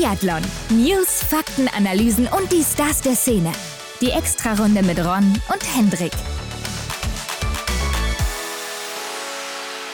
[0.00, 0.40] Biathlon.
[0.70, 3.52] News, Fakten, Analysen und die Stars der Szene.
[4.00, 6.12] Die Extrarunde mit Ron und Hendrik.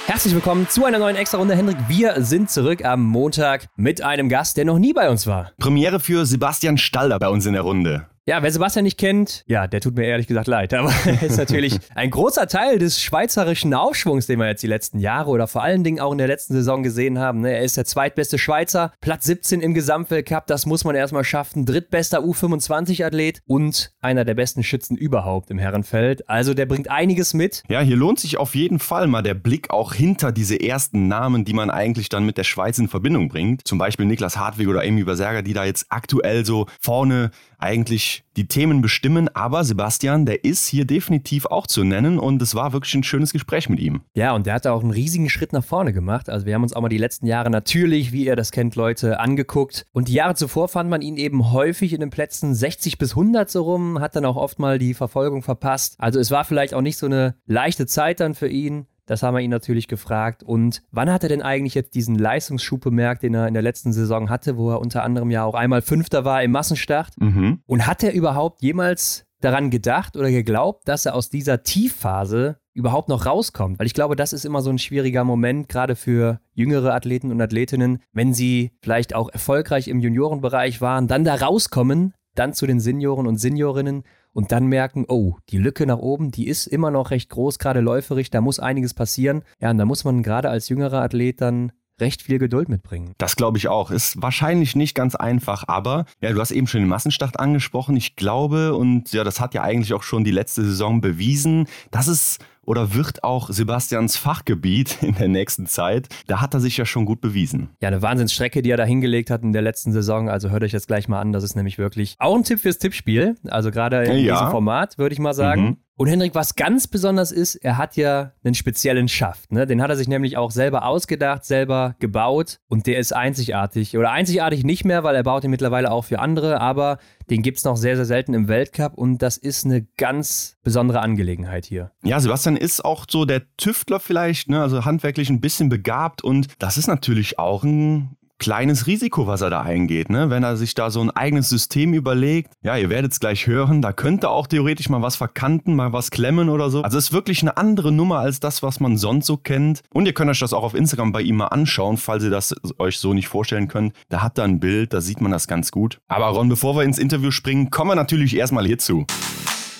[0.06, 1.56] Herzlich willkommen zu einer neuen Extra-Runde.
[1.56, 5.50] Hendrik, wir sind zurück am Montag mit einem Gast, der noch nie bei uns war.
[5.59, 8.07] Premiere für Sebastian Stalder bei uns in der Runde.
[8.29, 11.36] Ja, wer Sebastian nicht kennt, ja, der tut mir ehrlich gesagt leid, aber er ist
[11.36, 15.62] natürlich ein großer Teil des schweizerischen Aufschwungs, den wir jetzt die letzten Jahre oder vor
[15.62, 17.42] allen Dingen auch in der letzten Saison gesehen haben.
[17.42, 17.52] Ne?
[17.52, 22.18] Er ist der zweitbeste Schweizer, Platz 17 im Gesamtweltcup, das muss man erstmal schaffen, drittbester
[22.18, 26.29] U25-Athlet und einer der besten Schützen überhaupt im Herrenfeld.
[26.29, 27.62] Also der bringt einiges mit.
[27.68, 31.45] Ja, hier lohnt sich auf jeden Fall mal der Blick auch hinter diese ersten Namen,
[31.45, 33.68] die man eigentlich dann mit der Schweiz in Verbindung bringt.
[33.68, 38.46] Zum Beispiel Niklas Hartwig oder Amy Überserger, die da jetzt aktuell so vorne eigentlich die
[38.46, 39.28] Themen bestimmen.
[39.34, 43.32] Aber Sebastian, der ist hier definitiv auch zu nennen und es war wirklich ein schönes
[43.32, 44.02] Gespräch mit ihm.
[44.15, 46.29] Ja, und der hat auch einen riesigen Schritt nach vorne gemacht.
[46.29, 49.20] Also wir haben uns auch mal die letzten Jahre natürlich, wie ihr das kennt, Leute,
[49.20, 49.87] angeguckt.
[49.92, 53.51] Und die Jahre zuvor fand man ihn eben häufig in den Plätzen 60 bis 100
[53.51, 55.96] so rum, hat dann auch oft mal die Verfolgung verpasst.
[55.99, 58.87] Also es war vielleicht auch nicht so eine leichte Zeit dann für ihn.
[59.07, 60.43] Das haben wir ihn natürlich gefragt.
[60.43, 63.93] Und wann hat er denn eigentlich jetzt diesen Leistungsschub bemerkt, den er in der letzten
[63.93, 67.12] Saison hatte, wo er unter anderem ja auch einmal Fünfter war im Massenstart?
[67.19, 67.60] Mhm.
[67.66, 73.09] Und hat er überhaupt jemals daran gedacht oder geglaubt, dass er aus dieser Tiefphase überhaupt
[73.09, 73.78] noch rauskommt?
[73.78, 77.41] Weil ich glaube, das ist immer so ein schwieriger Moment, gerade für jüngere Athleten und
[77.41, 82.81] Athletinnen, wenn sie vielleicht auch erfolgreich im Juniorenbereich waren, dann da rauskommen, dann zu den
[82.81, 84.04] Senioren und Seniorinnen
[84.37, 87.81] und dann merken, oh, die Lücke nach oben, die ist immer noch recht groß, gerade
[87.81, 89.43] läuferig, da muss einiges passieren.
[89.62, 93.15] Ja, und da muss man gerade als jüngerer Athlet dann recht viel Geduld mitbringen.
[93.16, 93.91] Das glaube ich auch.
[93.91, 97.97] Ist wahrscheinlich nicht ganz einfach, aber ja, du hast eben schon den Massenstart angesprochen.
[97.97, 102.06] Ich glaube, und ja, das hat ja eigentlich auch schon die letzte Saison bewiesen, dass
[102.06, 106.09] es oder wird auch Sebastians Fachgebiet in der nächsten Zeit?
[106.26, 107.70] Da hat er sich ja schon gut bewiesen.
[107.81, 110.28] Ja, eine Wahnsinnsstrecke, die er da hingelegt hat in der letzten Saison.
[110.28, 111.32] Also hört euch das gleich mal an.
[111.32, 113.37] Das ist nämlich wirklich auch ein Tipp fürs Tippspiel.
[113.48, 114.34] Also gerade in ja.
[114.34, 115.62] diesem Format, würde ich mal sagen.
[115.62, 115.76] Mhm.
[115.99, 119.51] Und Hendrik, was ganz besonders ist, er hat ja einen speziellen Schaft.
[119.51, 119.67] Ne?
[119.67, 123.97] Den hat er sich nämlich auch selber ausgedacht, selber gebaut und der ist einzigartig.
[123.97, 126.99] Oder einzigartig nicht mehr, weil er baut ihn mittlerweile auch für andere, aber
[127.31, 131.01] den gibt es noch sehr, sehr selten im Weltcup und das ist eine ganz besondere
[131.01, 131.93] Angelegenheit hier.
[132.05, 134.61] Ja, Sebastian ist auch so der Tüftler vielleicht, ne?
[134.61, 139.51] also handwerklich ein bisschen begabt und das ist natürlich auch ein kleines Risiko, was er
[139.51, 140.31] da eingeht, ne?
[140.31, 142.53] Wenn er sich da so ein eigenes System überlegt.
[142.63, 146.11] Ja, ihr werdet es gleich hören, da könnte auch theoretisch mal was verkanten, mal was
[146.11, 146.83] klemmen oder so.
[146.83, 149.83] Also es ist wirklich eine andere Nummer als das, was man sonst so kennt.
[149.93, 152.55] Und ihr könnt euch das auch auf Instagram bei ihm mal anschauen, falls ihr das
[152.79, 153.95] euch so nicht vorstellen könnt.
[154.09, 155.99] Da hat er ein Bild, da sieht man das ganz gut.
[156.09, 159.07] Aber Ron, bevor wir ins Interview springen, kommen wir natürlich erstmal hierzu.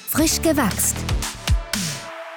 [0.09, 0.97] Frisch gewachst.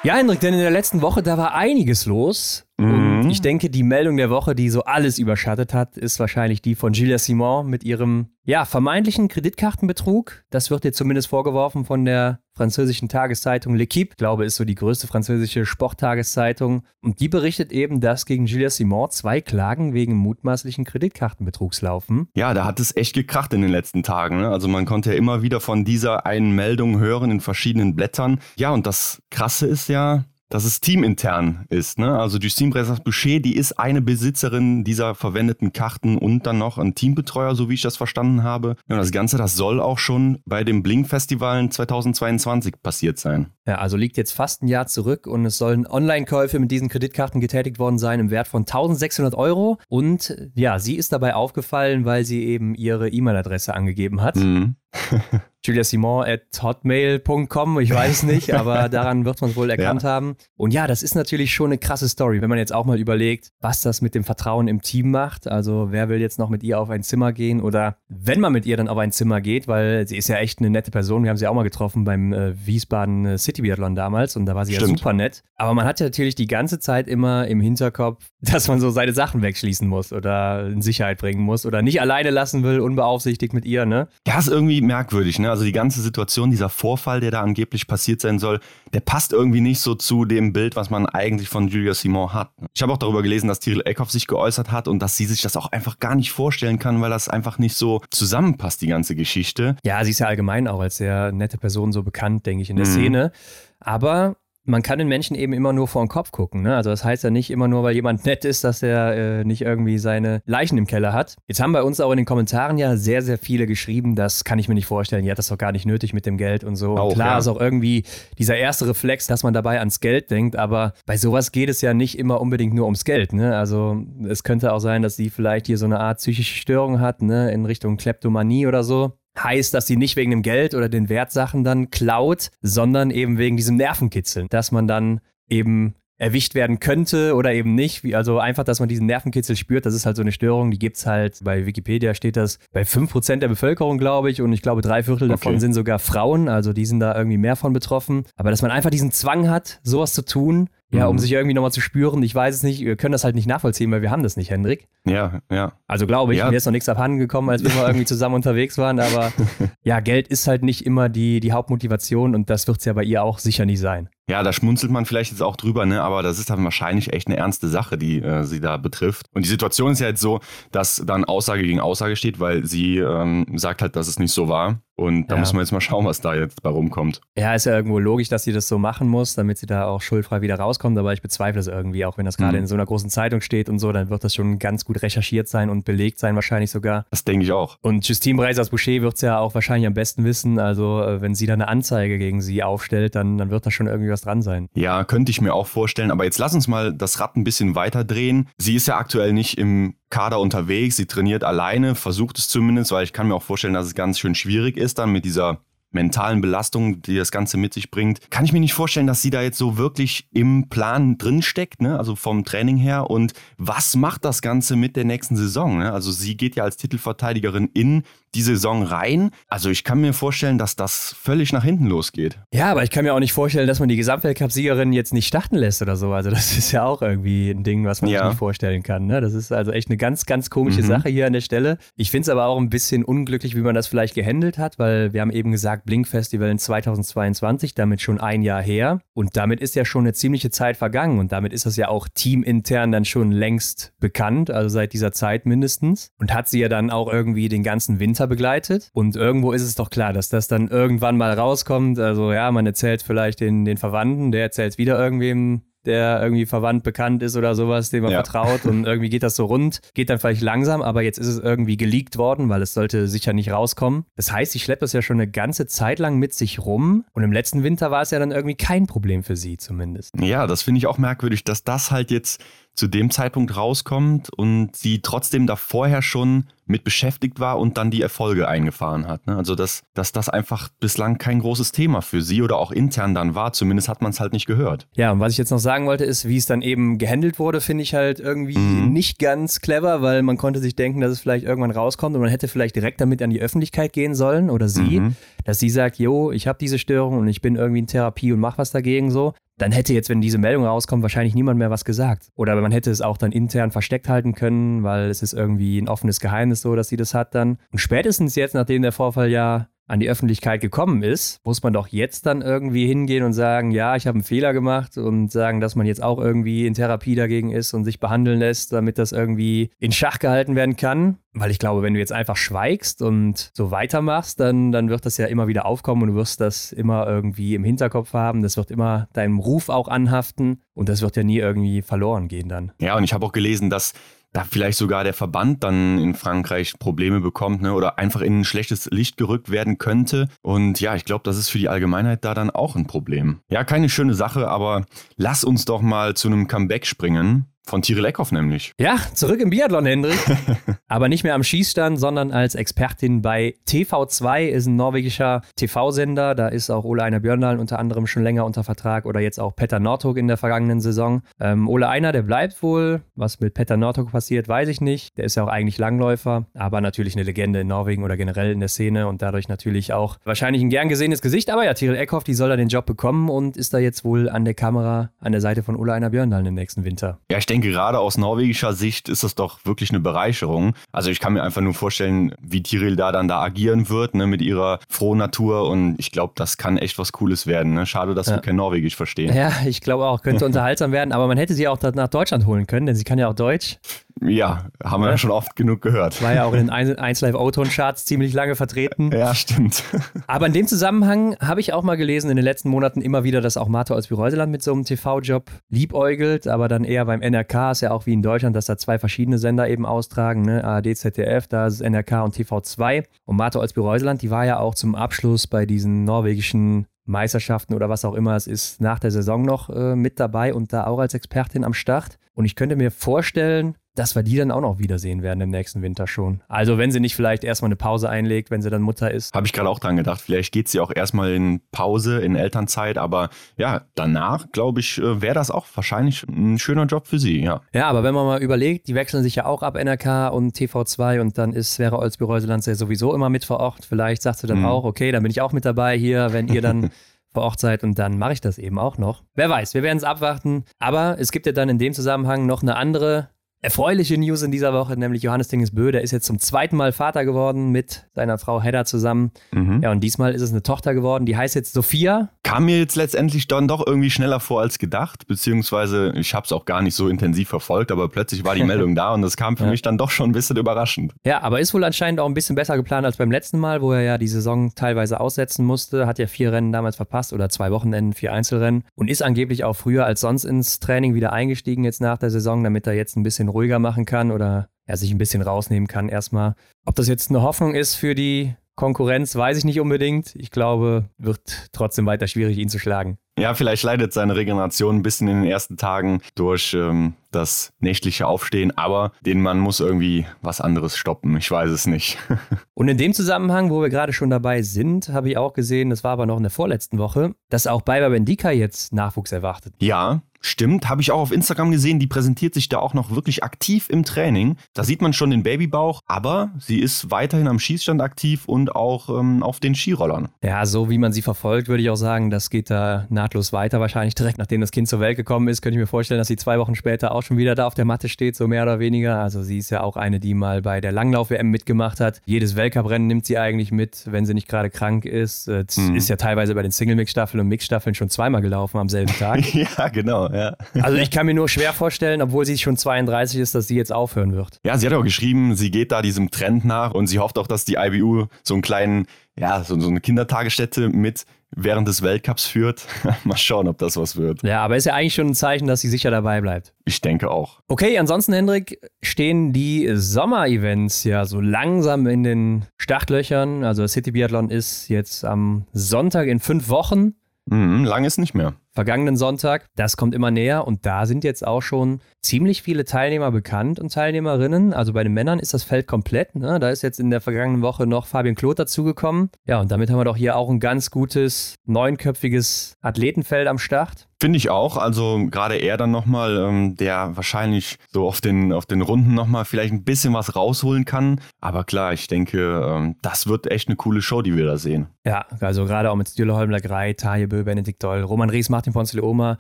[0.04, 2.66] Ja, Hendrik, denn in der letzten Woche, da war einiges los.
[2.80, 3.30] Und mhm.
[3.30, 6.94] ich denke, die Meldung der Woche, die so alles überschattet hat, ist wahrscheinlich die von
[6.94, 10.46] Julia Simon mit ihrem, ja, vermeintlichen Kreditkartenbetrug.
[10.50, 14.12] Das wird ihr zumindest vorgeworfen von der französischen Tageszeitung L'Equipe.
[14.12, 16.84] Ich glaube, ist so die größte französische Sporttageszeitung.
[17.02, 22.30] Und die berichtet eben, dass gegen Julia Simon zwei Klagen wegen mutmaßlichen Kreditkartenbetrugs laufen.
[22.34, 24.38] Ja, da hat es echt gekracht in den letzten Tagen.
[24.38, 24.50] Ne?
[24.50, 28.40] Also man konnte ja immer wieder von dieser einen Meldung hören in verschiedenen Blättern.
[28.56, 32.00] Ja, und das Krasse ist ja, dass es teamintern ist.
[32.00, 32.20] Ne?
[32.20, 37.56] Also Justine Bressas-Boucher, die ist eine Besitzerin dieser verwendeten Karten und dann noch ein Teambetreuer,
[37.56, 38.76] so wie ich das verstanden habe.
[38.88, 43.48] Ja, und das Ganze, das soll auch schon bei dem Blink-Festival 2022 passiert sein.
[43.66, 47.40] Ja, also liegt jetzt fast ein Jahr zurück und es sollen Online-Käufe mit diesen Kreditkarten
[47.40, 49.78] getätigt worden sein im Wert von 1600 Euro.
[49.88, 54.36] Und ja, sie ist dabei aufgefallen, weil sie eben ihre E-Mail-Adresse angegeben hat.
[54.38, 54.76] Mhm.
[55.66, 60.10] Julia Simon at hotmail.com, ich weiß nicht, aber daran wird man es wohl erkannt ja.
[60.10, 60.36] haben.
[60.56, 63.50] Und ja, das ist natürlich schon eine krasse Story, wenn man jetzt auch mal überlegt,
[63.60, 65.48] was das mit dem Vertrauen im Team macht.
[65.48, 68.66] Also wer will jetzt noch mit ihr auf ein Zimmer gehen oder wenn man mit
[68.66, 71.24] ihr dann auf ein Zimmer geht, weil sie ist ja echt eine nette Person.
[71.24, 74.56] Wir haben sie auch mal getroffen beim äh, Wiesbaden äh, City Biathlon damals und da
[74.56, 74.92] war sie Stimmt.
[74.92, 75.44] ja super nett.
[75.58, 79.12] Aber man hat ja natürlich die ganze Zeit immer im Hinterkopf, dass man so seine
[79.12, 83.66] Sachen wegschließen muss oder in Sicherheit bringen muss oder nicht alleine lassen will, unbeaufsichtigt mit
[83.66, 84.08] ihr, ne?
[84.26, 85.49] Ja, ist irgendwie merkwürdig, ne?
[85.50, 88.60] Also die ganze Situation, dieser Vorfall, der da angeblich passiert sein soll,
[88.94, 92.52] der passt irgendwie nicht so zu dem Bild, was man eigentlich von Julia Simon hat.
[92.74, 95.42] Ich habe auch darüber gelesen, dass Tyrell Eckhoff sich geäußert hat und dass sie sich
[95.42, 99.16] das auch einfach gar nicht vorstellen kann, weil das einfach nicht so zusammenpasst, die ganze
[99.16, 99.76] Geschichte.
[99.84, 102.76] Ja, sie ist ja allgemein auch als sehr nette Person so bekannt, denke ich, in
[102.76, 102.92] der mhm.
[102.92, 103.32] Szene.
[103.80, 104.36] Aber
[104.70, 106.62] man kann den Menschen eben immer nur vor den Kopf gucken.
[106.62, 106.76] Ne?
[106.76, 109.62] Also das heißt ja nicht immer nur, weil jemand nett ist, dass er äh, nicht
[109.62, 111.36] irgendwie seine Leichen im Keller hat.
[111.48, 114.60] Jetzt haben bei uns auch in den Kommentaren ja sehr, sehr viele geschrieben, das kann
[114.60, 116.76] ich mir nicht vorstellen, die hat das doch gar nicht nötig mit dem Geld und
[116.76, 116.98] so.
[116.98, 117.38] Auch, und klar ja.
[117.40, 118.04] ist auch irgendwie
[118.38, 121.94] dieser erste Reflex, dass man dabei ans Geld denkt, aber bei sowas geht es ja
[121.94, 123.34] nicht immer unbedingt nur ums Geld.
[123.34, 123.58] Ne?
[123.58, 127.22] Also es könnte auch sein, dass sie vielleicht hier so eine Art psychische Störung hat,
[127.22, 127.52] ne?
[127.52, 131.64] in Richtung Kleptomanie oder so heißt, dass sie nicht wegen dem Geld oder den Wertsachen
[131.64, 137.54] dann klaut, sondern eben wegen diesem Nervenkitzeln, dass man dann eben erwischt werden könnte oder
[137.54, 138.04] eben nicht.
[138.14, 140.98] Also einfach, dass man diesen Nervenkitzel spürt, das ist halt so eine Störung, die gibt
[140.98, 144.82] es halt, bei Wikipedia steht das bei 5% der Bevölkerung, glaube ich, und ich glaube,
[144.82, 145.40] drei Viertel okay.
[145.40, 148.26] davon sind sogar Frauen, also die sind da irgendwie mehr von betroffen.
[148.36, 151.20] Aber dass man einfach diesen Zwang hat, sowas zu tun, ja, um mhm.
[151.20, 152.24] sich irgendwie nochmal zu spüren.
[152.24, 154.50] Ich weiß es nicht, wir können das halt nicht nachvollziehen, weil wir haben das nicht,
[154.50, 154.88] Hendrik.
[155.06, 155.74] Ja, ja.
[155.88, 156.50] Also glaube ich, ja.
[156.50, 159.00] mir ist noch nichts abhanden gekommen, als wir mal irgendwie zusammen unterwegs waren.
[159.00, 159.32] Aber
[159.84, 163.04] ja, Geld ist halt nicht immer die, die Hauptmotivation und das wird es ja bei
[163.04, 164.10] ihr auch sicher nie sein.
[164.30, 166.04] Ja, da schmunzelt man vielleicht jetzt auch drüber, ne?
[166.04, 169.26] aber das ist dann wahrscheinlich echt eine ernste Sache, die äh, sie da betrifft.
[169.34, 170.40] Und die Situation ist ja jetzt so,
[170.72, 174.48] dass dann Aussage gegen Aussage steht, weil sie ähm, sagt halt, dass es nicht so
[174.48, 174.82] war.
[175.00, 175.40] Und da ja.
[175.40, 177.22] muss man jetzt mal schauen, was da jetzt bei rumkommt.
[177.38, 180.02] Ja, ist ja irgendwo logisch, dass sie das so machen muss, damit sie da auch
[180.02, 180.98] schuldfrei wieder rauskommt.
[180.98, 182.64] Aber ich bezweifle es irgendwie, auch wenn das gerade mhm.
[182.64, 185.48] in so einer großen Zeitung steht und so, dann wird das schon ganz gut recherchiert
[185.48, 187.06] sein und belegt sein, wahrscheinlich sogar.
[187.12, 187.78] Das denke ich auch.
[187.82, 190.60] Und Justine Breisers-Boucher wird es ja auch wahrscheinlich am besten wissen.
[190.60, 193.88] Also, äh, wenn sie da eine Anzeige gegen sie aufstellt, dann, dann wird da schon
[193.88, 194.68] irgendwie was dran sein.
[194.74, 196.12] Ja, könnte ich mir auch vorstellen.
[196.12, 198.50] Aber jetzt lass uns mal das Rad ein bisschen weiter drehen.
[198.58, 203.04] Sie ist ja aktuell nicht im Kader unterwegs, sie trainiert alleine, versucht es zumindest, weil
[203.04, 205.62] ich kann mir auch vorstellen, dass es ganz schön schwierig ist dann mit dieser
[205.92, 209.32] mentalen Belastung, die das Ganze mit sich bringt, kann ich mir nicht vorstellen, dass sie
[209.32, 211.98] da jetzt so wirklich im Plan drinsteckt, ne?
[211.98, 213.10] also vom Training her.
[213.10, 215.80] Und was macht das Ganze mit der nächsten Saison?
[215.80, 215.92] Ne?
[215.92, 218.04] Also sie geht ja als Titelverteidigerin in
[218.36, 219.32] die Saison rein.
[219.48, 222.40] Also ich kann mir vorstellen, dass das völlig nach hinten losgeht.
[222.54, 225.56] Ja, aber ich kann mir auch nicht vorstellen, dass man die Gesamtweltcup-Siegerin jetzt nicht starten
[225.56, 226.14] lässt oder so.
[226.14, 228.20] Also das ist ja auch irgendwie ein Ding, was man ja.
[228.20, 229.06] sich nicht vorstellen kann.
[229.06, 229.22] Ne?
[229.22, 230.88] Das ist also echt eine ganz, ganz komische mhm.
[230.88, 231.78] Sache hier an der Stelle.
[231.96, 235.14] Ich finde es aber auch ein bisschen unglücklich, wie man das vielleicht gehandelt hat, weil
[235.14, 239.02] wir haben eben gesagt, Blink Festival in 2022, damit schon ein Jahr her.
[239.14, 241.20] Und damit ist ja schon eine ziemliche Zeit vergangen.
[241.20, 245.46] Und damit ist das ja auch teamintern dann schon längst bekannt, also seit dieser Zeit
[245.46, 246.12] mindestens.
[246.20, 248.90] Und hat sie ja dann auch irgendwie den ganzen Winter Winter begleitet.
[248.94, 252.00] Und irgendwo ist es doch klar, dass das dann irgendwann mal rauskommt.
[252.00, 256.84] Also ja, man erzählt vielleicht den, den Verwandten, der erzählt wieder irgendwem, der irgendwie verwandt
[256.84, 258.22] bekannt ist oder sowas, dem man ja.
[258.22, 261.40] vertraut und irgendwie geht das so rund, geht dann vielleicht langsam, aber jetzt ist es
[261.40, 264.04] irgendwie geleakt worden, weil es sollte sicher nicht rauskommen.
[264.18, 267.24] Das heißt, sie schleppt das ja schon eine ganze Zeit lang mit sich rum und
[267.24, 270.14] im letzten Winter war es ja dann irgendwie kein Problem für sie zumindest.
[270.20, 272.44] Ja, das finde ich auch merkwürdig, dass das halt jetzt
[272.80, 277.92] zu dem Zeitpunkt rauskommt und sie trotzdem da vorher schon mit beschäftigt war und dann
[277.92, 279.26] die Erfolge eingefahren hat.
[279.28, 279.36] Ne?
[279.36, 283.34] Also dass, dass das einfach bislang kein großes Thema für sie oder auch intern dann
[283.36, 283.54] war.
[283.54, 284.88] Zumindest hat man es halt nicht gehört.
[284.96, 287.60] Ja, und was ich jetzt noch sagen wollte, ist, wie es dann eben gehandelt wurde,
[287.60, 288.94] finde ich halt irgendwie mhm.
[288.94, 292.30] nicht ganz clever, weil man konnte sich denken, dass es vielleicht irgendwann rauskommt und man
[292.30, 295.16] hätte vielleicht direkt damit an die Öffentlichkeit gehen sollen oder sie, mhm.
[295.44, 298.40] dass sie sagt, jo, ich habe diese Störung und ich bin irgendwie in Therapie und
[298.40, 301.86] mache was dagegen so dann hätte jetzt, wenn diese Meldung rauskommt, wahrscheinlich niemand mehr was
[301.86, 302.32] gesagt.
[302.36, 305.90] Oder man hätte es auch dann intern versteckt halten können, weil es ist irgendwie ein
[305.90, 307.58] offenes Geheimnis so, dass sie das hat dann.
[307.72, 311.88] Und spätestens jetzt, nachdem der Vorfall ja an die Öffentlichkeit gekommen ist, muss man doch
[311.88, 315.76] jetzt dann irgendwie hingehen und sagen, ja, ich habe einen Fehler gemacht und sagen, dass
[315.76, 319.72] man jetzt auch irgendwie in Therapie dagegen ist und sich behandeln lässt, damit das irgendwie
[319.80, 321.18] in Schach gehalten werden kann.
[321.34, 325.18] Weil ich glaube, wenn du jetzt einfach schweigst und so weitermachst, dann, dann wird das
[325.18, 328.42] ja immer wieder aufkommen und du wirst das immer irgendwie im Hinterkopf haben.
[328.42, 332.50] Das wird immer deinem Ruf auch anhaften und das wird ja nie irgendwie verloren gehen
[332.50, 332.72] dann.
[332.80, 333.94] Ja, und ich habe auch gelesen, dass
[334.34, 338.46] da vielleicht sogar der Verband dann in Frankreich Probleme bekommt ne, oder einfach in ein
[338.46, 340.28] schlechtes Licht gerückt werden könnte.
[340.42, 343.40] Und ja, ich glaube, das ist für die Allgemeinheit da dann auch ein Problem.
[343.50, 347.46] Ja, keine schöne Sache, aber lass uns doch mal zu einem Comeback springen.
[347.70, 348.74] Von Tiril Eckhoff nämlich.
[348.80, 350.18] Ja, zurück im Biathlon, Hendrik.
[350.88, 356.34] Aber nicht mehr am Schießstand, sondern als Expertin bei TV2, ist ein norwegischer TV-Sender.
[356.34, 359.56] Da ist auch Ole Einer Björndalen unter anderem schon länger unter Vertrag oder jetzt auch
[359.56, 361.22] Petter Nordhog in der vergangenen Saison.
[361.40, 363.02] Ähm, Ole Einer, der bleibt wohl.
[363.14, 365.16] Was mit Petter Nordhog passiert, weiß ich nicht.
[365.20, 368.62] Der ist ja auch eigentlich Langläufer, aber natürlich eine Legende in Norwegen oder generell in
[368.62, 371.52] der Szene und dadurch natürlich auch wahrscheinlich ein gern gesehenes Gesicht.
[371.52, 374.28] Aber ja, Tiril Eckhoff, die soll da den Job bekommen und ist da jetzt wohl
[374.28, 377.20] an der Kamera an der Seite von Ole Einer Björndalen im nächsten Winter.
[377.30, 380.74] Ja, ich denke, denke, gerade aus norwegischer Sicht ist das doch wirklich eine Bereicherung.
[380.92, 384.28] Also ich kann mir einfach nur vorstellen, wie Tiril da dann da agieren wird, ne,
[384.28, 385.70] mit ihrer frohen Natur.
[385.70, 387.74] Und ich glaube, das kann echt was Cooles werden.
[387.74, 387.86] Ne?
[387.86, 388.36] Schade, dass ja.
[388.36, 389.36] wir kein Norwegisch verstehen.
[389.36, 392.68] Ja, ich glaube auch, könnte unterhaltsam werden, aber man hätte sie auch nach Deutschland holen
[392.68, 393.78] können, denn sie kann ja auch Deutsch.
[394.22, 396.22] Ja, haben wir ja schon oft genug gehört.
[396.22, 399.12] War ja auch in den 1 Live O-Ton-Charts ziemlich lange vertreten.
[399.14, 399.84] Ja, stimmt.
[400.28, 403.40] Aber in dem Zusammenhang habe ich auch mal gelesen in den letzten Monaten immer wieder,
[403.40, 407.82] dass auch Martha Olsby-Reuseland mit so einem TV-Job liebäugelt, aber dann eher beim NRK, ist
[407.82, 410.64] ja auch wie in Deutschland, dass da zwei verschiedene Sender eben austragen, ne?
[410.64, 413.06] ARD, ZDF, da ist NRK und TV2.
[413.26, 418.06] Und Martha Olsby-Reuseland, die war ja auch zum Abschluss bei diesen norwegischen Meisterschaften oder was
[418.06, 421.14] auch immer es ist, nach der Saison noch äh, mit dabei und da auch als
[421.14, 422.20] Expertin am Start.
[422.34, 425.82] Und ich könnte mir vorstellen, dass wir die dann auch noch wiedersehen werden im nächsten
[425.82, 426.42] Winter schon.
[426.48, 429.34] Also wenn sie nicht vielleicht erstmal eine Pause einlegt, wenn sie dann Mutter ist.
[429.34, 430.22] Habe ich gerade auch dran gedacht.
[430.22, 432.98] Vielleicht geht sie auch erstmal in Pause, in Elternzeit.
[432.98, 437.42] Aber ja, danach, glaube ich, äh, wäre das auch wahrscheinlich ein schöner Job für sie,
[437.42, 437.62] ja.
[437.74, 441.20] Ja, aber wenn man mal überlegt, die wechseln sich ja auch ab NRK und TV2
[441.20, 443.84] und dann ist Sverre Olsby-Reuseland ja sowieso immer mit vor Ort.
[443.84, 444.66] Vielleicht sagt sie dann mhm.
[444.66, 446.90] auch, okay, dann bin ich auch mit dabei hier, wenn ihr dann
[447.34, 449.24] vor Ort seid und dann mache ich das eben auch noch.
[449.36, 450.64] Wer weiß, wir werden es abwarten.
[450.80, 453.30] Aber es gibt ja dann in dem Zusammenhang noch eine andere
[453.62, 457.26] erfreuliche News in dieser Woche, nämlich Johannes Dingesbö, der ist jetzt zum zweiten Mal Vater
[457.26, 459.32] geworden mit seiner Frau Hedda zusammen.
[459.52, 459.82] Mhm.
[459.82, 462.30] Ja, und diesmal ist es eine Tochter geworden, die heißt jetzt Sophia.
[462.44, 466.52] Kam mir jetzt letztendlich dann doch irgendwie schneller vor als gedacht, beziehungsweise ich habe es
[466.54, 469.58] auch gar nicht so intensiv verfolgt, aber plötzlich war die Meldung da und das kam
[469.58, 469.72] für ja.
[469.72, 471.14] mich dann doch schon ein bisschen überraschend.
[471.26, 473.92] Ja, aber ist wohl anscheinend auch ein bisschen besser geplant als beim letzten Mal, wo
[473.92, 477.72] er ja die Saison teilweise aussetzen musste, hat ja vier Rennen damals verpasst oder zwei
[477.72, 482.00] Wochenenden, vier Einzelrennen und ist angeblich auch früher als sonst ins Training wieder eingestiegen jetzt
[482.00, 485.18] nach der Saison, damit er jetzt ein bisschen ruhiger machen kann oder er sich ein
[485.18, 486.56] bisschen rausnehmen kann erstmal.
[486.86, 490.36] Ob das jetzt eine Hoffnung ist für die Konkurrenz, weiß ich nicht unbedingt.
[490.36, 493.18] Ich glaube, wird trotzdem weiter schwierig, ihn zu schlagen.
[493.38, 498.26] Ja, vielleicht leidet seine Regeneration ein bisschen in den ersten Tagen durch ähm, das nächtliche
[498.26, 501.36] Aufstehen, aber den Mann muss irgendwie was anderes stoppen.
[501.38, 502.18] Ich weiß es nicht.
[502.74, 506.04] Und in dem Zusammenhang, wo wir gerade schon dabei sind, habe ich auch gesehen, das
[506.04, 509.74] war aber noch in der vorletzten Woche, dass auch Baiba Bendika jetzt Nachwuchs erwartet.
[509.80, 512.00] Ja, Stimmt, habe ich auch auf Instagram gesehen.
[512.00, 514.56] Die präsentiert sich da auch noch wirklich aktiv im Training.
[514.74, 519.10] Da sieht man schon den Babybauch, aber sie ist weiterhin am Schießstand aktiv und auch
[519.10, 520.30] ähm, auf den Skirollern.
[520.42, 523.80] Ja, so wie man sie verfolgt, würde ich auch sagen, das geht da nahtlos weiter.
[523.80, 526.38] Wahrscheinlich direkt nachdem das Kind zur Welt gekommen ist, könnte ich mir vorstellen, dass sie
[526.38, 529.20] zwei Wochen später auch schon wieder da auf der Matte steht, so mehr oder weniger.
[529.20, 532.22] Also sie ist ja auch eine, die mal bei der Langlauf-WM mitgemacht hat.
[532.26, 535.50] Jedes Weltcuprennen nimmt sie eigentlich mit, wenn sie nicht gerade krank ist.
[535.50, 535.96] Äh, mhm.
[535.96, 539.54] Ist ja teilweise bei den Single-Mix-Staffeln und Mix-Staffeln schon zweimal gelaufen am selben Tag.
[539.54, 540.56] ja, genau ja.
[540.82, 543.92] Also ich kann mir nur schwer vorstellen, obwohl sie schon 32 ist, dass sie jetzt
[543.92, 544.60] aufhören wird.
[544.66, 547.48] Ja, sie hat auch geschrieben, sie geht da diesem Trend nach und sie hofft auch,
[547.48, 549.08] dass die IBU so einen kleinen,
[549.38, 552.86] ja, so, so eine Kindertagesstätte mit während des Weltcups führt.
[553.24, 554.44] Mal schauen, ob das was wird.
[554.44, 556.74] Ja, aber ist ja eigentlich schon ein Zeichen, dass sie sicher dabei bleibt.
[556.86, 557.62] Ich denke auch.
[557.68, 563.64] Okay, ansonsten, Hendrik, stehen die Sommer-Events ja so langsam in den Startlöchern.
[563.64, 567.16] Also City Biathlon ist jetzt am Sonntag in fünf Wochen.
[567.46, 569.66] Mhm, lang ist nicht mehr vergangenen Sonntag.
[569.76, 573.92] Das kommt immer näher und da sind jetzt auch schon ziemlich viele Teilnehmer bekannt und
[573.92, 574.72] Teilnehmerinnen.
[574.72, 576.34] Also bei den Männern ist das Feld komplett.
[576.36, 576.62] Ne?
[576.62, 579.32] Da ist jetzt in der vergangenen Woche noch Fabian Kloth dazugekommen.
[579.46, 584.09] Ja, und damit haben wir doch hier auch ein ganz gutes neunköpfiges Athletenfeld am Start.
[584.22, 584.76] Finde ich auch.
[584.76, 589.46] Also gerade er dann nochmal, ähm, der wahrscheinlich so auf den, auf den Runden nochmal
[589.46, 591.22] vielleicht ein bisschen was rausholen kann.
[591.40, 594.88] Aber klar, ich denke, ähm, das wird echt eine coole Show, die wir da sehen.
[595.06, 598.74] Ja, also gerade auch mit Stühle Holmler Grey, Taje Bö, Benedikt Doll, Roman Ries, Martin
[598.74, 599.38] Ponce Leoma,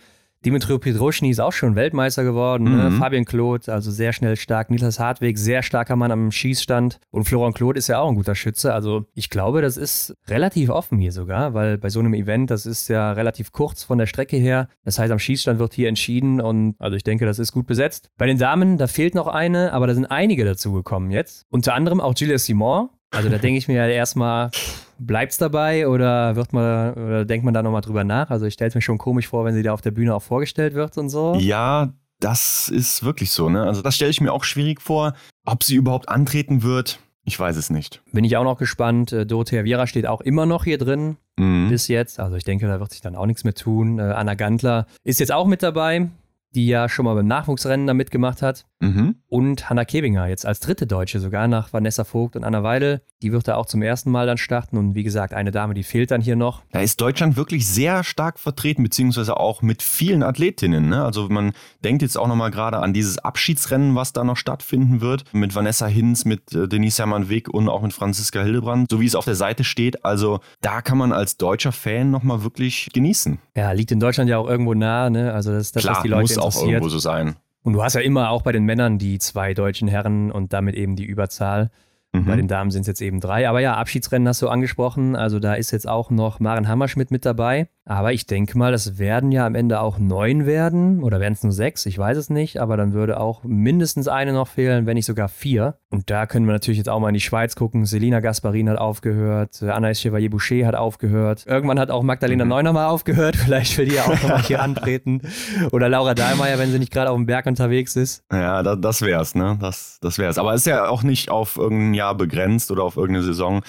[0.45, 2.63] Dimitri Pedroschny ist auch schon Weltmeister geworden.
[2.63, 2.69] Ne?
[2.69, 2.77] Mhm.
[2.77, 2.91] Ne?
[2.91, 4.69] Fabian Kloth, also sehr schnell stark.
[4.69, 6.99] Niklas Hartweg, sehr starker Mann am Schießstand.
[7.11, 8.73] Und Florian Kloth ist ja auch ein guter Schütze.
[8.73, 12.65] Also ich glaube, das ist relativ offen hier sogar, weil bei so einem Event, das
[12.65, 14.69] ist ja relativ kurz von der Strecke her.
[14.85, 18.09] Das heißt, am Schießstand wird hier entschieden und also ich denke, das ist gut besetzt.
[18.17, 21.45] Bei den Damen, da fehlt noch eine, aber da sind einige dazugekommen jetzt.
[21.49, 22.89] Unter anderem auch Julia Simon.
[23.11, 24.51] Also da denke ich mir ja erstmal,
[24.99, 28.29] bleibt es dabei oder wird man oder denkt man da nochmal drüber nach?
[28.29, 30.21] Also ich stelle es mir schon komisch vor, wenn sie da auf der Bühne auch
[30.21, 31.35] vorgestellt wird und so.
[31.39, 33.63] Ja, das ist wirklich so, ne?
[33.63, 35.13] Also das stelle ich mir auch schwierig vor.
[35.45, 38.01] Ob sie überhaupt antreten wird, ich weiß es nicht.
[38.11, 39.11] Bin ich auch noch gespannt.
[39.11, 41.17] Äh, Dorothea Viera steht auch immer noch hier drin.
[41.37, 41.69] Mhm.
[41.69, 42.19] Bis jetzt.
[42.19, 43.99] Also ich denke, da wird sich dann auch nichts mehr tun.
[43.99, 46.09] Äh, Anna Gantler ist jetzt auch mit dabei
[46.55, 48.65] die ja schon mal beim Nachwuchsrennen da mitgemacht hat.
[48.79, 49.15] Mhm.
[49.27, 53.01] Und Hanna Kebinger, jetzt als dritte Deutsche sogar nach Vanessa Vogt und Anna Weidel.
[53.21, 54.77] Die wird da auch zum ersten Mal dann starten.
[54.77, 56.63] Und wie gesagt, eine Dame, die fehlt dann hier noch.
[56.71, 60.89] Da ist Deutschland wirklich sehr stark vertreten, beziehungsweise auch mit vielen Athletinnen.
[60.89, 61.03] Ne?
[61.03, 61.51] Also man
[61.83, 65.25] denkt jetzt auch nochmal gerade an dieses Abschiedsrennen, was da noch stattfinden wird.
[65.33, 69.15] Mit Vanessa Hinz, mit äh, Denise Hermann-Wick und auch mit Franziska Hildebrand, so wie es
[69.15, 70.05] auf der Seite steht.
[70.05, 73.39] Also da kann man als deutscher Fan nochmal wirklich genießen.
[73.55, 75.09] Ja, liegt in Deutschland ja auch irgendwo nah.
[75.09, 75.33] Ne?
[75.33, 77.35] Also das ist das, Klar, was die Leute muss auch irgendwo so sein.
[77.63, 80.75] Und du hast ja immer auch bei den Männern die zwei deutschen Herren und damit
[80.75, 81.71] eben die Überzahl.
[82.13, 82.25] Mhm.
[82.25, 83.47] Bei den Damen sind es jetzt eben drei.
[83.47, 85.15] Aber ja, Abschiedsrennen hast du angesprochen.
[85.15, 87.67] Also da ist jetzt auch noch Maren Hammerschmidt mit dabei.
[87.89, 91.41] Aber ich denke mal, das werden ja am Ende auch neun werden oder werden es
[91.41, 94.93] nur sechs, ich weiß es nicht, aber dann würde auch mindestens eine noch fehlen, wenn
[94.93, 95.79] nicht sogar vier.
[95.89, 97.85] Und da können wir natürlich jetzt auch mal in die Schweiz gucken.
[97.85, 101.47] Selina Gasparin hat aufgehört, Anaïs Chevalier-Boucher hat aufgehört.
[101.47, 102.49] Irgendwann hat auch Magdalena mhm.
[102.49, 105.23] Neuner mal aufgehört, vielleicht will die ja auch nochmal hier antreten.
[105.71, 108.23] Oder Laura Dahlmeier, wenn sie nicht gerade auf dem Berg unterwegs ist.
[108.31, 109.57] Ja, das, das wär's, ne?
[109.59, 110.37] Das, das wär's.
[110.37, 113.63] Aber es ist ja auch nicht auf irgendein Jahr begrenzt oder auf irgendeine Saison.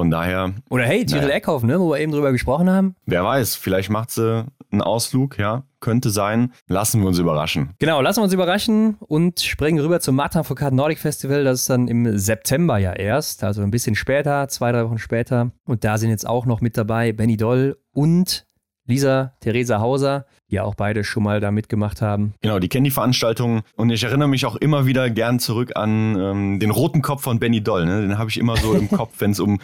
[0.00, 0.54] Von daher.
[0.70, 1.34] Oder hey, Tyrell naja.
[1.34, 2.96] Eckhoff, ne, wo wir eben drüber gesprochen haben.
[3.04, 5.64] Wer weiß, vielleicht macht sie einen Ausflug, ja.
[5.78, 6.54] Könnte sein.
[6.68, 7.74] Lassen wir uns überraschen.
[7.78, 11.44] Genau, lassen wir uns überraschen und springen rüber zum Martin Foucault Nordic Festival.
[11.44, 15.50] Das ist dann im September ja erst, also ein bisschen später, zwei, drei Wochen später.
[15.66, 18.46] Und da sind jetzt auch noch mit dabei Benny Doll und
[18.86, 22.34] Lisa, Theresa Hauser, ja auch beide schon mal da mitgemacht haben.
[22.42, 26.16] Genau, die kennen die Veranstaltung und ich erinnere mich auch immer wieder gern zurück an
[26.18, 27.86] ähm, den roten Kopf von Benny Doll.
[27.86, 28.02] Ne?
[28.02, 29.60] Den habe ich immer so im Kopf, wenn es um,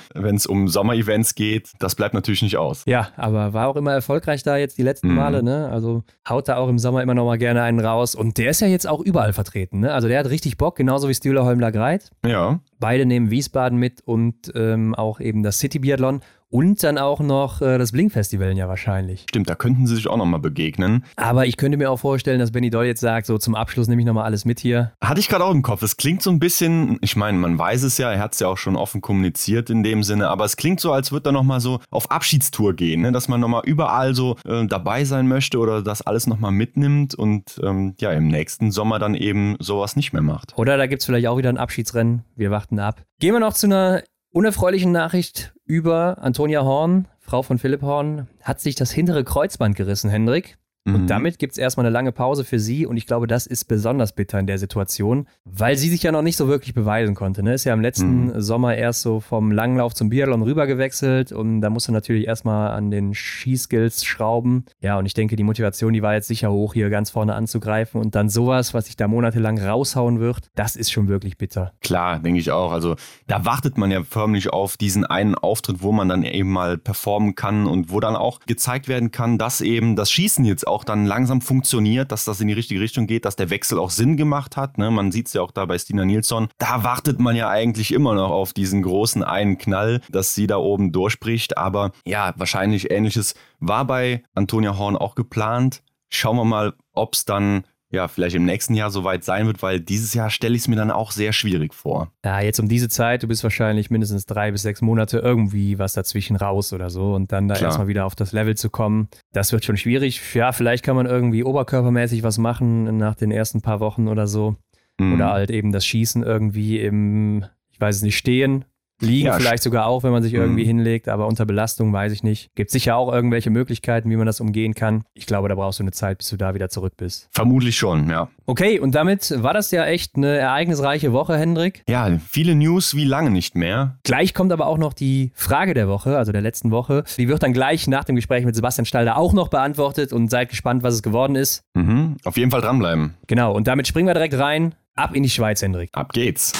[0.48, 1.72] um Sommerevents geht.
[1.78, 2.84] Das bleibt natürlich nicht aus.
[2.86, 5.14] Ja, aber war auch immer erfolgreich da jetzt die letzten mhm.
[5.16, 5.42] Male.
[5.42, 5.68] Ne?
[5.70, 8.14] Also haut da auch im Sommer immer noch mal gerne einen raus.
[8.14, 9.80] Und der ist ja jetzt auch überall vertreten.
[9.80, 9.92] Ne?
[9.92, 12.10] Also der hat richtig Bock, genauso wie Stühler Holmler Greit.
[12.24, 12.60] Ja.
[12.78, 16.20] Beide nehmen Wiesbaden mit und ähm, auch eben das City Biathlon.
[16.48, 19.26] Und dann auch noch äh, das Blink-Festival ja wahrscheinlich.
[19.28, 21.04] Stimmt, da könnten sie sich auch nochmal begegnen.
[21.16, 24.00] Aber ich könnte mir auch vorstellen, dass Benny Doll jetzt sagt, so zum Abschluss nehme
[24.00, 24.92] ich nochmal alles mit hier.
[25.02, 25.82] Hatte ich gerade auch im Kopf.
[25.82, 28.46] Es klingt so ein bisschen, ich meine, man weiß es ja, er hat es ja
[28.48, 31.60] auch schon offen kommuniziert in dem Sinne, aber es klingt so, als würde er nochmal
[31.60, 33.12] so auf Abschiedstour gehen, ne?
[33.12, 37.60] dass man nochmal überall so äh, dabei sein möchte oder das alles nochmal mitnimmt und
[37.62, 40.56] ähm, ja, im nächsten Sommer dann eben sowas nicht mehr macht.
[40.56, 42.22] Oder da gibt es vielleicht auch wieder ein Abschiedsrennen.
[42.36, 43.02] Wir warten ab.
[43.18, 48.60] Gehen wir noch zu einer unerfreulichen Nachricht über Antonia Horn, Frau von Philipp Horn, hat
[48.60, 50.56] sich das hintere Kreuzband gerissen, Hendrik.
[50.86, 51.06] Und mhm.
[51.08, 54.12] damit gibt es erstmal eine lange Pause für sie und ich glaube, das ist besonders
[54.12, 57.42] bitter in der Situation, weil sie sich ja noch nicht so wirklich beweisen konnte.
[57.42, 57.54] Ne?
[57.54, 58.40] Ist ja im letzten mhm.
[58.40, 63.14] Sommer erst so vom Langlauf zum Biathlon rübergewechselt und da musste natürlich erstmal an den
[63.14, 64.64] Skiskills schrauben.
[64.80, 68.00] Ja, und ich denke, die Motivation, die war jetzt sicher hoch, hier ganz vorne anzugreifen
[68.00, 71.72] und dann sowas, was sich da monatelang raushauen wird, das ist schon wirklich bitter.
[71.80, 72.70] Klar, denke ich auch.
[72.70, 72.94] Also
[73.26, 77.34] da wartet man ja förmlich auf diesen einen Auftritt, wo man dann eben mal performen
[77.34, 80.84] kann und wo dann auch gezeigt werden kann, dass eben das Schießen jetzt auch auch
[80.84, 84.18] dann langsam funktioniert, dass das in die richtige Richtung geht, dass der Wechsel auch Sinn
[84.18, 84.76] gemacht hat.
[84.76, 84.90] Ne?
[84.90, 86.48] Man sieht es ja auch da bei Stina Nilsson.
[86.58, 90.58] Da wartet man ja eigentlich immer noch auf diesen großen einen Knall, dass sie da
[90.58, 91.56] oben durchbricht.
[91.56, 95.82] Aber ja, wahrscheinlich ähnliches war bei Antonia Horn auch geplant.
[96.10, 99.80] Schauen wir mal, ob es dann ja, vielleicht im nächsten Jahr soweit sein wird, weil
[99.80, 102.10] dieses Jahr stelle ich es mir dann auch sehr schwierig vor.
[102.24, 105.92] Ja, jetzt um diese Zeit, du bist wahrscheinlich mindestens drei bis sechs Monate irgendwie was
[105.92, 107.68] dazwischen raus oder so und dann da Klar.
[107.68, 110.20] erstmal wieder auf das Level zu kommen, das wird schon schwierig.
[110.34, 114.56] Ja, vielleicht kann man irgendwie oberkörpermäßig was machen nach den ersten paar Wochen oder so.
[114.98, 115.14] Mhm.
[115.14, 118.64] Oder halt eben das Schießen irgendwie im, ich weiß es nicht, stehen
[119.00, 120.68] Liegen ja, vielleicht sogar auch, wenn man sich irgendwie mhm.
[120.68, 122.54] hinlegt, aber unter Belastung weiß ich nicht.
[122.54, 125.04] Gibt sicher auch irgendwelche Möglichkeiten, wie man das umgehen kann.
[125.12, 127.28] Ich glaube, da brauchst du eine Zeit, bis du da wieder zurück bist.
[127.30, 128.28] Vermutlich schon, ja.
[128.46, 131.82] Okay, und damit war das ja echt eine ereignisreiche Woche, Hendrik.
[131.88, 133.98] Ja, viele News wie lange nicht mehr.
[134.04, 137.04] Gleich kommt aber auch noch die Frage der Woche, also der letzten Woche.
[137.18, 140.48] Die wird dann gleich nach dem Gespräch mit Sebastian Stalder auch noch beantwortet und seid
[140.48, 141.62] gespannt, was es geworden ist.
[141.74, 143.14] Mhm, auf jeden Fall dranbleiben.
[143.26, 144.74] Genau, und damit springen wir direkt rein.
[144.94, 145.90] Ab in die Schweiz, Hendrik.
[145.92, 146.52] Ab geht's.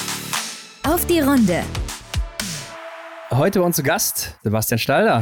[0.83, 1.63] Auf die Runde.
[3.31, 5.21] Heute bei uns zu Gast Sebastian Stalder.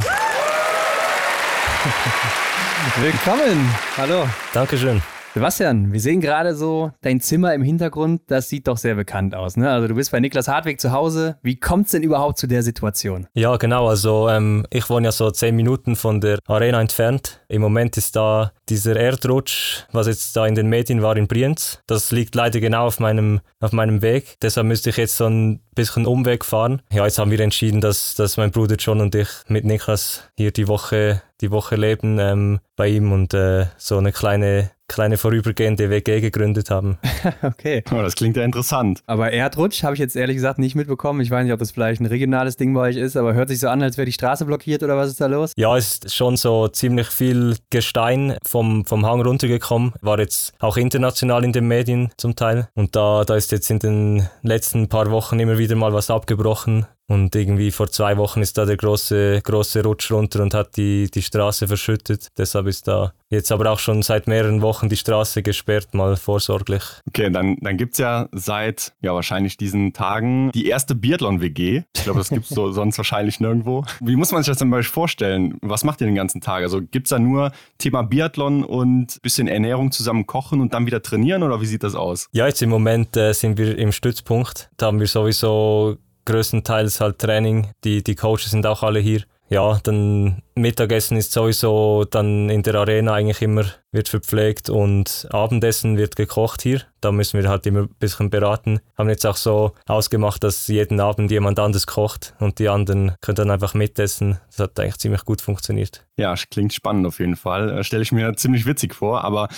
[3.00, 3.68] Willkommen.
[3.96, 4.28] Hallo.
[4.54, 5.02] Dankeschön.
[5.34, 9.58] Sebastian, wir sehen gerade so dein Zimmer im Hintergrund, das sieht doch sehr bekannt aus.
[9.58, 9.68] Ne?
[9.70, 11.36] Also du bist bei Niklas Hartweg zu Hause.
[11.42, 13.26] Wie kommt es denn überhaupt zu der Situation?
[13.34, 13.88] Ja, genau.
[13.88, 17.42] Also ähm, ich wohne ja so zehn Minuten von der Arena entfernt.
[17.48, 21.82] Im Moment ist da dieser Erdrutsch, was jetzt da in den Medien war in Brienz.
[21.86, 24.36] Das liegt leider genau auf meinem, auf meinem Weg.
[24.40, 26.82] Deshalb müsste ich jetzt so ein bisschen Umweg fahren.
[26.92, 30.50] Ja, jetzt haben wir entschieden, dass, dass mein Bruder John und ich mit Niklas hier
[30.50, 35.90] die Woche, die Woche leben ähm, bei ihm und äh, so eine kleine kleine vorübergehende
[35.90, 36.98] WG gegründet haben.
[37.42, 37.82] okay.
[37.90, 39.00] Oh, das klingt ja interessant.
[39.06, 41.20] Aber Erdrutsch habe ich jetzt ehrlich gesagt nicht mitbekommen.
[41.20, 43.60] Ich weiß nicht, ob das vielleicht ein regionales Ding bei euch ist, aber hört sich
[43.60, 45.52] so an, als wäre die Straße blockiert oder was ist da los?
[45.56, 49.92] Ja, es ist schon so ziemlich viel Gestein vom, vom Hang runtergekommen.
[50.00, 52.68] War jetzt auch international in den Medien zum Teil.
[52.74, 56.86] Und da, da ist jetzt in den letzten paar Wochen immer wieder mal was abgebrochen.
[57.08, 61.08] Und irgendwie vor zwei Wochen ist da der große, große Rutsch runter und hat die,
[61.10, 62.28] die Straße verschüttet.
[62.36, 66.82] Deshalb ist da jetzt aber auch schon seit mehreren Wochen die Straße gesperrt, mal vorsorglich.
[67.08, 71.82] Okay, dann, dann gibt es ja seit ja wahrscheinlich diesen Tagen die erste Biathlon-WG.
[71.96, 73.84] Ich glaube, das gibt es so, sonst wahrscheinlich nirgendwo.
[74.00, 75.58] Wie muss man sich das zum Beispiel vorstellen?
[75.62, 76.62] Was macht ihr den ganzen Tag?
[76.62, 81.02] Also gibt es da nur Thema Biathlon und bisschen Ernährung zusammen kochen und dann wieder
[81.02, 82.28] trainieren oder wie sieht das aus?
[82.32, 84.70] Ja, jetzt im Moment äh, sind wir im Stützpunkt.
[84.76, 87.70] Da haben wir sowieso größtenteils halt Training.
[87.84, 89.22] Die, die Coaches sind auch alle hier.
[89.48, 95.96] Ja, dann Mittagessen ist sowieso dann in der Arena eigentlich immer wird verpflegt und Abendessen
[95.96, 96.82] wird gekocht hier.
[97.00, 98.80] Da müssen wir halt immer ein bisschen beraten.
[98.96, 103.36] Haben jetzt auch so ausgemacht, dass jeden Abend jemand anders kocht und die anderen können
[103.36, 104.38] dann einfach mitessen.
[104.48, 106.06] Das hat eigentlich ziemlich gut funktioniert.
[106.18, 107.78] Ja, klingt spannend auf jeden Fall.
[107.78, 109.24] Äh, Stelle ich mir ziemlich witzig vor.
[109.24, 109.48] Aber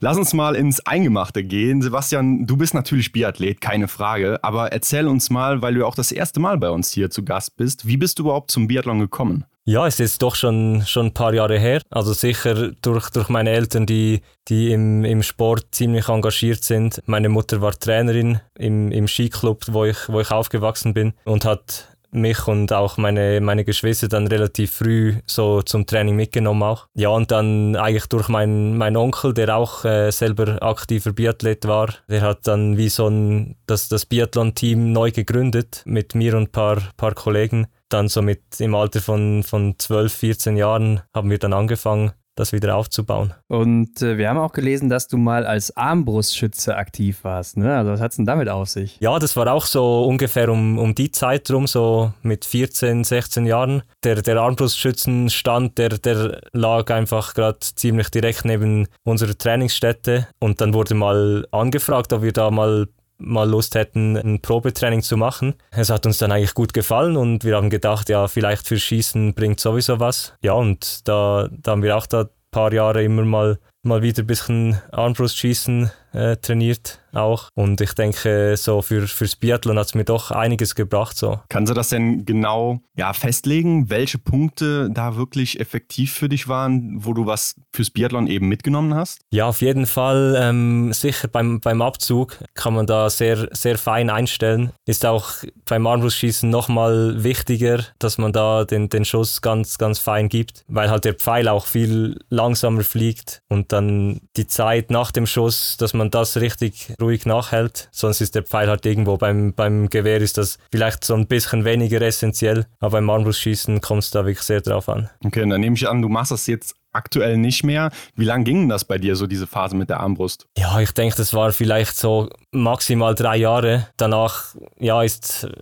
[0.00, 1.82] lass uns mal ins Eingemachte gehen.
[1.82, 4.38] Sebastian, du bist natürlich Biathlet, keine Frage.
[4.42, 7.56] Aber erzähl uns mal, weil du auch das erste Mal bei uns hier zu Gast
[7.56, 9.44] bist, wie bist du überhaupt zum Biathlon gekommen?
[9.68, 11.82] Ja, es ist doch schon, schon ein paar Jahre her.
[11.90, 17.02] Also sicher durch, durch meine Eltern, die, die im, im Sport ziemlich engagiert sind.
[17.04, 21.97] Meine Mutter war Trainerin im, im Skiclub, wo ich, wo ich aufgewachsen bin und hat
[22.10, 26.86] mich und auch meine, meine Geschwister dann relativ früh so zum Training mitgenommen auch.
[26.94, 31.94] Ja, und dann eigentlich durch meinen mein Onkel, der auch äh, selber aktiver Biathlet war,
[32.08, 36.52] der hat dann wie so ein, das, das Biathlon-Team neu gegründet mit mir und ein
[36.52, 41.38] paar, paar Kollegen dann so mit im Alter von, von 12, 14 Jahren haben wir
[41.38, 43.34] dann angefangen, das wieder aufzubauen.
[43.48, 47.56] Und äh, wir haben auch gelesen, dass du mal als Armbrustschütze aktiv warst.
[47.56, 47.76] Ne?
[47.76, 48.98] Also was hat es denn damit auf sich?
[49.00, 53.46] Ja, das war auch so ungefähr um, um die Zeit rum, so mit 14, 16
[53.46, 53.82] Jahren.
[54.04, 60.28] Der, der Armbrustschützenstand, der, der lag einfach gerade ziemlich direkt neben unserer Trainingsstätte.
[60.38, 65.16] Und dann wurde mal angefragt, ob wir da mal mal Lust hätten, ein Probetraining zu
[65.16, 65.54] machen.
[65.70, 69.34] Es hat uns dann eigentlich gut gefallen und wir haben gedacht, ja, vielleicht für Schießen
[69.34, 70.34] bringt sowieso was.
[70.42, 74.22] Ja, und da, da haben wir auch da ein paar Jahre immer mal, mal wieder
[74.22, 77.48] ein bisschen Armbrustschießen äh, trainiert auch.
[77.54, 81.16] Und ich denke, so für, fürs Biathlon hat es mir doch einiges gebracht.
[81.16, 81.40] So.
[81.48, 87.04] Kannst du das denn genau ja, festlegen, welche Punkte da wirklich effektiv für dich waren,
[87.04, 89.20] wo du was fürs Biathlon eben mitgenommen hast?
[89.30, 90.36] Ja, auf jeden Fall.
[90.38, 94.72] Ähm, sicher beim, beim Abzug kann man da sehr, sehr fein einstellen.
[94.86, 95.30] Ist auch
[95.66, 100.90] beim Armbrustschießen nochmal wichtiger, dass man da den, den Schuss ganz, ganz fein gibt, weil
[100.90, 105.94] halt der Pfeil auch viel langsamer fliegt und dann die Zeit nach dem Schuss, dass
[105.94, 107.88] man das richtig ruhig nachhält.
[107.92, 111.64] Sonst ist der Pfeil halt irgendwo beim, beim Gewehr ist das vielleicht so ein bisschen
[111.64, 115.10] weniger essentiell, aber beim Armbrustschießen kommt es da wirklich sehr drauf an.
[115.24, 117.90] Okay, dann nehme ich an, du machst das jetzt aktuell nicht mehr.
[118.16, 120.46] Wie lange ging das bei dir, so diese Phase mit der Armbrust?
[120.56, 123.88] Ja, ich denke, das war vielleicht so maximal drei Jahre.
[123.96, 125.02] Danach ja,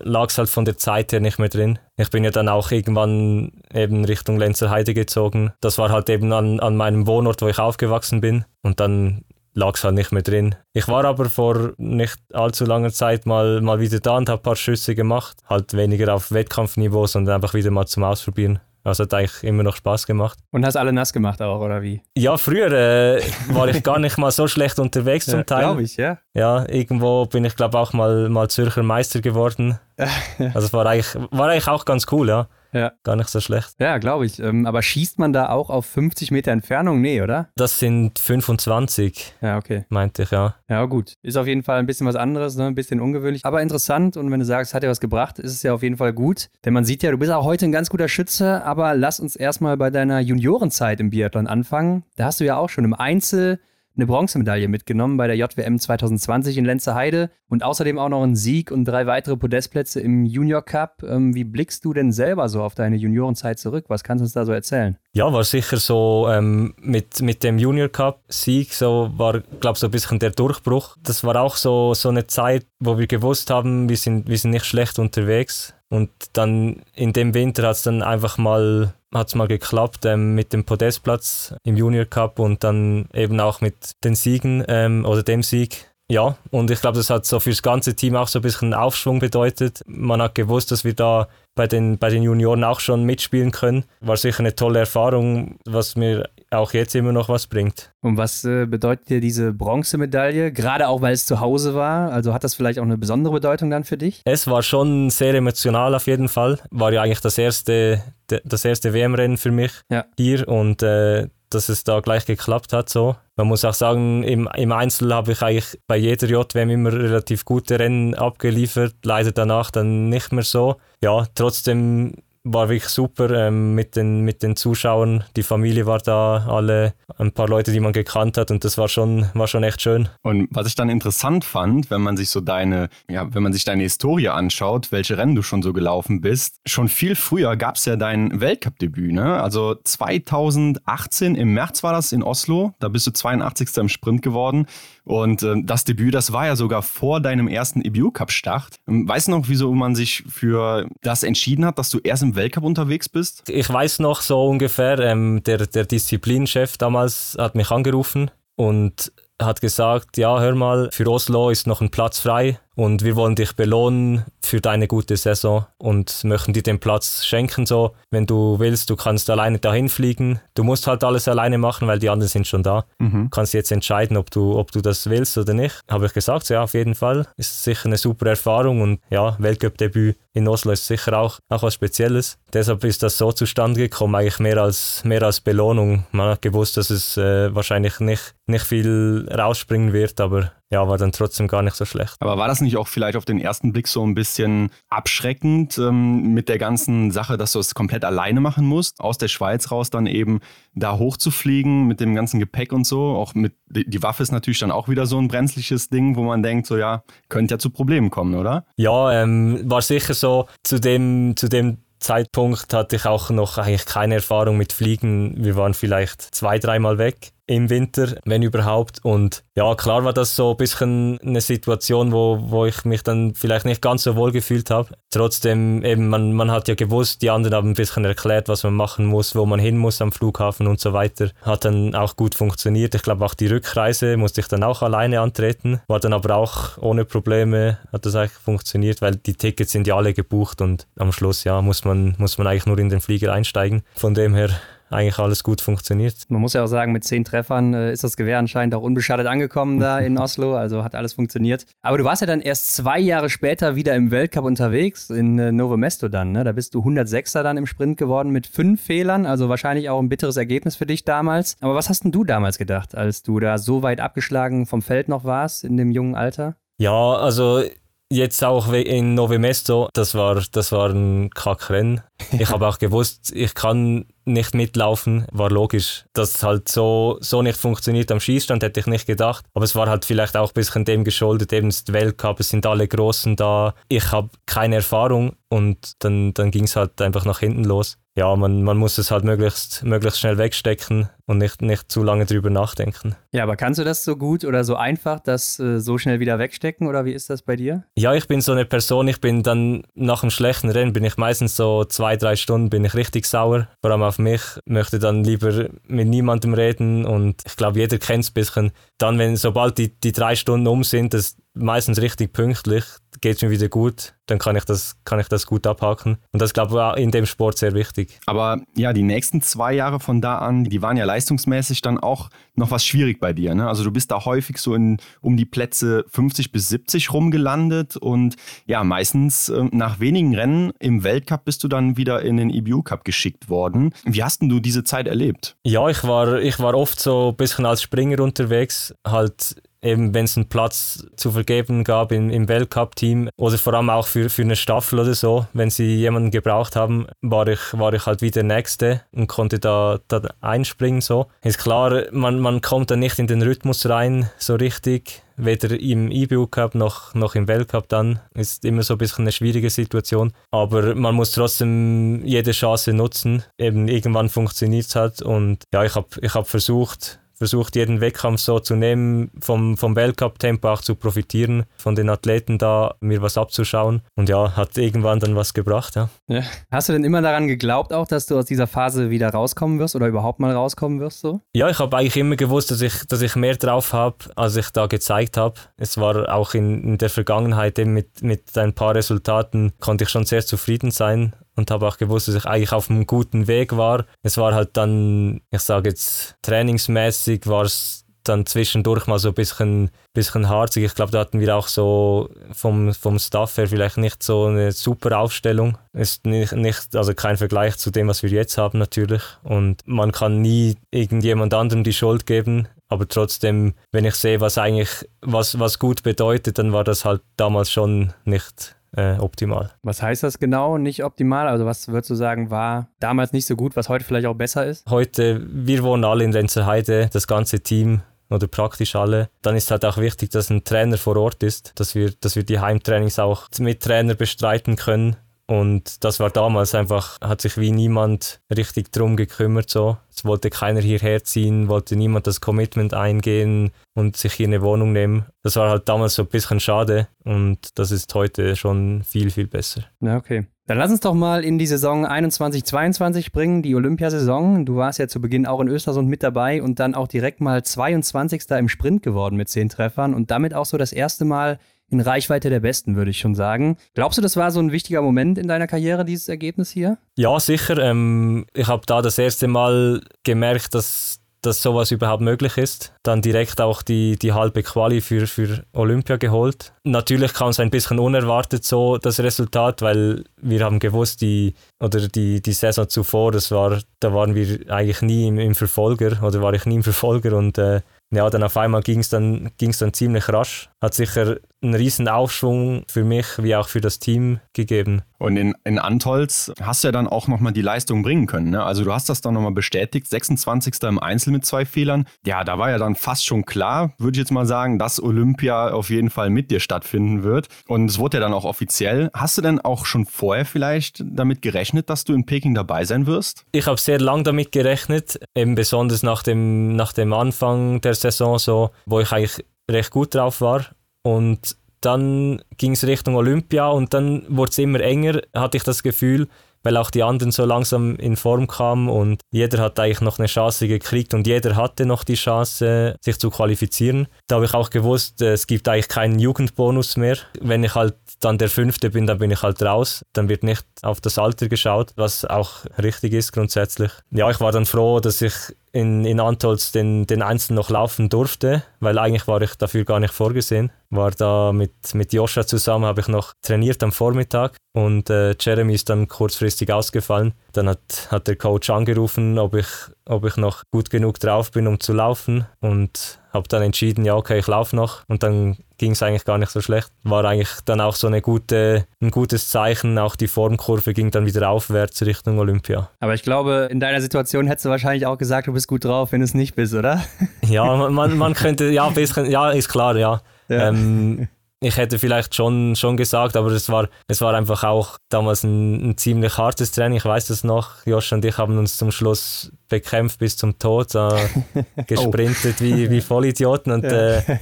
[0.00, 1.78] lag es halt von der Zeit her nicht mehr drin.
[1.96, 5.52] Ich bin ja dann auch irgendwann eben Richtung Lenzerheide gezogen.
[5.60, 8.44] Das war halt eben an, an meinem Wohnort, wo ich aufgewachsen bin.
[8.62, 9.22] Und dann
[9.56, 10.54] lag es halt nicht mehr drin.
[10.74, 14.42] Ich war aber vor nicht allzu langer Zeit mal, mal wieder da und habe ein
[14.42, 15.38] paar Schüsse gemacht.
[15.48, 18.60] Halt weniger auf Wettkampfniveau, sondern einfach wieder mal zum Ausprobieren.
[18.84, 20.38] Also hat eigentlich immer noch Spaß gemacht.
[20.52, 22.02] Und hast alle nass gemacht auch, oder wie?
[22.16, 25.64] Ja, früher äh, war ich gar nicht mal so schlecht unterwegs zum ja, Teil.
[25.64, 26.18] Glaube ich, ja.
[26.34, 29.78] Ja, irgendwo bin ich glaube auch mal, mal Zürcher Meister geworden.
[30.38, 32.48] Also es war eigentlich, war eigentlich auch ganz cool, ja.
[32.76, 32.92] Ja.
[33.04, 33.74] Gar nicht so schlecht.
[33.78, 34.38] Ja, glaube ich.
[34.38, 37.00] Ähm, aber schießt man da auch auf 50 Meter Entfernung?
[37.00, 37.48] Nee, oder?
[37.56, 39.34] Das sind 25.
[39.40, 39.86] Ja, okay.
[39.88, 40.56] Meinte ich, ja.
[40.68, 41.14] Ja, gut.
[41.22, 42.66] Ist auf jeden Fall ein bisschen was anderes, ne?
[42.66, 44.16] ein bisschen ungewöhnlich, aber interessant.
[44.16, 46.48] Und wenn du sagst, hat dir was gebracht, ist es ja auf jeden Fall gut.
[46.64, 49.36] Denn man sieht ja, du bist auch heute ein ganz guter Schütze, aber lass uns
[49.36, 52.04] erstmal bei deiner Juniorenzeit im Biathlon anfangen.
[52.16, 53.58] Da hast du ja auch schon im Einzel
[53.96, 58.70] eine Bronzemedaille mitgenommen bei der JWM 2020 in Lenzerheide und außerdem auch noch einen Sieg
[58.70, 61.02] und drei weitere Podestplätze im Junior Cup.
[61.02, 63.86] Ähm, wie blickst du denn selber so auf deine Juniorenzeit zurück?
[63.88, 64.98] Was kannst du uns da so erzählen?
[65.12, 69.80] Ja, war sicher so ähm, mit, mit dem Junior Cup Sieg, so war, glaube ich,
[69.80, 70.96] so ein bisschen der Durchbruch.
[71.02, 74.50] Das war auch so, so eine Zeit, wo wir gewusst haben, wir sind, wir sind
[74.50, 75.74] nicht schlecht unterwegs.
[75.88, 80.34] Und dann in dem Winter hat es dann einfach mal hat es mal geklappt ähm,
[80.34, 85.22] mit dem Podestplatz im Junior Cup und dann eben auch mit den Siegen ähm, oder
[85.22, 85.90] dem Sieg.
[86.08, 89.18] Ja, und ich glaube, das hat so fürs ganze Team auch so ein bisschen Aufschwung
[89.18, 89.82] bedeutet.
[89.86, 93.84] Man hat gewusst, dass wir da bei den, bei den Junioren auch schon mitspielen können.
[94.00, 97.92] War sicher eine tolle Erfahrung, was mir auch jetzt immer noch was bringt.
[98.02, 100.52] Und was äh, bedeutet dir diese Bronzemedaille?
[100.52, 102.12] Gerade auch, weil es zu Hause war.
[102.12, 104.22] Also hat das vielleicht auch eine besondere Bedeutung dann für dich?
[104.24, 106.58] Es war schon sehr emotional auf jeden Fall.
[106.70, 108.02] War ja eigentlich das erste,
[108.44, 110.04] das erste WM-Rennen für mich ja.
[110.16, 113.16] hier und äh, dass es da gleich geklappt hat so.
[113.36, 117.44] Man muss auch sagen, im, im Einzel habe ich eigentlich bei jeder JWM immer relativ
[117.44, 120.76] gute Rennen abgeliefert, leider danach dann nicht mehr so.
[121.02, 122.14] Ja, trotzdem
[122.46, 125.24] war wirklich super ähm, mit, den, mit den Zuschauern.
[125.36, 128.88] Die Familie war da, alle, ein paar Leute, die man gekannt hat und das war
[128.88, 130.08] schon, war schon echt schön.
[130.22, 133.64] Und was ich dann interessant fand, wenn man sich so deine, ja, wenn man sich
[133.64, 137.84] deine Historie anschaut, welche Rennen du schon so gelaufen bist, schon viel früher gab es
[137.84, 139.42] ja dein Weltcup-Debüt, ne?
[139.42, 143.76] Also 2018 im März war das in Oslo, da bist du 82.
[143.78, 144.66] im Sprint geworden.
[145.06, 148.80] Und äh, das Debüt, das war ja sogar vor deinem ersten EBU-Cup-Start.
[148.88, 152.34] Ähm, weißt du noch, wieso man sich für das entschieden hat, dass du erst im
[152.34, 153.48] Weltcup unterwegs bist?
[153.48, 159.60] Ich weiß noch so ungefähr, ähm, der, der Disziplinchef damals hat mich angerufen und hat
[159.60, 163.56] gesagt, ja, hör mal, für Oslo ist noch ein Platz frei und wir wollen dich
[163.56, 167.66] belohnen für deine gute Saison und möchten dir den Platz schenken.
[167.66, 170.40] So, wenn du willst, du kannst alleine dahin fliegen.
[170.54, 172.84] Du musst halt alles alleine machen, weil die anderen sind schon da.
[172.98, 173.30] Mhm.
[173.30, 175.80] Kannst jetzt entscheiden, ob du, ob du das willst oder nicht.
[175.90, 177.26] Habe ich gesagt, ja, auf jeden Fall.
[177.36, 181.72] Ist sicher eine super Erfahrung und ja, Weltcup-Debüt in Oslo ist sicher auch, auch was
[181.72, 182.36] Spezielles.
[182.52, 186.04] Deshalb ist das so zustande gekommen, eigentlich mehr als, mehr als Belohnung.
[186.12, 190.98] Man hat gewusst, dass es äh, wahrscheinlich nicht, nicht viel rausspringen wird, aber ja, war
[190.98, 192.16] dann trotzdem gar nicht so schlecht.
[192.20, 196.34] Aber war das nicht auch vielleicht auf den ersten Blick so ein bisschen abschreckend ähm,
[196.34, 199.90] mit der ganzen Sache, dass du es komplett alleine machen musst, aus der Schweiz raus
[199.90, 200.40] dann eben
[200.74, 203.14] da hochzufliegen mit dem ganzen Gepäck und so?
[203.14, 206.42] Auch mit die Waffe ist natürlich dann auch wieder so ein brenzliches Ding, wo man
[206.42, 208.64] denkt, so ja, könnte ja zu Problemen kommen, oder?
[208.76, 213.86] Ja, ähm, war sicher so zu dem, zu dem Zeitpunkt hatte ich auch noch eigentlich
[213.86, 215.34] keine Erfahrung mit Fliegen.
[215.42, 219.04] Wir waren vielleicht zwei, dreimal weg im Winter, wenn überhaupt.
[219.04, 223.34] Und ja, klar war das so ein bisschen eine Situation, wo, wo ich mich dann
[223.34, 224.88] vielleicht nicht ganz so wohl gefühlt habe.
[225.10, 228.74] Trotzdem, eben, man, man hat ja gewusst, die anderen haben ein bisschen erklärt, was man
[228.74, 231.30] machen muss, wo man hin muss am Flughafen und so weiter.
[231.42, 232.94] Hat dann auch gut funktioniert.
[232.94, 235.80] Ich glaube, auch die Rückreise musste ich dann auch alleine antreten.
[235.86, 239.96] War dann aber auch ohne Probleme, hat das eigentlich funktioniert, weil die Tickets sind ja
[239.96, 243.32] alle gebucht und am Schluss, ja, muss man, muss man eigentlich nur in den Flieger
[243.32, 243.82] einsteigen.
[243.94, 244.50] Von dem her
[244.90, 246.14] eigentlich alles gut funktioniert.
[246.28, 249.26] Man muss ja auch sagen, mit zehn Treffern äh, ist das Gewehr anscheinend auch unbeschadet
[249.26, 251.66] angekommen da in Oslo, also hat alles funktioniert.
[251.82, 255.52] Aber du warst ja dann erst zwei Jahre später wieder im Weltcup unterwegs, in äh,
[255.52, 256.44] Novo Mesto dann, ne?
[256.44, 260.08] Da bist du 106er dann im Sprint geworden mit fünf Fehlern, also wahrscheinlich auch ein
[260.08, 261.56] bitteres Ergebnis für dich damals.
[261.60, 265.08] Aber was hast denn du damals gedacht, als du da so weit abgeschlagen vom Feld
[265.08, 266.56] noch warst in dem jungen Alter?
[266.78, 267.62] Ja, also
[268.10, 272.02] jetzt auch in Novemesto, das war, das war ein Kackrennen.
[272.38, 276.06] Ich habe auch gewusst, ich kann nicht mitlaufen, war logisch.
[276.12, 279.44] Dass es halt so, so nicht funktioniert am Schießstand, hätte ich nicht gedacht.
[279.54, 282.66] Aber es war halt vielleicht auch ein bisschen dem geschuldet, eben das Weltcup, es sind
[282.66, 283.74] alle Großen da.
[283.88, 288.34] Ich habe keine Erfahrung und dann, dann ging es halt einfach nach hinten los ja,
[288.34, 292.48] man, man muss es halt möglichst, möglichst schnell wegstecken und nicht, nicht zu lange drüber
[292.48, 293.14] nachdenken.
[293.32, 296.38] Ja, aber kannst du das so gut oder so einfach, das äh, so schnell wieder
[296.38, 297.84] wegstecken oder wie ist das bei dir?
[297.94, 301.18] Ja, ich bin so eine Person, ich bin dann nach einem schlechten Rennen, bin ich
[301.18, 305.24] meistens so zwei, drei Stunden, bin ich richtig sauer, vor allem auf mich, möchte dann
[305.24, 307.04] lieber mit niemandem reden.
[307.04, 308.72] Und ich glaube, jeder kennt es ein bisschen.
[308.98, 312.84] Dann, wenn sobald die, die drei Stunden um sind, das meistens richtig pünktlich,
[313.26, 316.18] geht es mir wieder gut, dann kann ich, das, kann ich das gut abhaken.
[316.30, 318.20] Und das glaube ich in dem Sport sehr wichtig.
[318.24, 322.30] Aber ja, die nächsten zwei Jahre von da an, die waren ja leistungsmäßig dann auch
[322.54, 323.56] noch was schwierig bei dir.
[323.56, 323.66] Ne?
[323.66, 328.36] Also du bist da häufig so in, um die Plätze 50 bis 70 rumgelandet und
[328.64, 332.84] ja, meistens äh, nach wenigen Rennen im Weltcup bist du dann wieder in den EBU
[332.84, 333.92] Cup geschickt worden.
[334.04, 335.56] Wie hast denn du diese Zeit erlebt?
[335.64, 340.24] Ja, ich war, ich war oft so ein bisschen als Springer unterwegs, halt eben wenn
[340.24, 344.42] es einen Platz zu vergeben gab im, im Weltcup-Team oder vor allem auch für, für
[344.42, 348.30] eine Staffel oder so, wenn sie jemanden gebraucht haben, war ich, war ich halt wie
[348.30, 351.00] der Nächste und konnte da, da einspringen.
[351.00, 351.26] So.
[351.42, 355.22] Ist klar, man, man kommt dann nicht in den Rhythmus rein, so richtig.
[355.38, 358.20] Weder im IBU Cup noch, noch im Weltcup dann.
[358.32, 360.32] Ist immer so ein bisschen eine schwierige Situation.
[360.50, 363.44] Aber man muss trotzdem jede Chance nutzen.
[363.58, 365.20] Eben irgendwann funktioniert es halt.
[365.20, 369.94] Und ja, ich habe ich hab versucht, versucht jeden Wettkampf so zu nehmen, vom, vom
[369.94, 374.02] Weltcup-Tempo auch zu profitieren, von den Athleten da mir was abzuschauen.
[374.14, 376.08] Und ja, hat irgendwann dann was gebracht, ja.
[376.28, 376.42] ja.
[376.70, 379.96] Hast du denn immer daran geglaubt auch, dass du aus dieser Phase wieder rauskommen wirst
[379.96, 381.40] oder überhaupt mal rauskommen wirst so?
[381.54, 384.70] Ja, ich habe eigentlich immer gewusst, dass ich, dass ich mehr drauf habe, als ich
[384.70, 385.54] da gezeigt habe.
[385.76, 390.10] Es war auch in, in der Vergangenheit eben mit, mit ein paar Resultaten konnte ich
[390.10, 393.76] schon sehr zufrieden sein und habe auch gewusst, dass ich eigentlich auf einem guten Weg
[393.76, 394.04] war.
[394.22, 399.34] Es war halt dann, ich sage jetzt, trainingsmäßig war es dann zwischendurch mal so ein
[399.34, 400.84] bisschen, bisschen harzig.
[400.84, 404.72] Ich glaube, da hatten wir auch so vom, vom Staff her vielleicht nicht so eine
[404.72, 405.78] super Aufstellung.
[405.92, 409.22] Ist nicht, nicht, also kein Vergleich zu dem, was wir jetzt haben natürlich.
[409.42, 412.68] Und man kann nie irgendjemand anderem die Schuld geben.
[412.88, 417.22] Aber trotzdem, wenn ich sehe, was eigentlich, was, was gut bedeutet, dann war das halt
[417.36, 419.70] damals schon nicht, äh, optimal.
[419.82, 421.48] Was heißt das genau, nicht optimal?
[421.48, 424.66] Also was würdest du sagen, war damals nicht so gut, was heute vielleicht auch besser
[424.66, 424.88] ist?
[424.90, 429.28] Heute, wir wohnen alle in Lenzerheide, das ganze Team oder praktisch alle.
[429.42, 432.42] Dann ist halt auch wichtig, dass ein Trainer vor Ort ist, dass wir, dass wir
[432.42, 435.16] die Heimtrainings auch mit Trainer bestreiten können
[435.48, 439.70] Und das war damals einfach, hat sich wie niemand richtig drum gekümmert.
[439.70, 439.96] So.
[440.12, 444.92] Es wollte keiner hierher ziehen, wollte niemand das Commitment eingehen und sich hier eine Wohnung
[444.92, 445.26] nehmen.
[445.42, 449.46] Das war halt damals so ein bisschen schade und das ist heute schon viel, viel
[449.46, 449.84] besser.
[450.00, 450.46] Ja, okay.
[450.66, 454.66] Dann lass uns doch mal in die Saison 21-22 bringen, die Olympiasaison.
[454.66, 457.62] Du warst ja zu Beginn auch in Östersund mit dabei und dann auch direkt mal
[457.62, 458.50] 22.
[458.50, 462.50] im Sprint geworden mit zehn Treffern und damit auch so das erste Mal in Reichweite
[462.50, 463.76] der Besten, würde ich schon sagen.
[463.94, 466.98] Glaubst du, das war so ein wichtiger Moment in deiner Karriere, dieses Ergebnis hier?
[467.16, 467.78] Ja, sicher.
[467.78, 472.92] Ähm, ich habe da das erste Mal gemerkt, dass dass sowas überhaupt möglich ist.
[473.02, 476.72] Dann direkt auch die, die halbe Quali für, für Olympia geholt.
[476.84, 482.08] Natürlich kam es ein bisschen unerwartet so das Resultat, weil wir haben gewusst, die, oder
[482.08, 486.42] die, die Saison zuvor, das war, da waren wir eigentlich nie im, im Verfolger oder
[486.42, 487.80] war ich nie im Verfolger und äh,
[488.12, 490.70] ja, dann auf einmal ging es dann, ging's dann ziemlich rasch.
[490.80, 495.02] Hat sicher einen riesen Aufschwung für mich wie auch für das Team gegeben.
[495.18, 498.50] Und in, in Antolz hast du ja dann auch nochmal die Leistung bringen können.
[498.50, 498.62] Ne?
[498.62, 500.82] Also du hast das dann nochmal bestätigt, 26.
[500.82, 502.06] im Einzel mit zwei Fehlern.
[502.26, 505.70] Ja, da war ja dann fast schon klar, würde ich jetzt mal sagen, dass Olympia
[505.70, 507.48] auf jeden Fall mit dir stattfinden wird.
[507.66, 509.10] Und es wurde ja dann auch offiziell.
[509.14, 513.06] Hast du denn auch schon vorher vielleicht damit gerechnet, dass du in Peking dabei sein
[513.06, 513.44] wirst?
[513.52, 518.38] Ich habe sehr lange damit gerechnet, eben besonders nach dem, nach dem Anfang der Saison,
[518.38, 520.66] so, wo ich eigentlich recht gut drauf war.
[521.06, 525.84] Und dann ging es Richtung Olympia und dann wurde es immer enger, hatte ich das
[525.84, 526.26] Gefühl,
[526.64, 530.26] weil auch die anderen so langsam in Form kamen und jeder hat eigentlich noch eine
[530.26, 534.08] Chance gekriegt und jeder hatte noch die Chance, sich zu qualifizieren.
[534.26, 537.18] Da habe ich auch gewusst, es gibt eigentlich keinen Jugendbonus mehr.
[537.40, 540.04] Wenn ich halt dann der Fünfte bin, dann bin ich halt raus.
[540.12, 543.92] Dann wird nicht auf das Alter geschaut, was auch richtig ist grundsätzlich.
[544.10, 545.34] Ja, ich war dann froh, dass ich
[545.76, 550.00] in, in Antolz den, den Einzel noch laufen durfte, weil eigentlich war ich dafür gar
[550.00, 550.72] nicht vorgesehen.
[550.88, 555.74] War da mit, mit Joscha zusammen, habe ich noch trainiert am Vormittag und äh, Jeremy
[555.74, 557.34] ist dann kurzfristig ausgefallen.
[557.52, 559.66] Dann hat, hat der Coach angerufen, ob ich,
[560.06, 564.14] ob ich noch gut genug drauf bin, um zu laufen und habe dann entschieden, ja
[564.14, 566.90] okay, ich laufe noch und dann ging es eigentlich gar nicht so schlecht.
[567.02, 571.26] War eigentlich dann auch so eine gute, ein gutes Zeichen, auch die Formkurve ging dann
[571.26, 572.90] wieder aufwärts Richtung Olympia.
[573.00, 576.12] Aber ich glaube, in deiner Situation hättest du wahrscheinlich auch gesagt, du bist gut drauf,
[576.12, 577.04] wenn du es nicht bist, oder?
[577.46, 580.20] Ja, man, man könnte, ja, bisschen, ja, ist klar, ja.
[580.48, 580.68] ja.
[580.68, 581.28] Ähm,
[581.60, 585.90] ich hätte vielleicht schon, schon gesagt, aber es war, es war einfach auch damals ein,
[585.90, 586.98] ein ziemlich hartes Training.
[586.98, 587.86] Ich weiß das noch.
[587.86, 591.08] Josh und ich haben uns zum Schluss bekämpft bis zum Tod, äh,
[591.86, 592.64] gesprintet oh.
[592.64, 593.72] wie, wie Vollidioten.
[593.72, 594.38] Und ja, äh,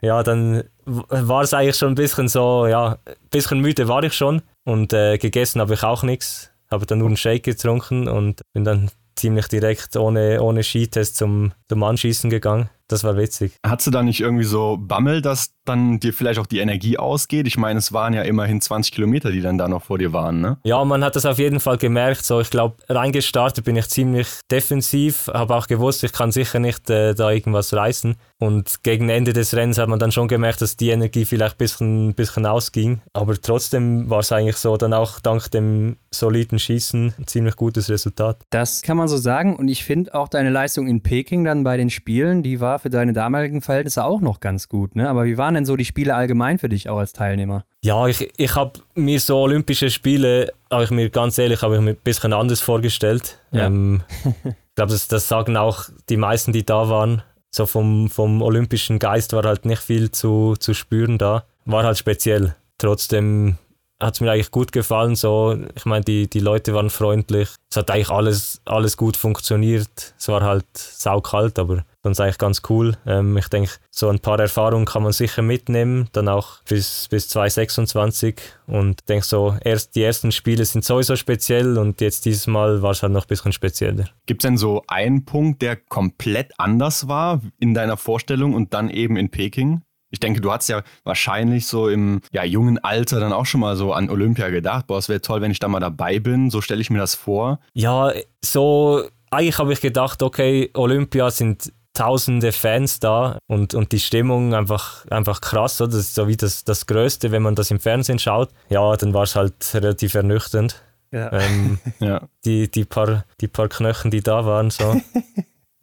[0.00, 4.14] ja dann war es eigentlich schon ein bisschen so, ja, ein bisschen müde war ich
[4.14, 4.42] schon.
[4.64, 6.50] Und äh, gegessen habe ich auch nichts.
[6.70, 11.52] Habe dann nur einen Shake getrunken und bin dann ziemlich direkt ohne, ohne Skitest zum,
[11.68, 12.68] zum Anschießen gegangen.
[12.88, 13.52] Das war witzig.
[13.64, 17.46] Hattest du da nicht irgendwie so Bammel, dass dann dir vielleicht auch die Energie ausgeht?
[17.46, 20.40] Ich meine, es waren ja immerhin 20 Kilometer, die dann da noch vor dir waren,
[20.40, 20.56] ne?
[20.64, 22.24] Ja, man hat das auf jeden Fall gemerkt.
[22.24, 26.88] So, ich glaube, reingestartet bin ich ziemlich defensiv, habe auch gewusst, ich kann sicher nicht
[26.88, 28.16] äh, da irgendwas reißen.
[28.40, 31.58] Und gegen Ende des Rennens hat man dann schon gemerkt, dass die Energie vielleicht ein
[31.58, 33.02] bisschen, bisschen ausging.
[33.12, 37.90] Aber trotzdem war es eigentlich so, dann auch dank dem soliden Schießen ein ziemlich gutes
[37.90, 38.40] Resultat.
[38.50, 39.56] Das kann man so sagen.
[39.56, 42.90] Und ich finde auch deine Leistung in Peking dann bei den Spielen, die war für
[42.90, 44.96] deine damaligen Verhältnisse auch noch ganz gut.
[44.96, 45.08] Ne?
[45.08, 47.64] Aber wie waren denn so die Spiele allgemein für dich auch als Teilnehmer?
[47.82, 51.80] Ja, ich, ich habe mir so Olympische Spiele, habe ich mir ganz ehrlich, habe ich
[51.80, 53.38] mir ein bisschen anders vorgestellt.
[53.50, 53.66] Ja.
[53.66, 54.02] Ähm,
[54.44, 57.22] ich glaube, das, das sagen auch die meisten, die da waren.
[57.50, 61.44] So vom, vom olympischen Geist war halt nicht viel zu, zu spüren da.
[61.64, 62.54] War halt speziell.
[62.76, 63.56] Trotzdem
[64.00, 65.16] hat es mir eigentlich gut gefallen.
[65.16, 67.48] So, ich meine, die, die Leute waren freundlich.
[67.70, 70.14] Es hat eigentlich alles, alles gut funktioniert.
[70.18, 72.96] Es war halt saukalt, aber sonst eigentlich ganz cool.
[73.06, 77.28] Ähm, ich denke, so ein paar Erfahrungen kann man sicher mitnehmen, dann auch bis, bis
[77.28, 78.36] 2026.
[78.66, 82.82] Und ich denke so, erst die ersten Spiele sind sowieso speziell und jetzt dieses Mal
[82.82, 84.06] war es halt noch ein bisschen spezieller.
[84.26, 88.88] Gibt es denn so einen Punkt, der komplett anders war in deiner Vorstellung und dann
[88.90, 89.82] eben in Peking?
[90.10, 93.76] Ich denke, du hast ja wahrscheinlich so im ja, jungen Alter dann auch schon mal
[93.76, 94.86] so an Olympia gedacht.
[94.86, 96.48] Boah, es wäre toll, wenn ich da mal dabei bin.
[96.48, 97.60] So stelle ich mir das vor.
[97.74, 98.10] Ja,
[98.42, 104.54] so eigentlich habe ich gedacht, okay, Olympia sind tausende Fans da und, und die Stimmung
[104.54, 105.80] einfach, einfach krass.
[105.80, 105.90] Oder?
[105.90, 108.50] Das ist so wie das, das Größte, wenn man das im Fernsehen schaut.
[108.68, 110.80] Ja, dann war es halt relativ ernüchternd.
[111.10, 111.32] Ja.
[111.32, 112.28] Ähm, ja.
[112.44, 115.00] Die, die, paar, die paar Knöchen, die da waren, so.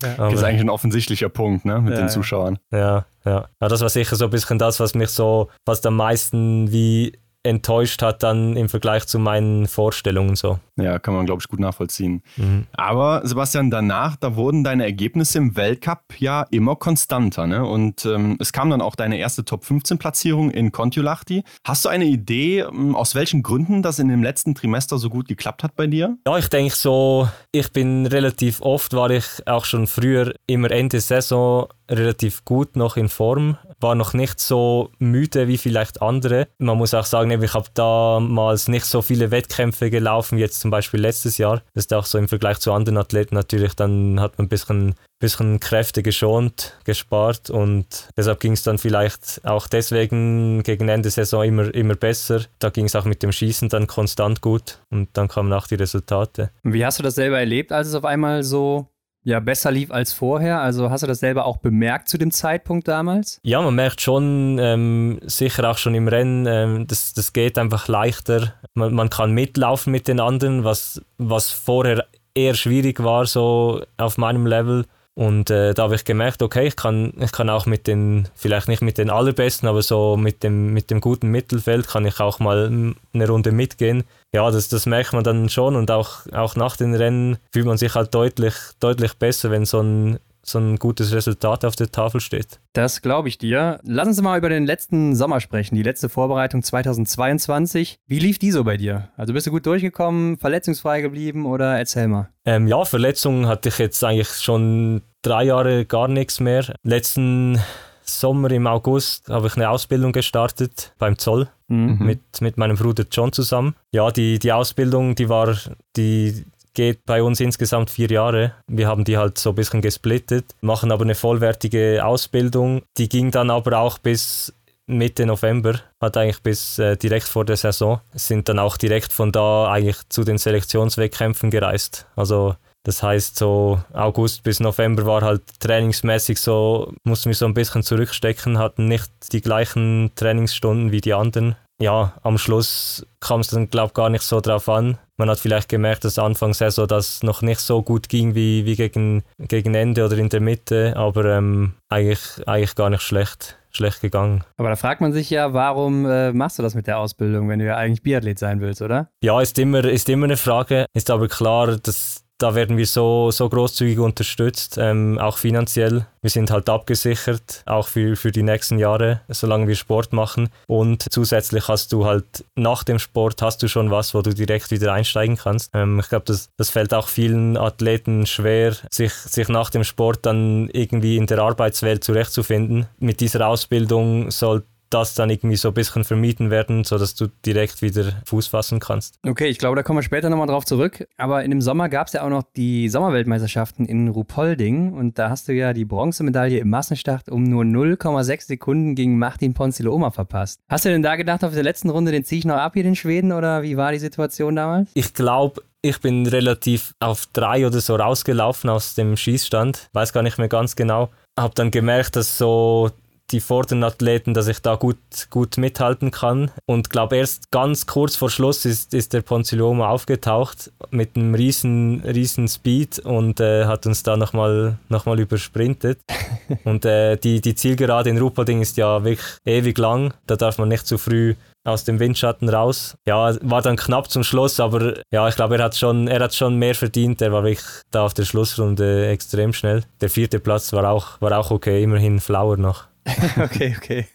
[0.04, 0.18] Ja.
[0.18, 2.60] das ist eigentlich ein offensichtlicher Punkt, ne, mit ja, den Zuschauern.
[2.70, 3.48] Ja, ja.
[3.62, 3.68] ja.
[3.70, 8.02] Das war sicher so ein bisschen das, was mich so fast am meisten wie enttäuscht
[8.02, 10.60] hat dann im Vergleich zu meinen Vorstellungen so.
[10.78, 12.22] Ja, kann man, glaube ich, gut nachvollziehen.
[12.36, 12.66] Mhm.
[12.74, 17.48] Aber Sebastian, danach, da wurden deine Ergebnisse im Weltcup ja immer konstanter.
[17.48, 17.64] Ne?
[17.66, 21.44] Und ähm, es kam dann auch deine erste Top-15-Platzierung in Kontiolahti.
[21.64, 25.28] Hast du eine Idee, ähm, aus welchen Gründen das in dem letzten Trimester so gut
[25.28, 26.18] geklappt hat bei dir?
[26.28, 31.00] Ja, ich denke so, ich bin relativ oft, war ich auch schon früher immer Ende
[31.00, 36.48] Saison relativ gut noch in Form, war noch nicht so müde wie vielleicht andere.
[36.58, 41.00] Man muss auch sagen, ich habe damals nicht so viele Wettkämpfe gelaufen jetzt zum Beispiel
[41.00, 41.62] letztes Jahr.
[41.76, 44.96] Das ist auch so im Vergleich zu anderen Athleten natürlich, dann hat man ein bisschen,
[45.20, 51.44] bisschen Kräfte geschont, gespart und deshalb ging es dann vielleicht auch deswegen gegen Ende Saison
[51.44, 52.42] immer, immer besser.
[52.58, 55.76] Da ging es auch mit dem Schießen dann konstant gut und dann kamen auch die
[55.76, 56.50] Resultate.
[56.64, 58.88] Wie hast du das selber erlebt, als es auf einmal so
[59.26, 60.62] ja, besser lief als vorher?
[60.62, 63.40] Also hast du das selber auch bemerkt zu dem Zeitpunkt damals?
[63.42, 67.88] Ja, man merkt schon, ähm, sicher auch schon im Rennen, ähm, das, das geht einfach
[67.88, 68.54] leichter.
[68.76, 72.06] Man, man kann mitlaufen mit den anderen, was, was vorher
[72.36, 74.86] eher schwierig war, so auf meinem Level.
[75.18, 78.68] Und äh, da habe ich gemerkt, okay, ich kann, ich kann auch mit den, vielleicht
[78.68, 82.40] nicht mit den allerbesten, aber so mit dem, mit dem guten Mittelfeld kann ich auch
[82.40, 84.04] mal eine Runde mitgehen.
[84.34, 87.78] Ja, das, das merkt man dann schon und auch, auch nach den Rennen fühlt man
[87.78, 92.22] sich halt deutlich, deutlich besser, wenn so ein, so ein gutes Resultat auf der Tafel
[92.22, 92.60] steht.
[92.74, 93.80] Das glaube ich dir.
[93.84, 98.00] Lass uns mal über den letzten Sommer sprechen, die letzte Vorbereitung 2022.
[98.08, 99.10] Wie lief die so bei dir?
[99.18, 102.30] Also bist du gut durchgekommen, verletzungsfrei geblieben oder erzähl mal.
[102.46, 106.76] Ähm, ja, Verletzungen hatte ich jetzt eigentlich schon drei Jahre gar nichts mehr.
[106.84, 107.60] Letzten
[108.04, 111.98] Sommer im August habe ich eine Ausbildung gestartet beim Zoll mhm.
[112.00, 113.76] mit, mit meinem Bruder John zusammen.
[113.92, 115.56] Ja, die, die Ausbildung, die war,
[115.96, 116.46] die
[116.76, 118.54] geht bei uns insgesamt vier Jahre.
[118.68, 122.84] Wir haben die halt so ein bisschen gesplittet, machen aber eine vollwertige Ausbildung.
[122.98, 124.54] Die ging dann aber auch bis
[124.88, 129.32] Mitte November, hat eigentlich bis äh, direkt vor der Saison, sind dann auch direkt von
[129.32, 132.06] da eigentlich zu den Selektionswettkämpfen gereist.
[132.16, 137.56] Also das heißt, so August bis November war halt trainingsmäßig so, mussten wir so ein
[137.56, 143.50] bisschen zurückstecken, hatten nicht die gleichen Trainingsstunden wie die anderen ja, am Schluss kam es
[143.50, 144.98] dann, glaube ich, gar nicht so drauf an.
[145.18, 148.76] Man hat vielleicht gemerkt, dass Anfang Saison das noch nicht so gut ging wie, wie
[148.76, 154.02] gegen, gegen Ende oder in der Mitte, aber ähm, eigentlich, eigentlich gar nicht schlecht, schlecht
[154.02, 154.44] gegangen.
[154.58, 157.60] Aber da fragt man sich ja, warum äh, machst du das mit der Ausbildung, wenn
[157.60, 159.10] du ja eigentlich Biathlet sein willst, oder?
[159.22, 160.86] Ja, ist immer, ist immer eine Frage.
[160.94, 166.06] Ist aber klar, dass da werden wir so, so großzügig unterstützt, ähm, auch finanziell.
[166.22, 170.50] Wir sind halt abgesichert, auch für, für die nächsten Jahre, solange wir Sport machen.
[170.68, 174.72] Und zusätzlich hast du halt nach dem Sport hast du schon was, wo du direkt
[174.72, 175.72] wieder einsteigen kannst.
[175.74, 180.26] Ähm, ich glaube, das, das fällt auch vielen Athleten schwer, sich, sich nach dem Sport
[180.26, 182.88] dann irgendwie in der Arbeitswelt zurechtzufinden.
[183.00, 184.64] Mit dieser Ausbildung soll
[184.96, 189.20] das dann irgendwie so ein bisschen vermieden werden, sodass du direkt wieder Fuß fassen kannst.
[189.28, 191.06] Okay, ich glaube, da kommen wir später nochmal drauf zurück.
[191.18, 195.30] Aber in dem Sommer gab es ja auch noch die Sommerweltmeisterschaften in Ruhpolding und da
[195.30, 200.62] hast du ja die Bronzemedaille im Massenstart um nur 0,6 Sekunden gegen Martin Ponzilo-Oma verpasst.
[200.70, 202.86] Hast du denn da gedacht, auf der letzten Runde, den ziehe ich noch ab hier
[202.86, 204.92] in Schweden oder wie war die Situation damals?
[204.94, 210.24] Ich glaube, ich bin relativ auf drei oder so rausgelaufen aus dem Schießstand, weiß gar
[210.24, 211.10] nicht mehr ganz genau.
[211.38, 212.92] Habe dann gemerkt, dass so
[213.32, 214.98] die vorderen Athleten, dass ich da gut,
[215.30, 216.52] gut mithalten kann.
[216.66, 222.02] Und glaube erst ganz kurz vor Schluss ist, ist der Ponzilioma aufgetaucht mit einem riesen,
[222.02, 226.00] riesen Speed und äh, hat uns da nochmal noch mal übersprintet.
[226.64, 230.14] und äh, die, die Zielgerade in Rupading ist ja wirklich ewig lang.
[230.28, 232.96] Da darf man nicht zu früh aus dem Windschatten raus.
[233.08, 236.36] Ja, war dann knapp zum Schluss, aber ja, ich glaube, er hat schon, er hat
[236.36, 237.22] schon mehr verdient.
[237.22, 239.84] Er war wirklich da auf der Schlussrunde extrem schnell.
[240.00, 242.86] Der vierte Platz war auch, war auch okay, immerhin Flower noch.
[243.38, 244.06] okay, okay.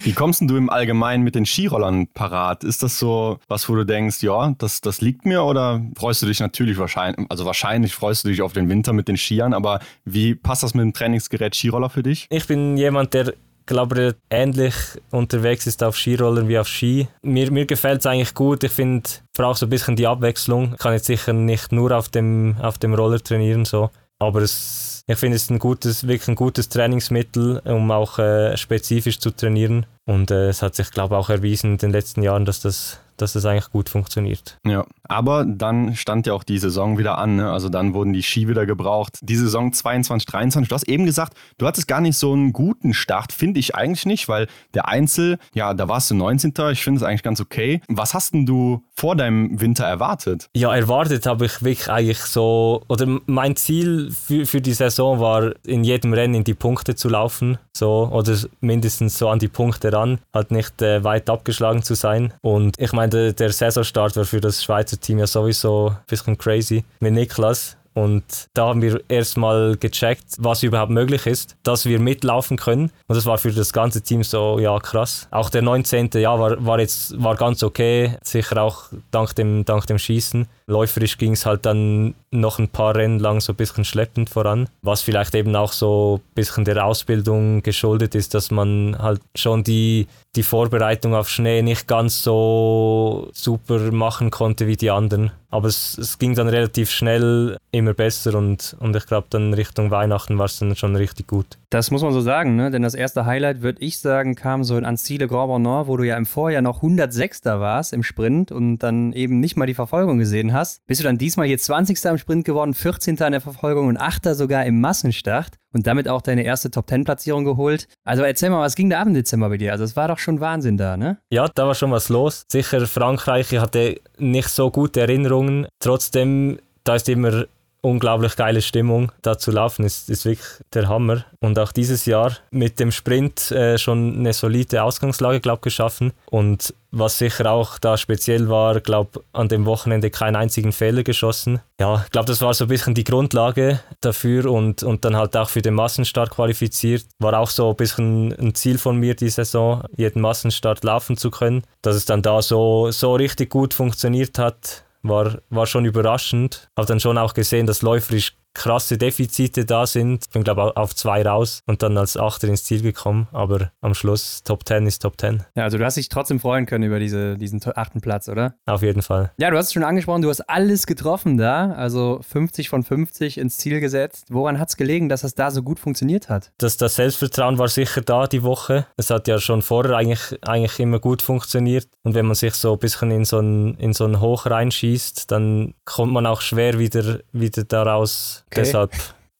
[0.00, 2.64] Wie kommst du im Allgemeinen mit den Skirollern parat?
[2.64, 6.26] Ist das so was, wo du denkst, ja, das, das liegt mir oder freust du
[6.26, 9.80] dich natürlich wahrscheinlich, also wahrscheinlich freust du dich auf den Winter mit den Skiern, aber
[10.04, 12.26] wie passt das mit dem Trainingsgerät Skiroller für dich?
[12.30, 13.32] Ich bin jemand, der
[13.70, 14.74] glaube ähnlich
[15.10, 17.08] unterwegs ist auf Skirollern wie auf Ski.
[17.22, 18.64] Mir, mir gefällt es eigentlich gut.
[18.64, 20.72] Ich finde, ich brauche so ein bisschen die Abwechslung.
[20.72, 23.90] Ich kann jetzt sicher nicht nur auf dem, auf dem Roller trainieren, so.
[24.20, 29.18] Aber es ich finde es ein gutes, wirklich ein gutes Trainingsmittel, um auch äh, spezifisch
[29.18, 29.86] zu trainieren.
[30.06, 33.00] Und äh, es hat sich, glaube ich, auch erwiesen in den letzten Jahren, dass das,
[33.20, 34.58] dass es eigentlich gut funktioniert.
[34.66, 37.36] Ja, aber dann stand ja auch die Saison wieder an.
[37.36, 37.50] Ne?
[37.50, 39.18] Also dann wurden die Ski wieder gebraucht.
[39.22, 42.94] Die Saison 22, 23, du hast eben gesagt, du hattest gar nicht so einen guten
[42.94, 46.52] Start, finde ich eigentlich nicht, weil der Einzel, ja, da warst du 19.
[46.72, 47.80] Ich finde es eigentlich ganz okay.
[47.88, 50.48] Was hast denn du vor deinem Winter erwartet?
[50.54, 55.52] Ja, erwartet habe ich wirklich eigentlich so, oder mein Ziel für, für die Saison war,
[55.66, 59.92] in jedem Rennen in die Punkte zu laufen, so, oder mindestens so an die Punkte
[59.92, 62.32] ran, halt nicht äh, weit abgeschlagen zu sein.
[62.42, 66.38] Und ich meine, der, der Saisonstart war für das Schweizer Team ja sowieso ein bisschen
[66.38, 67.76] crazy mit Niklas.
[67.92, 72.92] Und da haben wir erstmal gecheckt, was überhaupt möglich ist, dass wir mitlaufen können.
[73.08, 75.26] Und das war für das ganze Team so, ja, krass.
[75.30, 76.10] Auch der 19.
[76.14, 80.46] Ja, war, war jetzt war ganz okay, sicher auch dank dem, dank dem Schießen.
[80.70, 84.68] Läuferisch ging es halt dann noch ein paar Rennen lang so ein bisschen schleppend voran,
[84.82, 89.64] was vielleicht eben auch so ein bisschen der Ausbildung geschuldet ist, dass man halt schon
[89.64, 90.06] die,
[90.36, 95.32] die Vorbereitung auf Schnee nicht ganz so super machen konnte wie die anderen.
[95.52, 99.90] Aber es, es ging dann relativ schnell immer besser und, und ich glaube dann Richtung
[99.90, 101.58] Weihnachten war es dann schon richtig gut.
[101.70, 102.70] Das muss man so sagen, ne?
[102.70, 106.04] denn das erste Highlight, würde ich sagen, kam so in Anzile Grand Bonnard, wo du
[106.04, 107.44] ja im Vorjahr noch 106.
[107.44, 110.59] warst im Sprint und dann eben nicht mal die Verfolgung gesehen hast.
[110.86, 112.04] Bist du dann diesmal hier 20.
[112.04, 113.16] im Sprint geworden, 14.
[113.16, 114.34] in der Verfolgung und 8.
[114.34, 117.88] sogar im Massenstart und damit auch deine erste Top-10-Platzierung geholt.
[118.04, 119.72] Also erzähl mal, was ging da ab im Dezember bei dir?
[119.72, 121.18] Also es war doch schon Wahnsinn da, ne?
[121.30, 122.44] Ja, da war schon was los.
[122.50, 125.66] Sicher, Frankreich, ich hatte nicht so gute Erinnerungen.
[125.80, 127.46] Trotzdem, da ist immer
[127.82, 129.12] unglaublich geile Stimmung.
[129.22, 131.24] Da zu laufen ist, ist wirklich der Hammer.
[131.40, 136.12] Und auch dieses Jahr mit dem Sprint äh, schon eine solide Ausgangslage, glaube geschaffen.
[136.30, 141.60] Und was sicher auch da speziell war, glaube an dem Wochenende keinen einzigen Fehler geschossen.
[141.78, 145.36] Ja, ich glaube, das war so ein bisschen die Grundlage dafür und, und dann halt
[145.36, 147.06] auch für den Massenstart qualifiziert.
[147.18, 151.30] War auch so ein bisschen ein Ziel von mir die Saison, jeden Massenstart laufen zu
[151.30, 151.62] können.
[151.82, 156.70] Dass es dann da so, so richtig gut funktioniert hat, war, war schon überraschend.
[156.76, 160.24] Habe dann schon auch gesehen, dass läuferisch krasse Defizite da sind.
[160.26, 163.28] Ich bin, glaube auf zwei raus und dann als Achter ins Ziel gekommen.
[163.32, 165.44] Aber am Schluss Top 10 ist Top 10.
[165.54, 168.54] Ja, also du hast dich trotzdem freuen können über diese, diesen achten Platz, oder?
[168.66, 169.32] Auf jeden Fall.
[169.38, 171.72] Ja, du hast es schon angesprochen, du hast alles getroffen da.
[171.72, 174.26] Also 50 von 50 ins Ziel gesetzt.
[174.30, 176.52] Woran hat es gelegen, dass das da so gut funktioniert hat?
[176.58, 178.86] Das, das Selbstvertrauen war sicher da die Woche.
[178.96, 181.88] Es hat ja schon vorher eigentlich, eigentlich immer gut funktioniert.
[182.02, 185.30] Und wenn man sich so ein bisschen in so ein, in so ein Hoch reinschießt,
[185.30, 188.62] dann kommt man auch schwer wieder, wieder daraus Okay.
[188.62, 188.92] Deshalb,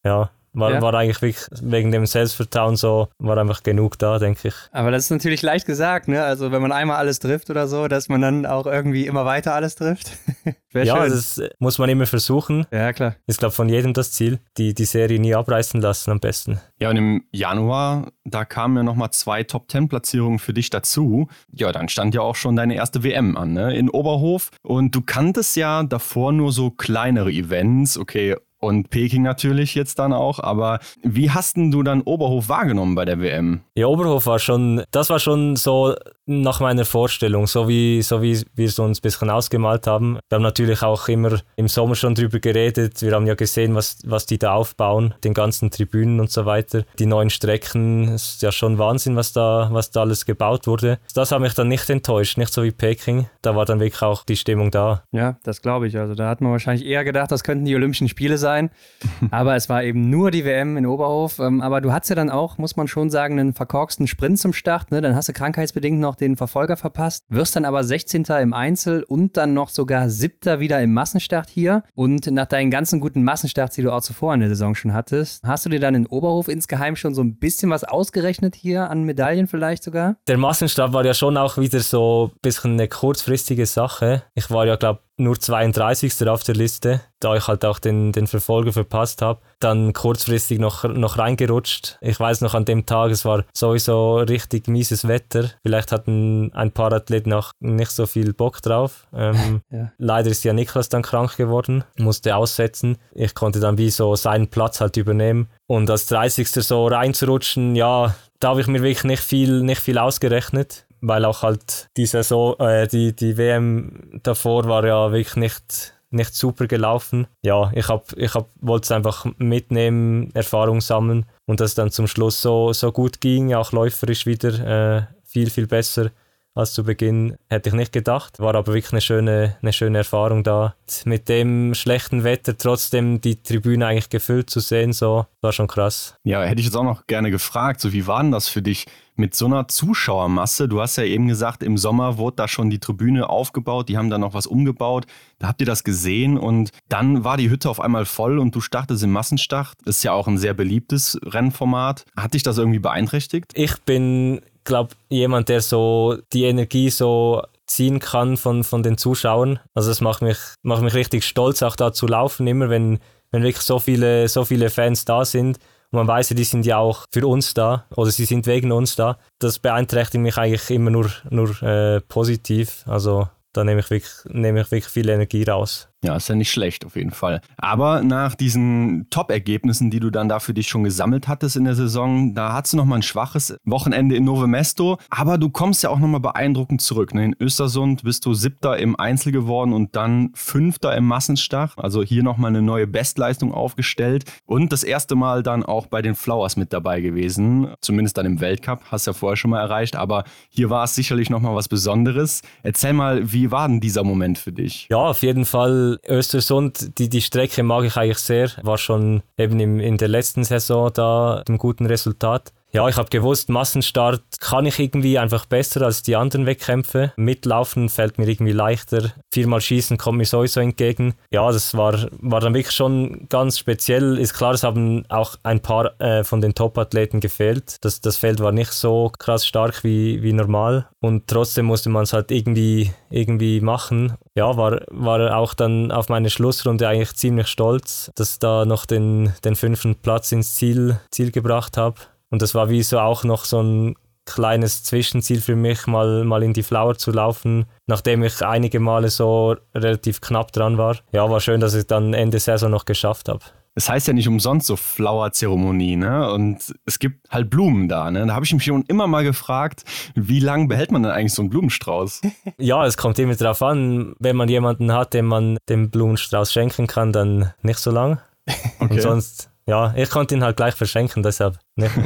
[0.04, 0.82] ja, war, ja.
[0.82, 4.54] war eigentlich wirklich wegen dem Selbstvertrauen so, war einfach genug da, denke ich.
[4.72, 6.24] Aber das ist natürlich leicht gesagt, ne?
[6.24, 9.54] Also wenn man einmal alles trifft oder so, dass man dann auch irgendwie immer weiter
[9.54, 10.10] alles trifft.
[10.72, 11.10] ja, schön.
[11.10, 12.66] das muss man immer versuchen.
[12.72, 13.14] Ja, klar.
[13.26, 16.60] Ist, glaube von jedem das Ziel, die, die Serie nie abreißen lassen am besten.
[16.80, 21.28] Ja, und im Januar, da kamen ja nochmal zwei Top-10-Platzierungen für dich dazu.
[21.52, 23.76] Ja, dann stand ja auch schon deine erste WM an, ne?
[23.76, 24.50] In Oberhof.
[24.62, 30.12] Und du kanntest ja davor nur so kleinere Events, okay, und Peking natürlich jetzt dann
[30.12, 30.38] auch.
[30.38, 33.62] Aber wie hast denn du dann Oberhof wahrgenommen bei der WM?
[33.74, 35.94] Ja, Oberhof war schon, das war schon so
[36.30, 40.18] nach meiner Vorstellung, so wie, so wie wir es uns ein bisschen ausgemalt haben.
[40.28, 43.02] Wir haben natürlich auch immer im Sommer schon drüber geredet.
[43.02, 46.84] Wir haben ja gesehen, was, was die da aufbauen, den ganzen Tribünen und so weiter.
[47.00, 51.00] Die neuen Strecken, ist ja schon Wahnsinn, was da, was da alles gebaut wurde.
[51.14, 53.26] Das hat mich dann nicht enttäuscht, nicht so wie Peking.
[53.42, 55.02] Da war dann wirklich auch die Stimmung da.
[55.10, 55.98] Ja, das glaube ich.
[55.98, 58.70] Also da hat man wahrscheinlich eher gedacht, das könnten die Olympischen Spiele sein.
[59.32, 61.40] aber es war eben nur die WM in Oberhof.
[61.40, 64.52] Ähm, aber du hattest ja dann auch, muss man schon sagen, einen verkorksten Sprint zum
[64.52, 64.92] Start.
[64.92, 65.00] Ne?
[65.00, 68.24] Dann hast du krankheitsbedingt noch den Verfolger verpasst, wirst dann aber 16.
[68.40, 70.60] im Einzel und dann noch sogar 7.
[70.60, 71.82] wieder im Massenstart hier.
[71.94, 75.42] Und nach deinen ganzen guten Massenstarts, die du auch zuvor in der Saison schon hattest,
[75.44, 79.04] hast du dir dann in Oberhof insgeheim schon so ein bisschen was ausgerechnet hier an
[79.04, 80.16] Medaillen vielleicht sogar?
[80.28, 84.22] Der Massenstart war ja schon auch wieder so ein bisschen eine kurzfristige Sache.
[84.34, 86.28] Ich war ja, glaube nur 32.
[86.28, 89.40] auf der Liste, da ich halt auch den, den Verfolger verpasst habe.
[89.60, 91.98] Dann kurzfristig noch, noch reingerutscht.
[92.00, 95.50] Ich weiß noch an dem Tag, es war sowieso richtig mieses Wetter.
[95.62, 99.06] Vielleicht hatten ein paar Athleten auch nicht so viel Bock drauf.
[99.14, 99.92] Ähm, ja.
[99.98, 102.96] Leider ist ja Niklas dann krank geworden, musste aussetzen.
[103.12, 105.48] Ich konnte dann wie so seinen Platz halt übernehmen.
[105.66, 106.48] Und als 30.
[106.48, 111.42] so reinzurutschen, ja, da habe ich mir wirklich nicht viel, nicht viel ausgerechnet weil auch
[111.42, 117.26] halt die Saison, äh, die, die WM davor war ja wirklich nicht, nicht super gelaufen.
[117.42, 121.90] Ja, ich, hab, ich hab, wollte es einfach mitnehmen, Erfahrung sammeln und dass es dann
[121.90, 126.10] zum Schluss so, so gut ging, auch läuferisch wieder äh, viel, viel besser
[126.54, 128.40] als zu Beginn, hätte ich nicht gedacht.
[128.40, 130.74] War aber wirklich eine schöne, eine schöne Erfahrung da.
[131.04, 136.16] Mit dem schlechten Wetter trotzdem die Tribüne eigentlich gefüllt zu sehen, so war schon krass.
[136.24, 138.86] Ja, hätte ich jetzt auch noch gerne gefragt, so wie war denn das für dich
[139.20, 142.80] mit so einer Zuschauermasse, du hast ja eben gesagt, im Sommer wurde da schon die
[142.80, 145.06] Tribüne aufgebaut, die haben da noch was umgebaut.
[145.38, 148.60] Da habt ihr das gesehen und dann war die Hütte auf einmal voll und du
[148.60, 149.74] startest im Massenstart.
[149.84, 152.04] Das ist ja auch ein sehr beliebtes Rennformat.
[152.16, 153.52] Hat dich das irgendwie beeinträchtigt?
[153.54, 159.60] Ich bin, glaube jemand, der so die Energie so ziehen kann von, von den Zuschauern.
[159.74, 162.98] Also es macht mich, macht mich richtig stolz, auch da zu laufen, immer wenn,
[163.30, 165.58] wenn wirklich so viele, so viele Fans da sind.
[165.92, 168.72] Und man weiß ja, die sind ja auch für uns da oder sie sind wegen
[168.72, 169.18] uns da.
[169.38, 172.84] Das beeinträchtigt mich eigentlich immer nur, nur äh, positiv.
[172.86, 175.89] Also da nehme ich, wirklich, nehme ich wirklich viel Energie raus.
[176.02, 177.42] Ja, ist ja nicht schlecht auf jeden Fall.
[177.58, 181.74] Aber nach diesen Top-Ergebnissen, die du dann da für dich schon gesammelt hattest in der
[181.74, 184.96] Saison, da hattest du nochmal ein schwaches Wochenende in Nove Mesto.
[185.10, 187.12] Aber du kommst ja auch nochmal beeindruckend zurück.
[187.12, 187.26] Ne?
[187.26, 191.76] In Östersund bist du Siebter im Einzel geworden und dann Fünfter im Massenstach.
[191.76, 194.24] Also hier nochmal eine neue Bestleistung aufgestellt.
[194.46, 197.74] Und das erste Mal dann auch bei den Flowers mit dabei gewesen.
[197.82, 198.84] Zumindest dann im Weltcup.
[198.90, 199.96] Hast ja vorher schon mal erreicht.
[199.96, 202.40] Aber hier war es sicherlich nochmal was Besonderes.
[202.62, 204.88] Erzähl mal, wie war denn dieser Moment für dich?
[204.90, 208.50] Ja, auf jeden Fall Östersund, die, die Strecke mag ich eigentlich sehr.
[208.62, 212.52] War schon eben im, in der letzten Saison da mit einem guten Resultat.
[212.72, 217.12] Ja, ich habe gewusst, Massenstart kann ich irgendwie einfach besser als die anderen Wettkämpfe.
[217.16, 219.12] Mitlaufen fällt mir irgendwie leichter.
[219.32, 221.14] Viermal schießen kommt mir sowieso entgegen.
[221.32, 224.18] Ja, das war, war dann wirklich schon ganz speziell.
[224.18, 227.76] Ist klar, es haben auch ein paar äh, von den Top-Athleten gefehlt.
[227.80, 230.86] Das, das Feld war nicht so krass stark wie, wie normal.
[231.00, 234.14] Und trotzdem musste man es halt irgendwie, irgendwie machen.
[234.36, 239.32] Ja, war, war auch dann auf meine Schlussrunde eigentlich ziemlich stolz, dass da noch den,
[239.44, 241.96] den fünften Platz ins Ziel, Ziel gebracht habe.
[242.30, 246.42] Und das war wie so auch noch so ein kleines Zwischenziel für mich, mal, mal
[246.42, 250.96] in die Flower zu laufen, nachdem ich einige Male so relativ knapp dran war.
[251.12, 253.40] Ja, war schön, dass ich dann Ende Saison noch geschafft habe.
[253.74, 256.32] Es heißt ja nicht umsonst so Flower-Zeremonie, ne?
[256.32, 258.26] Und es gibt halt Blumen da, ne?
[258.26, 261.42] Da habe ich mich schon immer mal gefragt, wie lange behält man denn eigentlich so
[261.42, 262.20] einen Blumenstrauß?
[262.58, 266.88] ja, es kommt immer darauf an, wenn man jemanden hat, dem man den Blumenstrauß schenken
[266.88, 268.20] kann, dann nicht so lang.
[268.80, 268.94] Okay.
[268.94, 271.58] Und sonst, ja, ich konnte ihn halt gleich verschenken, deshalb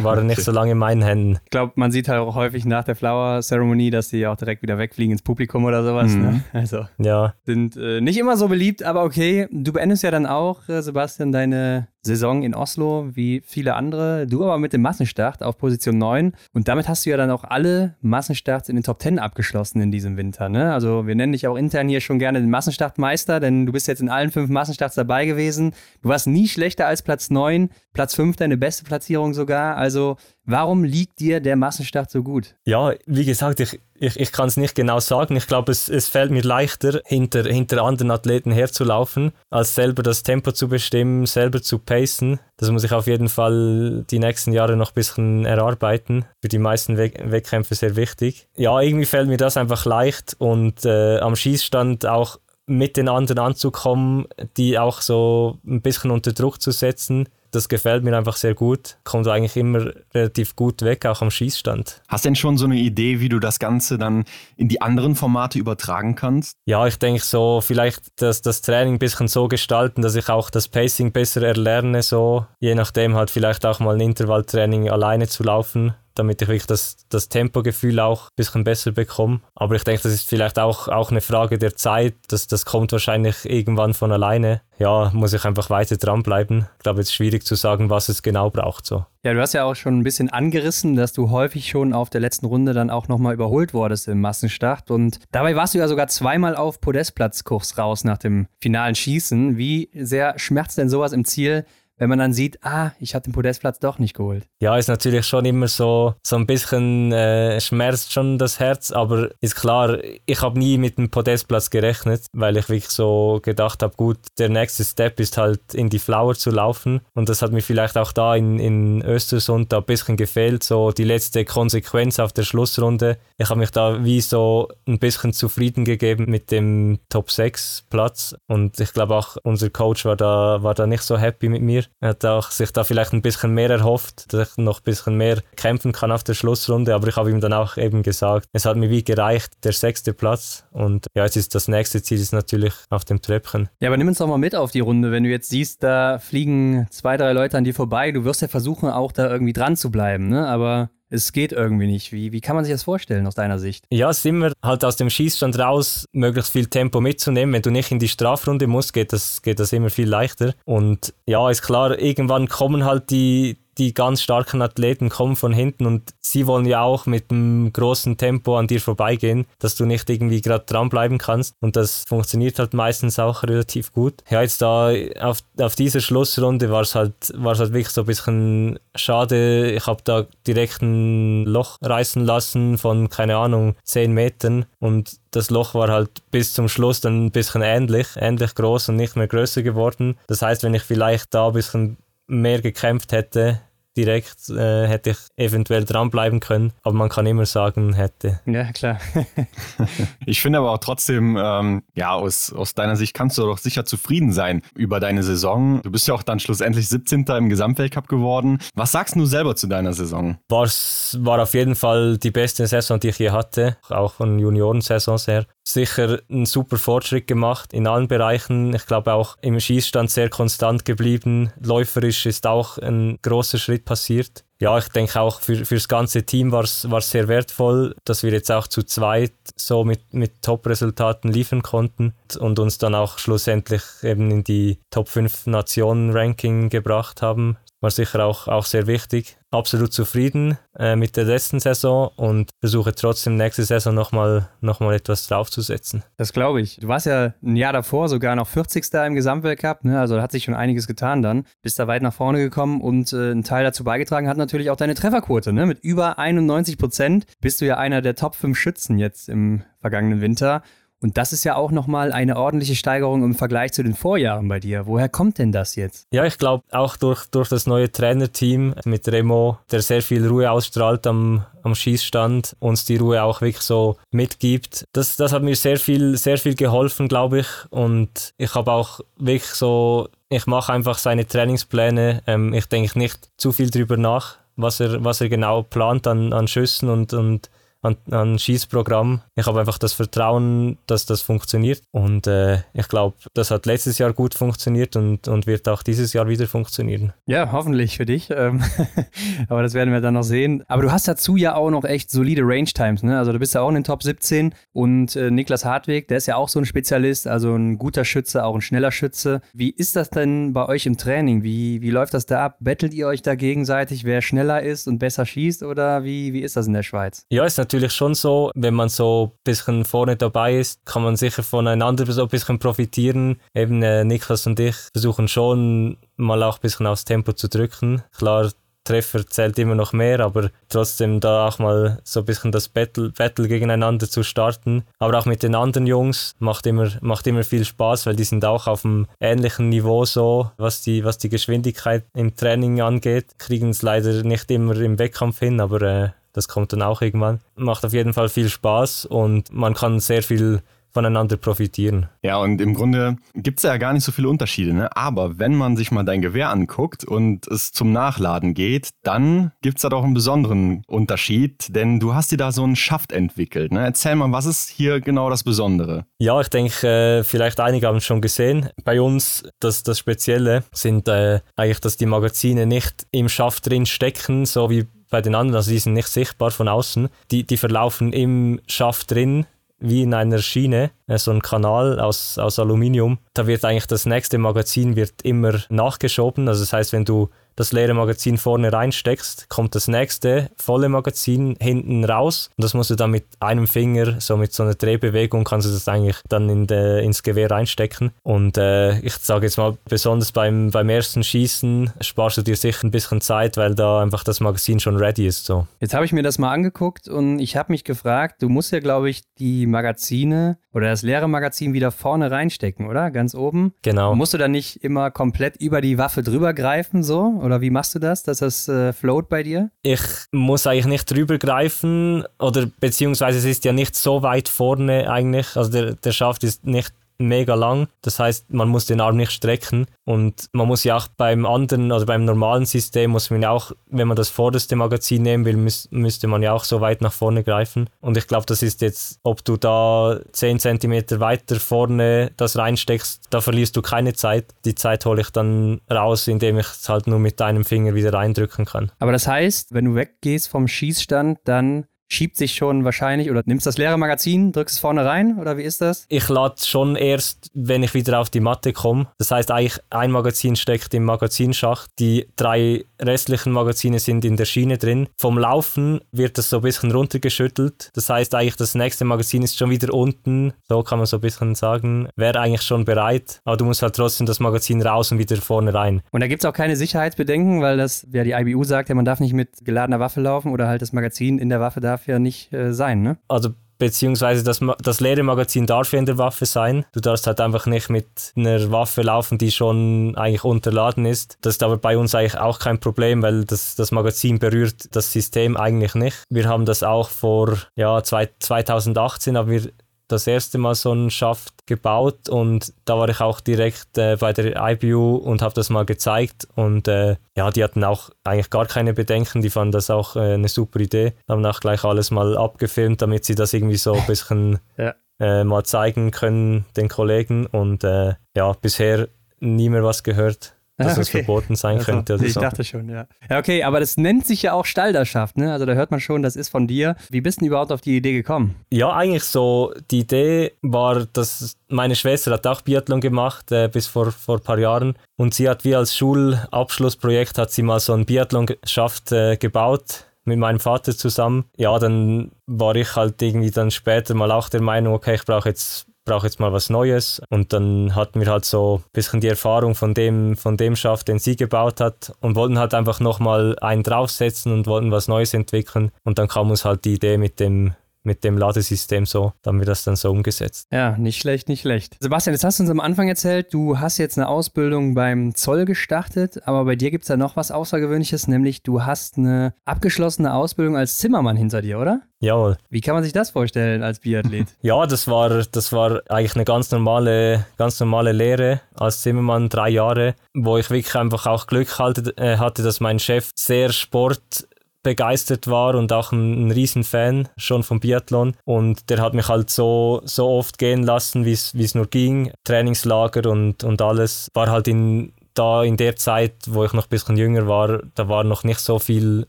[0.03, 1.39] war er nicht so lange in meinen Händen.
[1.45, 4.79] Ich glaube, man sieht halt auch häufig nach der Flower-Zeremonie, dass die auch direkt wieder
[4.79, 6.15] wegfliegen ins Publikum oder sowas.
[6.15, 6.19] Ne?
[6.19, 6.25] Mhm.
[6.25, 6.45] Ne?
[6.53, 7.35] Also ja.
[7.45, 9.49] sind äh, nicht immer so beliebt, aber okay.
[9.51, 14.27] Du beendest ja dann auch, äh, Sebastian, deine Saison in Oslo wie viele andere.
[14.27, 16.33] Du aber mit dem Massenstart auf Position 9.
[16.53, 19.91] Und damit hast du ja dann auch alle Massenstarts in den Top 10 abgeschlossen in
[19.91, 20.49] diesem Winter.
[20.49, 20.73] Ne?
[20.73, 24.01] Also wir nennen dich auch intern hier schon gerne den Massenstartmeister, denn du bist jetzt
[24.01, 25.73] in allen fünf Massenstarts dabei gewesen.
[26.03, 27.71] Du warst nie schlechter als Platz 9.
[27.95, 29.54] Platz 5 deine beste Platzierung sogar.
[29.59, 32.55] Also Warum liegt dir der Massenstart so gut?
[32.67, 35.37] Ja, wie gesagt, ich, ich, ich kann es nicht genau sagen.
[35.37, 40.23] Ich glaube, es, es fällt mir leichter, hinter, hinter anderen Athleten herzulaufen, als selber das
[40.23, 42.41] Tempo zu bestimmen, selber zu pacen.
[42.59, 46.27] Das muss ich auf jeden Fall die nächsten Jahre noch ein bisschen erarbeiten.
[46.43, 48.47] Für die meisten Wettkämpfe sehr wichtig.
[48.55, 53.39] Ja, irgendwie fällt mir das einfach leicht und äh, am Schießstand auch mit den anderen
[53.39, 54.27] anzukommen,
[54.57, 58.99] die auch so ein bisschen unter Druck zu setzen das gefällt mir einfach sehr gut.
[59.05, 62.03] Kommt eigentlich immer relativ gut weg, auch am Schießstand.
[62.09, 64.25] Hast du denn schon so eine Idee, wie du das Ganze dann
[64.57, 66.57] in die anderen Formate übertragen kannst?
[66.67, 70.51] Ja, ich denke so, vielleicht das, das Training ein bisschen so gestalten, dass ich auch
[70.51, 75.43] das Pacing besser erlerne, so je nachdem halt vielleicht auch mal ein Intervalltraining alleine zu
[75.43, 79.41] laufen damit ich wirklich das, das Tempogefühl auch ein bisschen besser bekomme.
[79.55, 82.15] Aber ich denke, das ist vielleicht auch, auch eine Frage der Zeit.
[82.29, 84.63] Das, das kommt wahrscheinlich irgendwann von alleine.
[84.79, 86.67] Ja, muss ich einfach weiter dranbleiben.
[86.79, 88.87] Ich glaube, es ist schwierig zu sagen, was es genau braucht.
[88.87, 89.07] So.
[89.23, 92.21] Ja, du hast ja auch schon ein bisschen angerissen, dass du häufig schon auf der
[92.21, 94.91] letzten Runde dann auch nochmal überholt wurdest im Massenstart.
[94.91, 99.57] Und dabei warst du ja sogar zweimal auf Podestplatzkurs raus nach dem finalen Schießen.
[99.57, 101.65] Wie sehr schmerzt denn sowas im Ziel,
[101.97, 104.47] wenn man dann sieht, ah, ich hatte den Podestplatz doch nicht geholt.
[104.61, 109.31] Ja, ist natürlich schon immer so, so ein bisschen äh, schmerzt schon das Herz, aber
[109.41, 113.95] ist klar, ich habe nie mit dem Podestplatz gerechnet, weil ich wirklich so gedacht habe,
[113.97, 117.63] gut, der nächste Step ist halt in die Flower zu laufen und das hat mir
[117.63, 122.33] vielleicht auch da in, in Östersund da ein bisschen gefehlt, so die letzte Konsequenz auf
[122.33, 123.19] der Schlussrunde.
[123.39, 128.35] Ich habe mich da wie so ein bisschen zufrieden gegeben mit dem Top 6 Platz
[128.49, 131.85] und ich glaube auch unser Coach war da, war da nicht so happy mit mir
[132.01, 135.17] er hat auch sich da vielleicht ein bisschen mehr erhofft, dass ich noch ein bisschen
[135.17, 136.95] mehr kämpfen kann auf der Schlussrunde.
[136.95, 140.13] Aber ich habe ihm dann auch eben gesagt, es hat mir wie gereicht, der sechste
[140.13, 140.65] Platz.
[140.71, 143.69] Und ja, jetzt ist das nächste Ziel ist natürlich auf dem Treppchen.
[143.81, 145.13] Ja, aber nimm uns doch mal mit auf die Runde.
[145.13, 148.49] Wenn du jetzt siehst, da fliegen zwei, drei Leute an dir vorbei, du wirst ja
[148.49, 150.29] versuchen, auch da irgendwie dran zu bleiben.
[150.29, 150.47] Ne?
[150.47, 152.13] Aber es geht irgendwie nicht.
[152.13, 153.85] Wie, wie kann man sich das vorstellen aus deiner Sicht?
[153.91, 157.55] Ja, es ist immer halt aus dem Schießstand raus, möglichst viel Tempo mitzunehmen.
[157.55, 160.55] Wenn du nicht in die Strafrunde musst, geht das, geht das immer viel leichter.
[160.65, 165.87] Und ja, ist klar, irgendwann kommen halt die, die ganz starken Athleten kommen von hinten
[165.87, 170.09] und sie wollen ja auch mit einem großen Tempo an dir vorbeigehen, dass du nicht
[170.11, 171.55] irgendwie gerade dranbleiben kannst.
[171.61, 174.15] Und das funktioniert halt meistens auch relativ gut.
[174.31, 178.07] Ja, jetzt da auf, auf dieser Schlussrunde war es halt, war's halt wirklich so ein
[178.07, 179.73] bisschen schade.
[179.73, 185.51] Ich habe da direkt ein Loch reißen lassen von, keine Ahnung, 10 Metern und das
[185.51, 189.27] Loch war halt bis zum Schluss dann ein bisschen ähnlich, ähnlich groß und nicht mehr
[189.27, 190.17] größer geworden.
[190.29, 191.97] Das heißt, wenn ich vielleicht da ein bisschen
[192.27, 193.61] mehr gekämpft hätte,
[193.97, 198.41] direkt äh, hätte ich eventuell dranbleiben können, aber man kann immer sagen, hätte.
[198.47, 198.99] Ja, klar.
[200.27, 203.85] ich finde aber auch trotzdem, ähm, ja, aus, aus deiner Sicht kannst du doch sicher
[203.85, 205.81] zufrieden sein über deine Saison.
[205.83, 207.25] Du bist ja auch dann schlussendlich 17.
[207.25, 208.59] im Gesamtweltcup geworden.
[208.75, 210.39] Was sagst du selber zu deiner Saison?
[210.49, 215.27] War's, war auf jeden Fall die beste Saison, die ich je hatte, auch von Juniorensaisons
[215.27, 215.47] her.
[215.67, 218.75] Sicher einen super Fortschritt gemacht in allen Bereichen.
[218.75, 221.53] Ich glaube auch im Schießstand sehr konstant geblieben.
[221.61, 224.45] Läuferisch ist auch ein großer Schritt passiert.
[224.59, 228.33] Ja, ich denke auch für, für das ganze Team war es sehr wertvoll, dass wir
[228.33, 233.83] jetzt auch zu zweit so mit, mit Top-Resultaten liefern konnten und uns dann auch schlussendlich
[234.03, 239.37] eben in die Top 5 Nationen-Ranking gebracht haben war sicher auch, auch sehr wichtig.
[239.51, 244.95] Absolut zufrieden äh, mit der letzten Saison und versuche trotzdem nächste Saison nochmal noch mal
[244.95, 246.03] etwas draufzusetzen.
[246.17, 246.79] Das glaube ich.
[246.81, 248.93] Du warst ja ein Jahr davor sogar noch 40.
[249.07, 250.01] im Gesamtweltcup, ne?
[250.01, 251.45] also da hat sich schon einiges getan dann.
[251.63, 254.77] Bist da weit nach vorne gekommen und äh, ein Teil dazu beigetragen hat natürlich auch
[254.77, 255.53] deine Trefferquote.
[255.53, 255.67] Ne?
[255.67, 260.23] Mit über 91 Prozent bist du ja einer der Top 5 Schützen jetzt im vergangenen
[260.23, 260.63] Winter.
[261.05, 264.59] Und das ist ja auch nochmal eine ordentliche Steigerung im Vergleich zu den Vorjahren bei
[264.59, 264.87] dir.
[264.87, 266.07] Woher kommt denn das jetzt?
[266.13, 270.51] Ja, ich glaube auch durch, durch das neue Trainerteam mit Remo, der sehr viel Ruhe
[270.51, 274.87] ausstrahlt am, am Schießstand, uns die Ruhe auch wirklich so mitgibt.
[274.95, 277.49] Das, das hat mir sehr viel, sehr viel geholfen, glaube ich.
[277.69, 282.23] Und ich habe auch wirklich so, ich mache einfach seine Trainingspläne.
[282.27, 286.33] Ähm, ich denke nicht zu viel drüber nach, was er, was er genau plant an,
[286.33, 287.51] an Schüssen und, und
[287.85, 289.21] an, an Schießprogramm.
[289.37, 291.83] Ich habe einfach das Vertrauen, dass das funktioniert.
[291.93, 296.13] Und äh, ich glaube, das hat letztes Jahr gut funktioniert und, und wird auch dieses
[296.13, 297.13] Jahr wieder funktionieren.
[297.27, 298.31] Ja, hoffentlich für dich.
[298.31, 298.63] Ähm,
[299.49, 300.65] aber das werden wir dann noch sehen.
[300.67, 303.03] Aber du hast dazu ja auch noch echt solide Range Times.
[303.03, 303.19] Ne?
[303.19, 306.27] Also du bist ja auch in den Top 17 und äh, Niklas Hartweg, der ist
[306.27, 309.43] ja auch so ein Spezialist, also ein guter Schütze, auch ein schneller Schütze.
[309.53, 311.43] Wie ist das denn bei euch im Training?
[311.43, 312.57] Wie, wie läuft das da ab?
[312.61, 316.57] Bettelt ihr euch da gegenseitig, wer schneller ist und besser schießt oder wie, wie ist
[316.57, 317.27] das in der Schweiz?
[317.31, 321.03] Ja, ist natürlich natürlich schon so, wenn man so ein bisschen vorne dabei ist, kann
[321.03, 323.41] man sicher voneinander so ein bisschen profitieren.
[323.53, 328.03] Eben äh, Niklas und ich versuchen schon mal auch ein bisschen aufs Tempo zu drücken.
[328.17, 328.53] Klar,
[328.85, 333.11] Treffer zählt immer noch mehr, aber trotzdem da auch mal so ein bisschen das Battle,
[333.11, 334.85] Battle gegeneinander zu starten.
[335.01, 338.45] Aber auch mit den anderen Jungs macht immer, macht immer viel Spaß, weil die sind
[338.45, 343.39] auch auf einem ähnlichen Niveau so, was die, was die Geschwindigkeit im Training angeht.
[343.39, 347.41] Kriegen es leider nicht immer im Wettkampf hin, aber äh, das kommt dann auch irgendwann.
[347.57, 350.61] Macht auf jeden Fall viel Spaß und man kann sehr viel
[350.95, 352.09] voneinander profitieren.
[352.23, 354.97] Ja, und im Grunde gibt es ja gar nicht so viele Unterschiede, ne?
[354.97, 359.79] aber wenn man sich mal dein Gewehr anguckt und es zum Nachladen geht, dann gibt
[359.79, 363.73] es da doch einen besonderen Unterschied, denn du hast dir da so einen Schaft entwickelt.
[363.73, 363.85] Ne?
[363.85, 366.07] Erzähl mal, was ist hier genau das Besondere?
[366.19, 368.71] Ja, ich denke, äh, vielleicht einige haben es schon gesehen.
[368.85, 373.85] Bei uns, das, das Spezielle sind äh, eigentlich, dass die Magazine nicht im Schaft drin
[373.85, 377.09] stecken, so wie bei den anderen, also die sind nicht sichtbar von außen.
[377.31, 379.47] Die, die verlaufen im Schaft drin,
[379.79, 383.19] wie in einer Schiene, äh, so ein Kanal aus, aus Aluminium.
[383.33, 386.49] Da wird eigentlich das nächste Magazin wird immer nachgeschoben.
[386.49, 391.57] Also das heißt, wenn du das leere Magazin vorne reinsteckst, kommt das nächste volle Magazin
[391.61, 395.45] hinten raus und das musst du dann mit einem Finger, so mit so einer Drehbewegung,
[395.45, 398.13] kannst du das eigentlich dann in de, ins Gewehr reinstecken.
[398.23, 402.87] Und äh, ich sage jetzt mal, besonders beim, beim ersten Schießen sparst du dir sicher
[402.87, 405.47] ein bisschen Zeit, weil da einfach das Magazin schon ready ist.
[405.47, 405.67] So.
[405.81, 408.81] Jetzt habe ich mir das mal angeguckt und ich habe mich gefragt, du musst ja,
[408.81, 413.11] glaube ich, die Magazine oder das leere Magazin wieder vorne reinstecken, oder?
[413.11, 413.75] Ganz oben.
[413.83, 414.15] Genau.
[414.15, 417.39] Musst du dann nicht immer komplett über die Waffe drüber greifen, so?
[417.45, 419.71] Oder wie machst du das, dass das äh, float bei dir?
[419.83, 420.01] Ich
[420.33, 425.55] muss eigentlich nicht drüber greifen oder beziehungsweise es ist ja nicht so weit vorne eigentlich.
[425.55, 427.89] Also der, der Schaft ist nicht mega lang.
[428.03, 429.87] Das heißt, man muss den Arm nicht strecken.
[430.05, 433.73] Und man muss ja auch beim anderen oder beim normalen System muss man ja auch,
[433.87, 437.13] wenn man das vorderste Magazin nehmen will, müß, müsste man ja auch so weit nach
[437.13, 437.89] vorne greifen.
[438.01, 443.25] Und ich glaube, das ist jetzt, ob du da 10 cm weiter vorne das reinsteckst,
[443.31, 444.55] da verlierst du keine Zeit.
[444.65, 448.13] Die Zeit hole ich dann raus, indem ich es halt nur mit deinem Finger wieder
[448.13, 448.93] reindrücken kann.
[448.99, 453.67] Aber das heißt, wenn du weggehst vom Schießstand, dann schiebt sich schon wahrscheinlich oder nimmst
[453.67, 456.07] das leere Magazin, drückst es vorne rein oder wie ist das?
[456.09, 459.09] Ich lade schon erst, wenn ich wieder auf die Matte komme.
[459.19, 464.45] Das heißt eigentlich, ein Magazin steckt im Magazinschacht, die drei restlichen Magazine sind in der
[464.45, 465.09] Schiene drin.
[465.17, 467.91] Vom Laufen wird das so ein bisschen runtergeschüttelt.
[467.95, 470.53] Das heißt eigentlich, das nächste Magazin ist schon wieder unten.
[470.69, 472.09] So kann man so ein bisschen sagen.
[472.17, 475.75] Wäre eigentlich schon bereit, aber du musst halt trotzdem das Magazin raus und wieder vorne
[475.75, 476.03] rein.
[476.11, 479.05] Und da gibt es auch keine Sicherheitsbedenken, weil das, wer die IBU sagt, ja, man
[479.05, 482.19] darf nicht mit geladener Waffe laufen oder halt das Magazin in der Waffe darf ja
[482.19, 483.17] nicht äh, sein, ne?
[483.29, 486.85] Also beziehungsweise das, das leere Magazin darf ja in der Waffe sein.
[486.93, 491.39] Du darfst halt einfach nicht mit einer Waffe laufen, die schon eigentlich unterladen ist.
[491.41, 495.13] Das ist aber bei uns eigentlich auch kein Problem, weil das, das Magazin berührt das
[495.13, 496.23] System eigentlich nicht.
[496.31, 499.63] Wir haben das auch vor ja, 2018 haben wir
[500.09, 504.33] das erste Mal so einen Schaft gebaut und da war ich auch direkt äh, bei
[504.33, 508.67] der IBU und habe das mal gezeigt und äh, ja, die hatten auch eigentlich gar
[508.67, 512.37] keine Bedenken, die fanden das auch äh, eine super Idee, haben auch gleich alles mal
[512.37, 514.95] abgefilmt, damit sie das irgendwie so ein bisschen ja.
[515.21, 520.99] Äh, mal zeigen können den Kollegen und äh, ja, bisher nie mehr was gehört dass
[520.99, 522.19] es verboten sein also, könnte.
[522.25, 523.07] ich dachte schon, ja.
[523.31, 525.53] Ja, okay, aber das nennt sich ja auch Stalderschaft, ne?
[525.53, 526.97] Also da hört man schon, das ist von dir.
[527.11, 528.57] Wie bist du überhaupt auf die Idee gekommen?
[528.73, 533.87] Ja, eigentlich so, die Idee war, dass meine Schwester hat auch Biathlon gemacht, äh, bis
[533.87, 534.97] vor, vor ein paar Jahren.
[535.17, 540.39] Und sie hat wie als Schulabschlussprojekt, hat sie mal so ein Biathlon-Schaft äh, gebaut mit
[540.39, 541.45] meinem Vater zusammen.
[541.57, 545.49] Ja, dann war ich halt irgendwie dann später mal auch der Meinung, okay, ich brauche
[545.49, 547.21] jetzt brauche jetzt mal was Neues.
[547.31, 551.09] Und dann hatten wir halt so ein bisschen die Erfahrung von dem, von dem Schaft,
[551.09, 555.35] den sie gebaut hat und wollten halt einfach nochmal einen draufsetzen und wollten was Neues
[555.35, 555.91] entwickeln.
[556.05, 557.75] Und dann kam uns halt die Idee mit dem
[558.05, 560.69] mit dem Ladesystem so, da haben wir das dann so umgesetzt.
[560.71, 561.97] Ja, nicht schlecht, nicht schlecht.
[562.01, 565.65] Sebastian, jetzt hast du uns am Anfang erzählt, du hast jetzt eine Ausbildung beim Zoll
[565.65, 570.35] gestartet, aber bei dir gibt es ja noch was Außergewöhnliches, nämlich du hast eine abgeschlossene
[570.35, 572.03] Ausbildung als Zimmermann hinter dir, oder?
[572.21, 572.57] Jawohl.
[572.71, 574.49] Wie kann man sich das vorstellen als Biathlet?
[574.63, 579.69] ja, das war, das war eigentlich eine ganz normale, ganz normale Lehre als Zimmermann, drei
[579.69, 581.69] Jahre, wo ich wirklich einfach auch Glück
[582.17, 584.47] äh, hatte dass mein Chef sehr Sport
[584.85, 588.37] begeistert war und auch ein, ein Riesenfan schon vom Biathlon.
[588.45, 592.31] Und der hat mich halt so, so oft gehen lassen, wie es nur ging.
[592.45, 594.31] Trainingslager und, und alles.
[594.35, 598.09] War halt in da in der Zeit, wo ich noch ein bisschen jünger war, da
[598.09, 599.27] war noch nicht so viel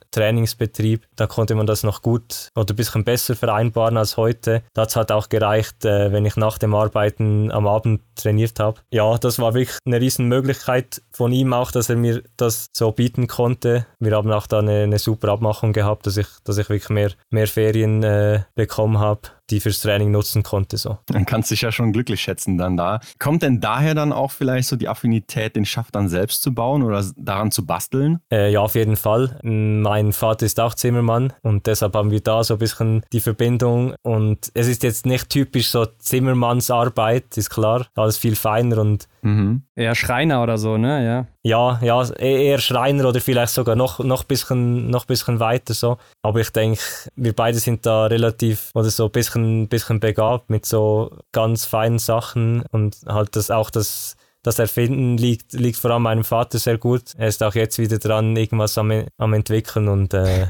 [0.11, 1.05] Trainingsbetrieb.
[1.15, 4.63] Da konnte man das noch gut oder ein bisschen besser vereinbaren als heute.
[4.73, 8.79] Da hat auch gereicht, äh, wenn ich nach dem Arbeiten am Abend trainiert habe.
[8.91, 12.91] Ja, das war wirklich eine riesen Möglichkeit von ihm auch, dass er mir das so
[12.91, 13.85] bieten konnte.
[13.99, 17.11] Wir haben auch da eine, eine super Abmachung gehabt, dass ich, dass ich wirklich mehr,
[17.29, 20.77] mehr Ferien äh, bekommen habe die fürs Training nutzen konnte.
[20.77, 20.97] So.
[21.07, 22.99] Dann kannst du dich ja schon glücklich schätzen dann da.
[23.19, 26.83] Kommt denn daher dann auch vielleicht so die Affinität, den Schaft dann selbst zu bauen
[26.83, 28.19] oder daran zu basteln?
[28.31, 29.39] Äh, ja, auf jeden Fall.
[29.43, 33.95] Mein Vater ist auch Zimmermann und deshalb haben wir da so ein bisschen die Verbindung.
[34.01, 37.87] Und es ist jetzt nicht typisch so Zimmermannsarbeit, ist klar.
[37.95, 39.63] Alles viel feiner und Mhm.
[39.75, 41.03] Eher Schreiner oder so, ne?
[41.03, 41.25] Ja.
[41.41, 45.97] Ja, ja, e-, eher Schreiner oder vielleicht sogar noch, noch, bisschen, noch bisschen weiter so.
[46.21, 46.79] Aber ich denke,
[47.15, 51.97] wir beide sind da relativ oder so ein bisschen, bisschen begabt mit so ganz feinen
[51.97, 56.77] Sachen und halt das auch das das Erfinden liegt, liegt vor allem meinem Vater sehr
[56.77, 57.15] gut.
[57.17, 60.45] Er ist auch jetzt wieder dran, irgendwas am, am entwickeln und äh,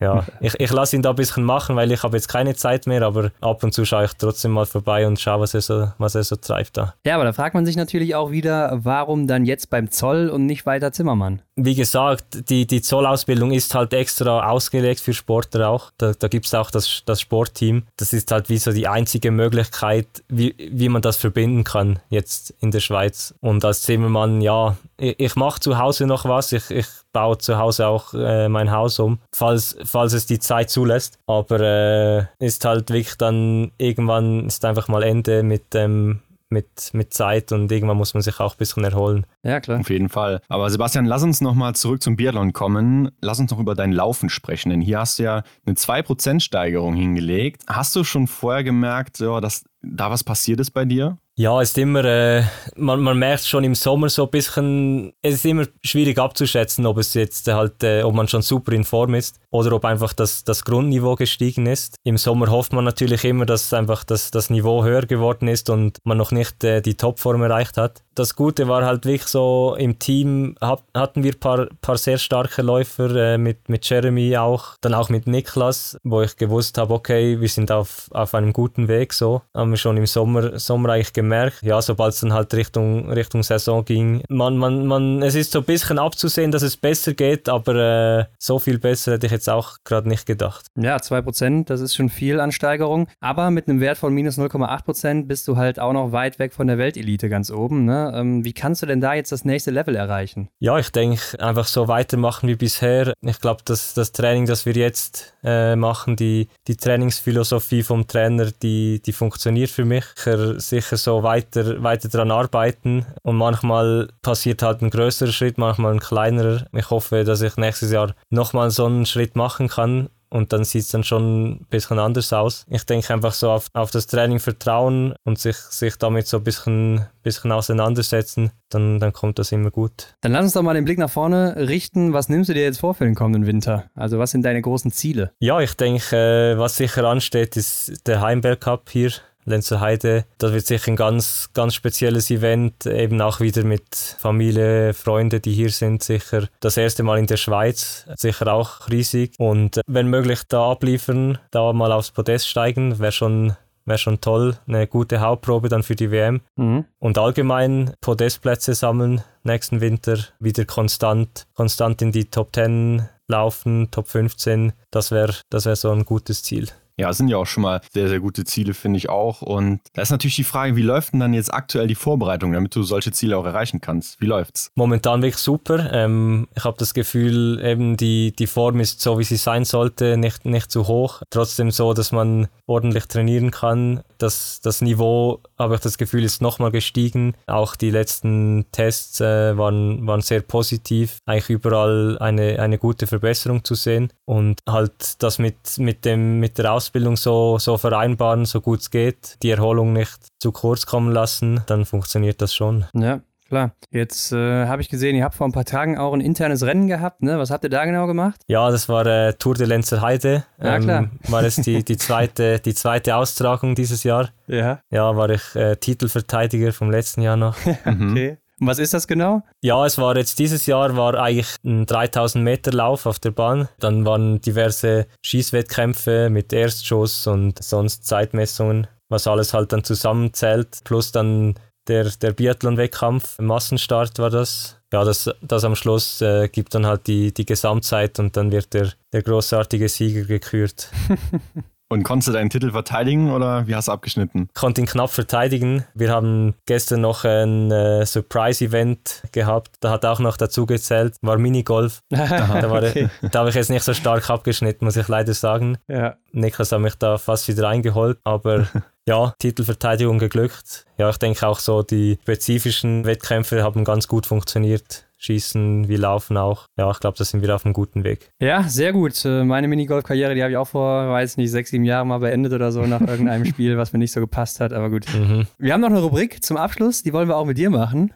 [0.00, 2.86] ja, ich, ich lasse ihn da ein bisschen machen, weil ich habe jetzt keine Zeit
[2.86, 5.88] mehr, aber ab und zu schaue ich trotzdem mal vorbei und schaue, was er so,
[5.98, 6.94] was er so treibt da.
[7.04, 10.46] Ja, aber da fragt man sich natürlich auch wieder, warum dann jetzt beim Zoll und
[10.46, 11.42] nicht weiter Zimmermann?
[11.56, 15.90] Wie gesagt, die, die Zollausbildung ist halt extra ausgelegt für Sportler auch.
[15.98, 17.84] Da, da gibt es auch das, das Sportteam.
[17.96, 22.54] Das ist halt wie so die einzige Möglichkeit, wie, wie man das verbinden kann jetzt
[22.60, 23.34] in der Schweiz.
[23.40, 26.52] Und als Zimmermann, ja, ich, ich mache zu Hause noch was.
[26.52, 30.70] Ich, ich baue zu Hause auch äh, mein Haus um, falls, falls es die Zeit
[30.70, 31.18] zulässt.
[31.26, 37.14] Aber äh, ist halt wirklich dann irgendwann ist einfach mal Ende mit dem mit, mit
[37.14, 39.24] Zeit und irgendwann muss man sich auch ein bisschen erholen.
[39.44, 39.80] Ja, klar.
[39.80, 40.40] Auf jeden Fall.
[40.48, 43.10] Aber Sebastian, lass uns nochmal zurück zum Biathlon kommen.
[43.20, 46.94] Lass uns noch über dein Laufen sprechen, denn hier hast du ja eine 2% Steigerung
[46.94, 47.62] hingelegt.
[47.68, 51.18] Hast du schon vorher gemerkt, ja, dass da was passiert ist bei dir?
[51.36, 52.42] Ja, es ist immer, äh,
[52.76, 56.98] man, man merkt schon im Sommer so ein bisschen, es ist immer schwierig abzuschätzen, ob
[56.98, 60.44] es jetzt halt, äh, ob man schon super in Form ist oder ob einfach das,
[60.44, 61.96] das Grundniveau gestiegen ist.
[62.04, 65.96] Im Sommer hofft man natürlich immer, dass einfach das, das Niveau höher geworden ist und
[66.04, 68.02] man noch nicht äh, die Topform erreicht hat.
[68.14, 72.18] Das Gute war halt wirklich so, im Team hat, hatten wir ein paar, paar sehr
[72.18, 76.94] starke Läufer, äh, mit, mit Jeremy auch, dann auch mit Niklas, wo ich gewusst habe,
[76.94, 79.42] okay, wir sind auf, auf einem guten Weg, so.
[79.54, 81.62] Haben wir schon im Sommer, Sommer eigentlich gemerkt.
[81.62, 85.60] Ja, sobald es dann halt Richtung, Richtung Saison ging, man, man, man, es ist so
[85.60, 89.48] ein bisschen abzusehen, dass es besser geht, aber äh, so viel besser hätte ich jetzt
[89.48, 90.66] auch gerade nicht gedacht.
[90.76, 95.26] Ja, 2%, das ist schon viel an Steigerung, aber mit einem Wert von minus 0,8%
[95.26, 98.09] bist du halt auch noch weit weg von der Weltelite ganz oben, ne?
[98.12, 100.48] Ähm, wie kannst du denn da jetzt das nächste Level erreichen?
[100.58, 103.12] Ja, ich denke, einfach so weitermachen wie bisher.
[103.22, 108.50] Ich glaube, dass das Training, das wir jetzt äh, machen, die, die Trainingsphilosophie vom Trainer,
[108.62, 110.04] die, die funktioniert für mich.
[110.16, 113.06] Sicher, sicher so weiter, weiter daran arbeiten.
[113.22, 116.66] Und manchmal passiert halt ein größerer Schritt, manchmal ein kleinerer.
[116.72, 120.82] Ich hoffe, dass ich nächstes Jahr nochmal so einen Schritt machen kann und dann sieht
[120.82, 122.64] es dann schon ein bisschen anders aus.
[122.70, 126.44] Ich denke einfach so auf, auf das Training vertrauen und sich, sich damit so ein
[126.44, 130.14] bisschen, bisschen auseinandersetzen, dann, dann kommt das immer gut.
[130.20, 132.12] Dann lass uns doch mal den Blick nach vorne richten.
[132.12, 133.90] Was nimmst du dir jetzt vor für den kommenden Winter?
[133.94, 135.32] Also was sind deine großen Ziele?
[135.40, 139.10] Ja, ich denke, äh, was sicher ansteht, ist der Heimberg hier
[139.44, 140.24] Lenzer Heide.
[140.38, 145.52] Das wird sicher ein ganz, ganz spezielles Event, eben auch wieder mit Familie, Freunde, die
[145.52, 149.34] hier sind, sicher das erste Mal in der Schweiz, sicher auch riesig.
[149.38, 154.56] Und wenn möglich da abliefern, da mal aufs Podest steigen, wäre schon wäre schon toll.
[154.66, 156.40] Eine gute Hauptprobe dann für die WM.
[156.56, 156.84] Mhm.
[156.98, 164.08] Und allgemein Podestplätze sammeln nächsten Winter, wieder konstant, konstant in die Top 10 laufen, Top
[164.08, 164.72] 15.
[164.90, 166.68] Das wäre das wär so ein gutes Ziel.
[167.00, 169.40] Ja, sind ja auch schon mal sehr, sehr gute Ziele, finde ich auch.
[169.40, 172.76] Und da ist natürlich die Frage, wie läuft denn dann jetzt aktuell die Vorbereitung, damit
[172.76, 174.20] du solche Ziele auch erreichen kannst?
[174.20, 174.70] Wie läuft's?
[174.74, 175.90] Momentan wirklich super.
[175.94, 180.18] Ähm, ich habe das Gefühl, eben die, die Form ist so, wie sie sein sollte,
[180.18, 181.22] nicht, nicht zu hoch.
[181.30, 184.02] Trotzdem so, dass man ordentlich trainieren kann.
[184.18, 187.34] Das, das Niveau, habe ich das Gefühl, ist nochmal gestiegen.
[187.46, 191.16] Auch die letzten Tests äh, waren, waren sehr positiv.
[191.24, 194.12] Eigentlich überall eine, eine gute Verbesserung zu sehen.
[194.26, 198.80] Und halt das mit, mit, dem, mit der Ausbildung Ausbildung so, so vereinbaren, so gut
[198.80, 202.84] es geht, die Erholung nicht zu kurz kommen lassen, dann funktioniert das schon.
[202.94, 203.76] Ja, klar.
[203.92, 206.88] Jetzt äh, habe ich gesehen, ihr habt vor ein paar Tagen auch ein internes Rennen
[206.88, 207.22] gehabt.
[207.22, 207.38] Ne?
[207.38, 208.40] Was habt ihr da genau gemacht?
[208.48, 210.46] Ja, das war äh, Tour de Lenzer Heide.
[210.60, 211.10] Ja, ähm, klar.
[211.28, 214.30] War es die, die, zweite, die zweite Austragung dieses Jahr.
[214.48, 214.80] Ja.
[214.90, 217.56] Ja, war ich äh, Titelverteidiger vom letzten Jahr noch.
[217.86, 218.38] okay.
[218.60, 219.42] Was ist das genau?
[219.62, 223.68] Ja, es war jetzt dieses Jahr war eigentlich ein 3000 Meter Lauf auf der Bahn.
[223.78, 230.80] Dann waren diverse Schießwettkämpfe mit Erstschuss und sonst Zeitmessungen, was alles halt dann zusammenzählt.
[230.84, 231.54] Plus dann
[231.88, 234.76] der, der Biathlon-Wettkampf, Massenstart war das.
[234.92, 238.74] Ja, das, das am Schluss äh, gibt dann halt die, die Gesamtzeit und dann wird
[238.74, 240.90] der, der großartige Sieger gekürt.
[241.92, 244.48] Und konntest du deinen Titel verteidigen oder wie hast du abgeschnitten?
[244.54, 245.84] Konnte ihn knapp verteidigen.
[245.92, 249.72] Wir haben gestern noch ein äh, Surprise-Event gehabt.
[249.80, 252.02] Da hat auch noch dazu gezählt, war Minigolf.
[252.10, 253.10] da, war, okay.
[253.32, 255.78] da habe ich jetzt nicht so stark abgeschnitten, muss ich leider sagen.
[255.88, 256.14] Ja.
[256.30, 258.68] Niklas hat mich da fast wieder eingeholt, aber
[259.06, 260.84] ja, Titelverteidigung geglückt.
[260.96, 265.06] Ja, ich denke auch so, die spezifischen Wettkämpfe haben ganz gut funktioniert.
[265.20, 266.66] Schießen wie Laufen auch.
[266.78, 268.30] Ja, ich glaube, da sind wir auf einem guten Weg.
[268.40, 269.22] Ja, sehr gut.
[269.24, 272.52] Äh, meine Minigolf-Karriere, die habe ich auch vor, weiß nicht, sechs, sieben Jahren mal beendet
[272.54, 275.04] oder so nach irgendeinem Spiel, was mir nicht so gepasst hat, aber gut.
[275.14, 275.46] Mhm.
[275.58, 278.12] Wir haben noch eine Rubrik zum Abschluss, die wollen wir auch mit dir machen.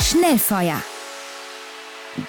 [0.00, 0.80] Schnellfeuer.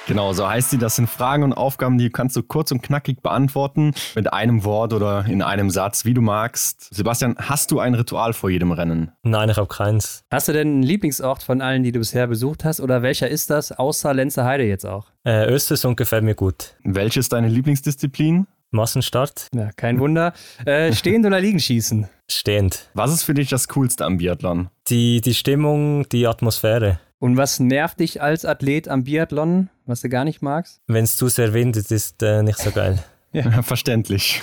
[0.07, 0.77] Genau, so heißt sie.
[0.77, 3.93] Das sind Fragen und Aufgaben, die kannst du kurz und knackig beantworten.
[4.15, 6.93] Mit einem Wort oder in einem Satz, wie du magst.
[6.93, 9.11] Sebastian, hast du ein Ritual vor jedem Rennen?
[9.23, 10.23] Nein, ich habe keins.
[10.31, 12.79] Hast du denn einen Lieblingsort von allen, die du bisher besucht hast?
[12.79, 15.07] Oder welcher ist das, außer Lenzer Heide jetzt auch?
[15.25, 16.75] Äh, Östersund gefällt mir gut.
[16.83, 18.47] Welche ist deine Lieblingsdisziplin?
[18.71, 19.49] Massenstart.
[19.53, 20.33] Ja, kein Wunder.
[20.65, 22.09] Äh, stehend oder liegen schießen?
[22.27, 22.89] Stehend.
[22.95, 24.69] Was ist für dich das Coolste am Biathlon?
[24.87, 26.99] Die, die Stimmung, die Atmosphäre.
[27.23, 30.81] Und was nervt dich als Athlet am Biathlon, was du gar nicht magst?
[30.87, 32.99] Wenn es zu sehr windet, ist äh, nicht so geil.
[33.31, 34.41] ja, verständlich.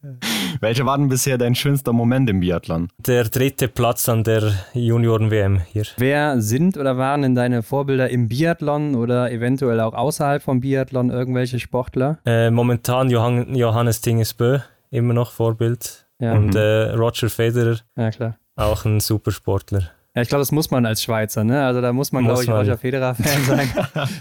[0.60, 2.88] Welcher war denn bisher dein schönster Moment im Biathlon?
[2.98, 5.84] Der dritte Platz an der Junioren-WM hier.
[5.98, 11.10] Wer sind oder waren denn deine Vorbilder im Biathlon oder eventuell auch außerhalb vom Biathlon
[11.10, 12.18] irgendwelche Sportler?
[12.26, 14.58] Äh, momentan Johann Johannes Tingesbö,
[14.90, 16.08] immer noch Vorbild.
[16.18, 16.32] Ja.
[16.32, 16.56] Und mhm.
[16.56, 18.36] äh, Roger Federer, ja, klar.
[18.56, 19.92] auch ein super Sportler.
[20.16, 21.66] Ja, ich glaube, das muss man als Schweizer, ne?
[21.66, 23.68] Also da muss man, glaube ich, Roger Federer-Fan sein.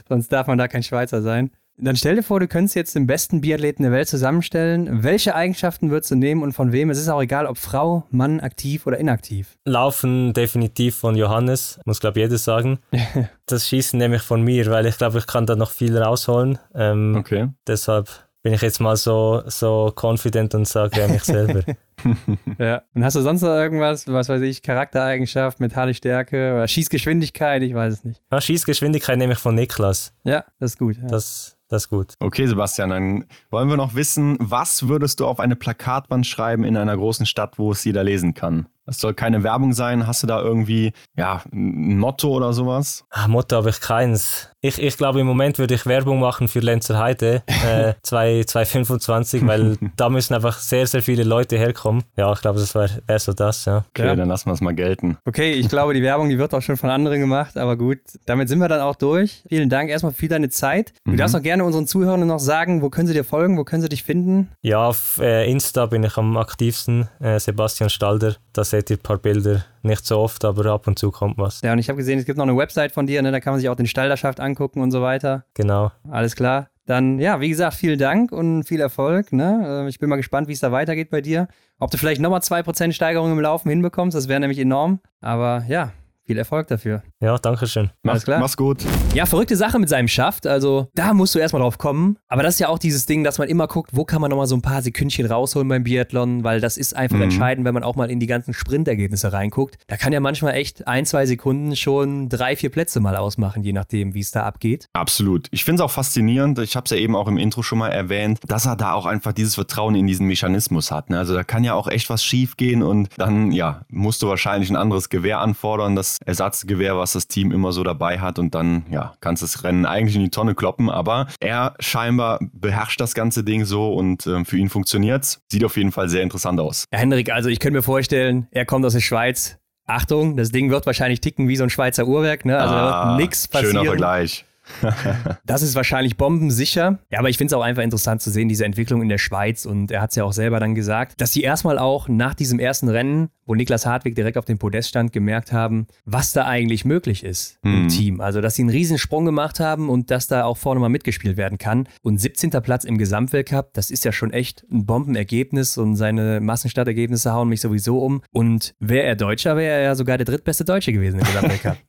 [0.10, 1.52] Sonst darf man da kein Schweizer sein.
[1.78, 5.04] Dann stell dir vor, du könntest jetzt den besten Biathleten der Welt zusammenstellen.
[5.04, 6.90] Welche Eigenschaften würdest du nehmen und von wem?
[6.90, 9.58] Es ist auch egal, ob Frau, Mann, aktiv oder inaktiv.
[9.64, 12.80] Laufen definitiv von Johannes, muss glaube jeder sagen.
[13.46, 16.60] das Schießen nehme ich von mir, weil ich glaube, ich kann da noch viel rausholen.
[16.74, 17.50] Ähm, okay.
[17.68, 21.64] Deshalb bin ich jetzt mal so, so confident und sage ja mich selber.
[22.60, 22.84] ja.
[22.94, 27.64] Und hast du sonst noch irgendwas, was weiß ich, Charaktereigenschaft, mentale Stärke oder Schießgeschwindigkeit?
[27.64, 28.22] Ich weiß es nicht.
[28.32, 30.14] Ja, Schießgeschwindigkeit nehme ich von Niklas.
[30.26, 30.98] Ja, das ist gut.
[30.98, 31.08] Ja.
[31.08, 32.14] Das, das ist gut.
[32.20, 36.78] Okay, Sebastian, dann wollen wir noch wissen, was würdest du auf eine Plakatwand schreiben in
[36.78, 38.68] einer großen Stadt, wo es jeder lesen kann?
[38.86, 40.06] Es soll keine Werbung sein.
[40.06, 43.06] Hast du da irgendwie ja, ein Motto oder sowas?
[43.10, 44.52] Ach, Motto habe ich keins.
[44.68, 49.78] Ich, ich glaube, im Moment würde ich Werbung machen für Lenzer Heide äh, 2025, weil
[49.96, 52.04] da müssen einfach sehr, sehr viele Leute herkommen.
[52.18, 53.86] Ja, ich glaube, das wäre wär so das, ja.
[53.90, 54.16] Okay, Ja.
[54.16, 55.18] dann lassen wir es mal gelten.
[55.26, 58.50] Okay, ich glaube, die Werbung, die wird auch schon von anderen gemacht, aber gut, damit
[58.50, 59.44] sind wir dann auch durch.
[59.48, 60.94] Vielen Dank erstmal für deine Zeit.
[61.06, 61.18] Du Mhm.
[61.18, 63.90] darfst auch gerne unseren Zuhörern noch sagen, wo können sie dir folgen, wo können sie
[63.90, 64.50] dich finden?
[64.64, 68.36] Ja, auf äh, Insta bin ich am aktivsten, äh, Sebastian Stalder.
[68.54, 69.64] Da seht ihr ein paar Bilder.
[69.84, 71.62] Nicht so oft, aber ab und zu kommt was.
[71.62, 73.32] Ja, und ich habe gesehen, es gibt noch eine Website von dir, ne?
[73.32, 75.46] da kann man sich auch den Stalderschaft angucken und so weiter.
[75.54, 75.92] Genau.
[76.10, 76.70] Alles klar.
[76.86, 79.34] Dann, ja, wie gesagt, vielen Dank und viel Erfolg.
[79.34, 79.84] Ne?
[79.86, 81.48] Äh, Ich bin mal gespannt, wie es da weitergeht bei dir.
[81.80, 85.00] Ob du vielleicht nochmal 2% Steigerung im Laufen hinbekommst, das wäre nämlich enorm.
[85.20, 85.92] Aber ja,
[86.26, 87.04] viel Erfolg dafür.
[87.22, 87.92] Ja, danke schön.
[88.06, 88.40] Alles klar.
[88.40, 88.84] Mach's gut.
[89.14, 90.48] Ja, verrückte Sache mit seinem Schaft.
[90.48, 92.18] Also, da musst du erstmal drauf kommen.
[92.28, 94.48] Aber das ist ja auch dieses Ding, dass man immer guckt, wo kann man nochmal
[94.48, 97.24] so ein paar Sekündchen rausholen beim Biathlon, weil das ist einfach Mhm.
[97.24, 99.76] entscheidend, wenn man auch mal in die ganzen Sprintergebnisse reinguckt.
[99.88, 103.74] Da kann ja manchmal echt ein, zwei Sekunden schon drei, vier Plätze mal ausmachen, je
[103.74, 104.88] nachdem, wie es da abgeht.
[104.94, 105.48] Absolut.
[105.52, 106.58] Ich finde es auch faszinierend.
[106.60, 109.06] Ich habe es ja eben auch im Intro schon mal erwähnt, dass er da auch
[109.06, 111.10] einfach dieses Vertrauen in diesen Mechanismus hat.
[111.10, 111.18] Ne?
[111.20, 114.70] Also da kann ja auch echt was schief gehen und dann, ja, musst du wahrscheinlich
[114.70, 118.86] ein anderes Gewehr anfordern, das Ersatzgewehr, was das Team immer so dabei hat und dann,
[118.90, 120.90] ja, kannst das Rennen eigentlich in die Tonne kloppen.
[120.90, 125.40] Aber er scheinbar beherrscht das ganze Ding so und ähm, für ihn funktioniert's.
[125.52, 126.86] Sieht auf jeden Fall sehr interessant aus.
[126.92, 129.58] Ja, Henrik, also ich könnte mir vorstellen, er kommt aus der Schweiz.
[129.88, 132.58] Achtung, das Ding wird wahrscheinlich ticken wie so ein Schweizer Uhrwerk, ne?
[132.58, 133.78] Also da wird nichts passieren.
[133.78, 134.46] Ah, Schöner Vergleich.
[135.46, 137.00] Das ist wahrscheinlich bombensicher.
[137.12, 139.66] Ja, aber ich finde es auch einfach interessant zu sehen, diese Entwicklung in der Schweiz.
[139.66, 142.60] Und er hat es ja auch selber dann gesagt, dass sie erstmal auch nach diesem
[142.60, 146.84] ersten Rennen, wo Niklas Hartwig direkt auf dem Podest stand, gemerkt haben, was da eigentlich
[146.86, 147.88] möglich ist im Mhm.
[147.90, 148.22] Team.
[148.22, 151.38] Also, dass sie einen riesen Sprung gemacht haben und dass da auch vorne mal mitgespielt
[151.38, 151.88] werden kann.
[152.02, 152.50] Und 17.
[152.62, 157.62] Platz im Gesamtweltcup, das ist ja schon echt ein Bombenergebnis und seine Massenstartergebnisse hauen mich
[157.62, 158.22] sowieso um.
[158.32, 161.78] Und wäre er Deutscher, wäre er ja sogar der drittbeste Deutsche gewesen im Gesamtweltcup.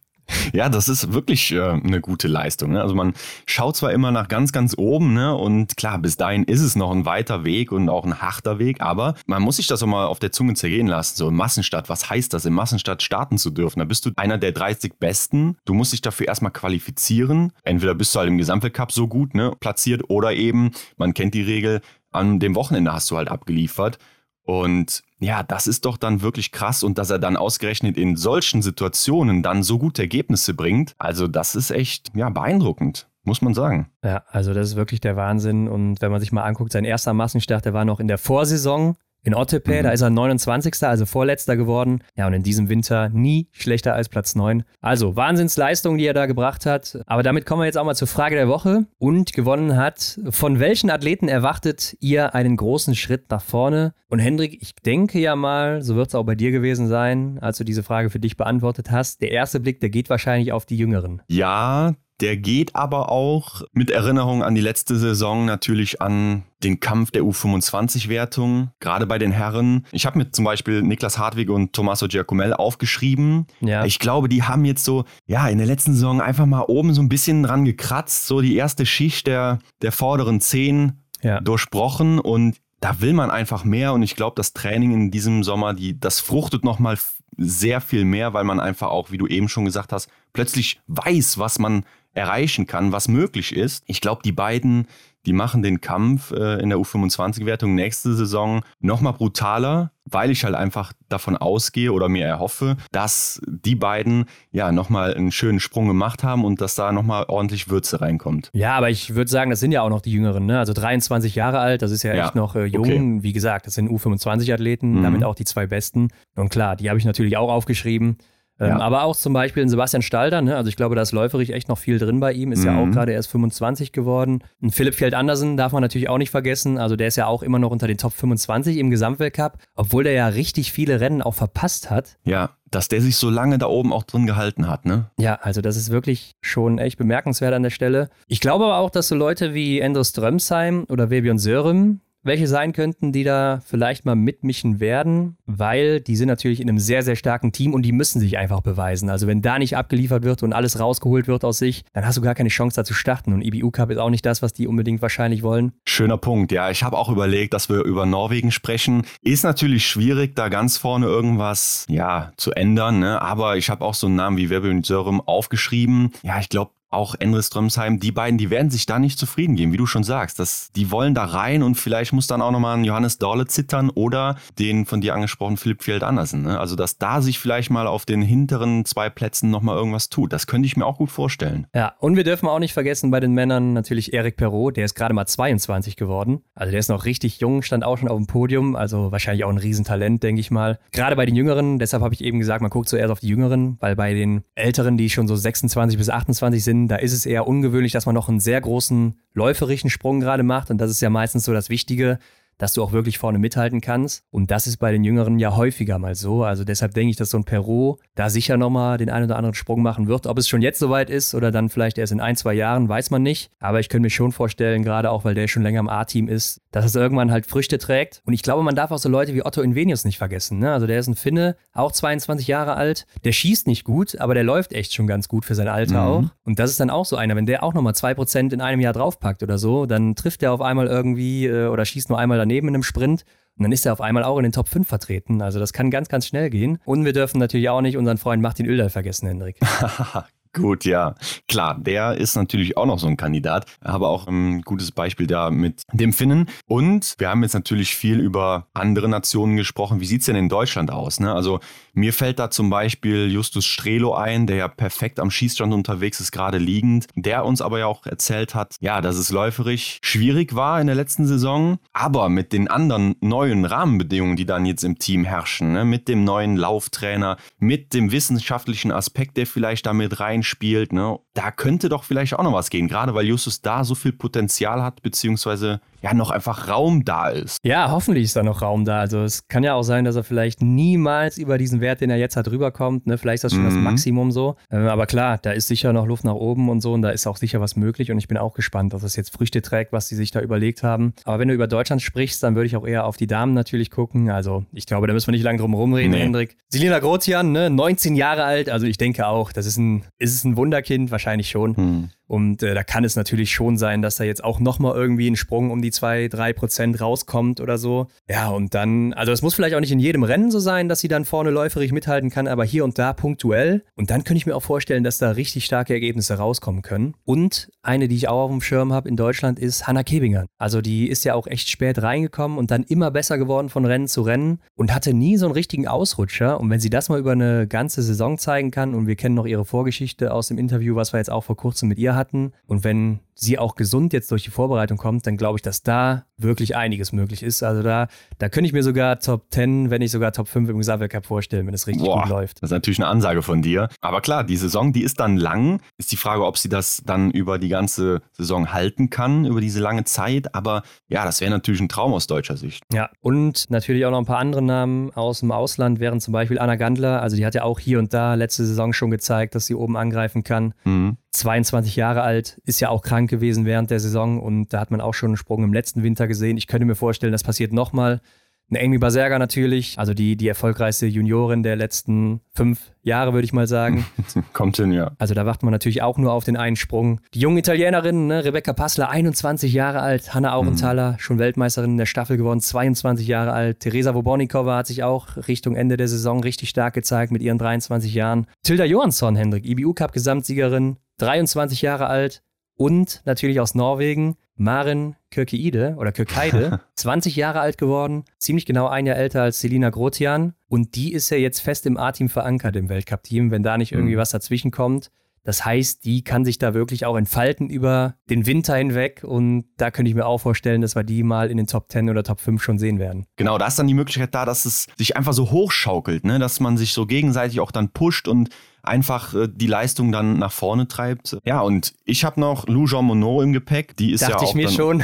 [0.52, 2.72] Ja, das ist wirklich äh, eine gute Leistung.
[2.72, 2.82] Ne?
[2.82, 3.14] Also man
[3.46, 5.34] schaut zwar immer nach ganz, ganz oben, ne?
[5.34, 8.80] Und klar, bis dahin ist es noch ein weiter Weg und auch ein harter Weg,
[8.80, 11.16] aber man muss sich das auch mal auf der Zunge zergehen lassen.
[11.16, 13.78] So im Massenstadt, was heißt das, im Massenstadt starten zu dürfen?
[13.78, 15.56] Da bist du einer der 30 Besten.
[15.64, 17.52] Du musst dich dafür erstmal qualifizieren.
[17.62, 21.42] Entweder bist du halt im Gesamtweltcup so gut, ne, platziert, oder eben, man kennt die
[21.42, 23.98] Regel, an dem Wochenende hast du halt abgeliefert.
[24.42, 28.62] Und ja, das ist doch dann wirklich krass und dass er dann ausgerechnet in solchen
[28.62, 30.94] Situationen dann so gute Ergebnisse bringt.
[30.98, 33.90] Also das ist echt ja beeindruckend, muss man sagen.
[34.04, 35.68] Ja, also das ist wirklich der Wahnsinn.
[35.68, 38.96] Und wenn man sich mal anguckt, sein erster Massenstart, der war noch in der Vorsaison
[39.26, 39.82] in Ottepe, Mhm.
[39.82, 40.88] da ist er 29.
[40.88, 42.02] also Vorletzter geworden.
[42.16, 44.62] Ja, und in diesem Winter nie schlechter als Platz 9.
[44.80, 46.98] Also Wahnsinnsleistung, die er da gebracht hat.
[47.06, 48.86] Aber damit kommen wir jetzt auch mal zur Frage der Woche.
[48.98, 53.92] Und gewonnen hat, von welchen Athleten erwartet ihr einen großen Schritt nach vorne?
[54.08, 57.58] Und Hendrik, ich denke ja mal, so wird es auch bei dir gewesen sein, als
[57.58, 59.20] du diese Frage für dich beantwortet hast.
[59.20, 61.20] Der erste Blick, der geht wahrscheinlich auf die Jüngeren.
[61.26, 67.10] Ja, der geht aber auch mit Erinnerung an die letzte Saison natürlich an den Kampf
[67.10, 69.86] der U25-Wertung, gerade bei den Herren.
[69.92, 73.46] Ich habe mir zum Beispiel Niklas Hartwig und Tommaso Giacomel aufgeschrieben.
[73.60, 73.84] Ja.
[73.84, 77.02] Ich glaube, die haben jetzt so, ja, in der letzten Saison einfach mal oben so
[77.02, 80.92] ein bisschen dran gekratzt, so die erste Schicht der, der vorderen zehn
[81.22, 81.40] Ja.
[81.40, 85.72] durchbrochen und da will man einfach mehr und ich glaube, das Training in diesem Sommer,
[85.74, 86.98] die, das fruchtet nochmal
[87.38, 91.38] sehr viel mehr, weil man einfach auch, wie du eben schon gesagt hast, plötzlich weiß,
[91.38, 91.84] was man
[92.16, 93.84] erreichen kann, was möglich ist.
[93.86, 94.86] Ich glaube, die beiden,
[95.26, 100.54] die machen den Kampf äh, in der U25-Wertung nächste Saison nochmal brutaler, weil ich halt
[100.54, 106.22] einfach davon ausgehe oder mir erhoffe, dass die beiden ja nochmal einen schönen Sprung gemacht
[106.22, 108.50] haben und dass da nochmal ordentlich Würze reinkommt.
[108.52, 110.60] Ja, aber ich würde sagen, das sind ja auch noch die Jüngeren, ne?
[110.60, 112.84] Also 23 Jahre alt, das ist ja, Ja, echt noch äh, jung.
[112.84, 113.18] okay.
[113.22, 115.02] Wie gesagt, das sind U25-Athleten, Mhm.
[115.02, 116.08] damit auch die zwei besten.
[116.36, 118.16] Und klar, die habe ich natürlich auch aufgeschrieben.
[118.58, 118.78] Ähm, Ja.
[118.80, 120.56] Aber auch zum Beispiel ein Sebastian Stalder, ne?
[120.56, 122.86] also ich glaube, da ist läuferig echt noch viel drin bei ihm, ist ja auch
[122.86, 122.92] Mhm.
[122.92, 124.42] gerade erst 25 geworden.
[124.62, 127.58] Und Philipp Feld-Andersen darf man natürlich auch nicht vergessen, also der ist ja auch immer
[127.58, 131.90] noch unter den Top 25 im Gesamtweltcup, obwohl der ja richtig viele Rennen auch verpasst
[131.90, 132.16] hat.
[132.24, 135.10] Ja, dass der sich so lange da oben auch drin gehalten hat, ne?
[135.18, 138.08] Ja, also das ist wirklich schon echt bemerkenswert an der Stelle.
[138.26, 142.72] Ich glaube aber auch, dass so Leute wie Endres Strömsheim oder Webion Sörem, welche sein
[142.72, 147.16] könnten, die da vielleicht mal mitmischen werden, weil die sind natürlich in einem sehr, sehr
[147.16, 149.10] starken Team und die müssen sich einfach beweisen.
[149.10, 152.20] Also wenn da nicht abgeliefert wird und alles rausgeholt wird aus sich, dann hast du
[152.20, 153.32] gar keine Chance da zu starten.
[153.32, 155.72] Und IBU Cup ist auch nicht das, was die unbedingt wahrscheinlich wollen.
[155.86, 156.70] Schöner Punkt, ja.
[156.70, 159.04] Ich habe auch überlegt, dass wir über Norwegen sprechen.
[159.22, 163.22] Ist natürlich schwierig, da ganz vorne irgendwas ja, zu ändern, ne?
[163.22, 166.12] aber ich habe auch so einen Namen wie Wirbel und Sörum aufgeschrieben.
[166.22, 169.72] Ja, ich glaube, auch Endre Strömsheim, die beiden, die werden sich da nicht zufrieden geben,
[169.72, 170.38] wie du schon sagst.
[170.38, 173.90] Das, die wollen da rein und vielleicht muss dann auch nochmal ein Johannes Dorle zittern
[173.90, 176.42] oder den von dir angesprochenen Philipp Fjeld Andersen.
[176.42, 176.58] Ne?
[176.58, 180.32] Also, dass da sich vielleicht mal auf den hinteren zwei Plätzen nochmal irgendwas tut.
[180.32, 181.66] Das könnte ich mir auch gut vorstellen.
[181.74, 184.94] Ja, und wir dürfen auch nicht vergessen bei den Männern natürlich Eric Perrault, der ist
[184.94, 186.42] gerade mal 22 geworden.
[186.54, 189.50] Also der ist noch richtig jung, stand auch schon auf dem Podium, also wahrscheinlich auch
[189.50, 190.78] ein Riesentalent, denke ich mal.
[190.92, 193.76] Gerade bei den Jüngeren, deshalb habe ich eben gesagt, man guckt zuerst auf die Jüngeren,
[193.80, 197.46] weil bei den Älteren, die schon so 26 bis 28 sind, da ist es eher
[197.46, 200.70] ungewöhnlich, dass man noch einen sehr großen läuferischen Sprung gerade macht.
[200.70, 202.18] Und das ist ja meistens so das Wichtige,
[202.58, 204.22] dass du auch wirklich vorne mithalten kannst.
[204.30, 206.44] Und das ist bei den Jüngeren ja häufiger mal so.
[206.44, 209.54] Also deshalb denke ich, dass so ein Perot da sicher nochmal den einen oder anderen
[209.54, 210.26] Sprung machen wird.
[210.26, 213.10] Ob es schon jetzt soweit ist oder dann vielleicht erst in ein, zwei Jahren, weiß
[213.10, 213.50] man nicht.
[213.60, 216.60] Aber ich könnte mir schon vorstellen, gerade auch, weil der schon länger im A-Team ist,
[216.70, 218.22] dass es irgendwann halt Früchte trägt.
[218.24, 220.58] Und ich glaube, man darf auch so Leute wie Otto Invenius nicht vergessen.
[220.58, 220.72] Ne?
[220.72, 223.06] Also der ist ein Finne, auch 22 Jahre alt.
[223.24, 226.08] Der schießt nicht gut, aber der läuft echt schon ganz gut für sein Alter mhm.
[226.08, 226.24] auch.
[226.44, 228.92] Und das ist dann auch so einer, wenn der auch nochmal 2% in einem Jahr
[228.92, 232.68] draufpackt oder so, dann trifft der auf einmal irgendwie äh, oder schießt nur einmal daneben
[232.68, 233.24] in einem Sprint.
[233.56, 235.40] Und dann ist er auf einmal auch in den Top 5 vertreten.
[235.40, 236.78] Also das kann ganz, ganz schnell gehen.
[236.84, 239.58] Und wir dürfen natürlich auch nicht unseren Freund Martin Oeldal vergessen, Hendrik.
[240.56, 241.14] Gut, ja.
[241.48, 245.50] Klar, der ist natürlich auch noch so ein Kandidat, aber auch ein gutes Beispiel da
[245.50, 246.48] mit dem Finnen.
[246.66, 250.00] Und wir haben jetzt natürlich viel über andere Nationen gesprochen.
[250.00, 251.20] Wie sieht es denn in Deutschland aus?
[251.20, 251.32] Ne?
[251.32, 251.60] Also
[251.92, 256.32] mir fällt da zum Beispiel Justus Strelo ein, der ja perfekt am Schießstand unterwegs ist,
[256.32, 260.80] gerade liegend, der uns aber ja auch erzählt hat, ja, dass es läuferisch schwierig war
[260.80, 265.24] in der letzten Saison, aber mit den anderen neuen Rahmenbedingungen, die dann jetzt im Team
[265.24, 265.84] herrschen, ne?
[265.84, 271.50] mit dem neuen Lauftrainer, mit dem wissenschaftlichen Aspekt, der vielleicht damit rein spielt, ne, da
[271.50, 275.02] könnte doch vielleicht auch noch was gehen, gerade weil Justus da so viel Potenzial hat,
[275.02, 277.58] beziehungsweise ja noch einfach Raum da ist.
[277.62, 279.00] Ja, hoffentlich ist da noch Raum da.
[279.00, 282.16] Also es kann ja auch sein, dass er vielleicht niemals über diesen Wert, den er
[282.16, 283.06] jetzt hat, rüberkommt.
[283.06, 283.18] Ne?
[283.18, 283.66] Vielleicht ist das schon mhm.
[283.66, 284.56] das Maximum so.
[284.70, 287.26] Ähm, aber klar, da ist sicher noch Luft nach oben und so und da ist
[287.26, 290.08] auch sicher was möglich und ich bin auch gespannt, dass es jetzt Früchte trägt, was
[290.08, 291.12] sie sich da überlegt haben.
[291.24, 293.90] Aber wenn du über Deutschland sprichst, dann würde ich auch eher auf die Damen natürlich
[293.90, 294.30] gucken.
[294.30, 296.20] Also ich glaube, da müssen wir nicht lange drum rumreden, nee.
[296.20, 296.56] Hendrik.
[296.68, 297.68] Selina Grotian, ne?
[297.68, 301.25] 19 Jahre alt, also ich denke auch, das ist ein, ist es ein Wunderkind, wahrscheinlich
[301.50, 301.74] schon.
[301.76, 302.10] Mhm.
[302.26, 305.36] Und äh, da kann es natürlich schon sein, dass da jetzt auch nochmal irgendwie ein
[305.36, 308.08] Sprung um die 2, 3 Prozent rauskommt oder so.
[308.28, 311.00] Ja, und dann, also es muss vielleicht auch nicht in jedem Rennen so sein, dass
[311.00, 313.84] sie dann vorne läuferig mithalten kann, aber hier und da punktuell.
[313.94, 317.14] Und dann könnte ich mir auch vorstellen, dass da richtig starke Ergebnisse rauskommen können.
[317.24, 320.46] Und eine, die ich auch auf dem Schirm habe in Deutschland, ist Hannah Kebinger.
[320.58, 324.08] Also die ist ja auch echt spät reingekommen und dann immer besser geworden von Rennen
[324.08, 326.60] zu Rennen und hatte nie so einen richtigen Ausrutscher.
[326.60, 329.46] Und wenn sie das mal über eine ganze Saison zeigen kann, und wir kennen noch
[329.46, 332.52] ihre Vorgeschichte aus dem Interview, was wir jetzt auch vor kurzem mit ihr hatten.
[332.66, 336.24] Und wenn sie auch gesund jetzt durch die Vorbereitung kommt, dann glaube ich, dass da
[336.38, 337.62] wirklich einiges möglich ist.
[337.62, 338.08] Also da,
[338.38, 341.66] da könnte ich mir sogar Top 10, wenn nicht sogar Top 5 im Gesamtweltcup vorstellen,
[341.66, 342.62] wenn es richtig Boah, gut läuft.
[342.62, 343.88] Das ist natürlich eine Ansage von dir.
[344.00, 345.80] Aber klar, die Saison, die ist dann lang.
[345.98, 349.80] Ist die Frage, ob sie das dann über die ganze Saison halten kann, über diese
[349.80, 350.54] lange Zeit.
[350.54, 352.82] Aber ja, das wäre natürlich ein Traum aus deutscher Sicht.
[352.92, 356.58] Ja, und natürlich auch noch ein paar andere Namen aus dem Ausland, wären zum Beispiel
[356.58, 357.20] Anna Gandler.
[357.22, 359.96] Also die hat ja auch hier und da letzte Saison schon gezeigt, dass sie oben
[359.96, 360.74] angreifen kann.
[360.84, 361.18] Mhm.
[361.36, 365.00] 22 Jahre alt, ist ja auch krank gewesen während der Saison und da hat man
[365.00, 366.56] auch schon einen Sprung im letzten Winter gesehen.
[366.56, 368.20] Ich könnte mir vorstellen, das passiert nochmal.
[368.68, 373.52] Eine Amy Baserga natürlich, also die, die erfolgreichste Juniorin der letzten fünf Jahre, würde ich
[373.52, 374.04] mal sagen.
[374.52, 375.12] Kommt hin, ja.
[375.18, 377.20] Also da wartet man natürlich auch nur auf den einen Sprung.
[377.32, 381.18] Die junge Italienerin, ne, Rebecca Passler, 21 Jahre alt, Hanna Aurenthaler, mhm.
[381.20, 383.78] schon Weltmeisterin in der Staffel geworden, 22 Jahre alt.
[383.78, 388.12] Teresa Wobornikova hat sich auch Richtung Ende der Saison richtig stark gezeigt mit ihren 23
[388.14, 388.48] Jahren.
[388.64, 392.42] Tilda Johansson, Hendrik, IBU-Cup-Gesamtsiegerin, 23 Jahre alt
[392.76, 399.06] und natürlich aus Norwegen Marin Kirkeide oder Kirkeide, 20 Jahre alt geworden, ziemlich genau ein
[399.06, 402.88] Jahr älter als Selina Grotian und die ist ja jetzt fest im A-Team verankert im
[402.88, 404.20] Weltcup-Team, wenn da nicht irgendwie mhm.
[404.20, 405.10] was dazwischen kommt.
[405.46, 409.92] Das heißt, die kann sich da wirklich auch entfalten über den Winter hinweg und da
[409.92, 412.40] könnte ich mir auch vorstellen, dass wir die mal in den Top 10 oder Top
[412.40, 413.26] 5 schon sehen werden.
[413.36, 416.40] Genau, da ist dann die Möglichkeit da, dass es sich einfach so hochschaukelt, ne?
[416.40, 418.48] dass man sich so gegenseitig auch dann pusht und
[418.86, 421.38] einfach äh, die Leistung dann nach vorne treibt.
[421.44, 423.96] Ja, und ich habe noch Lou Jean Monod im Gepäck.
[423.96, 425.02] Die ist Dachte ja auch ich mir schon.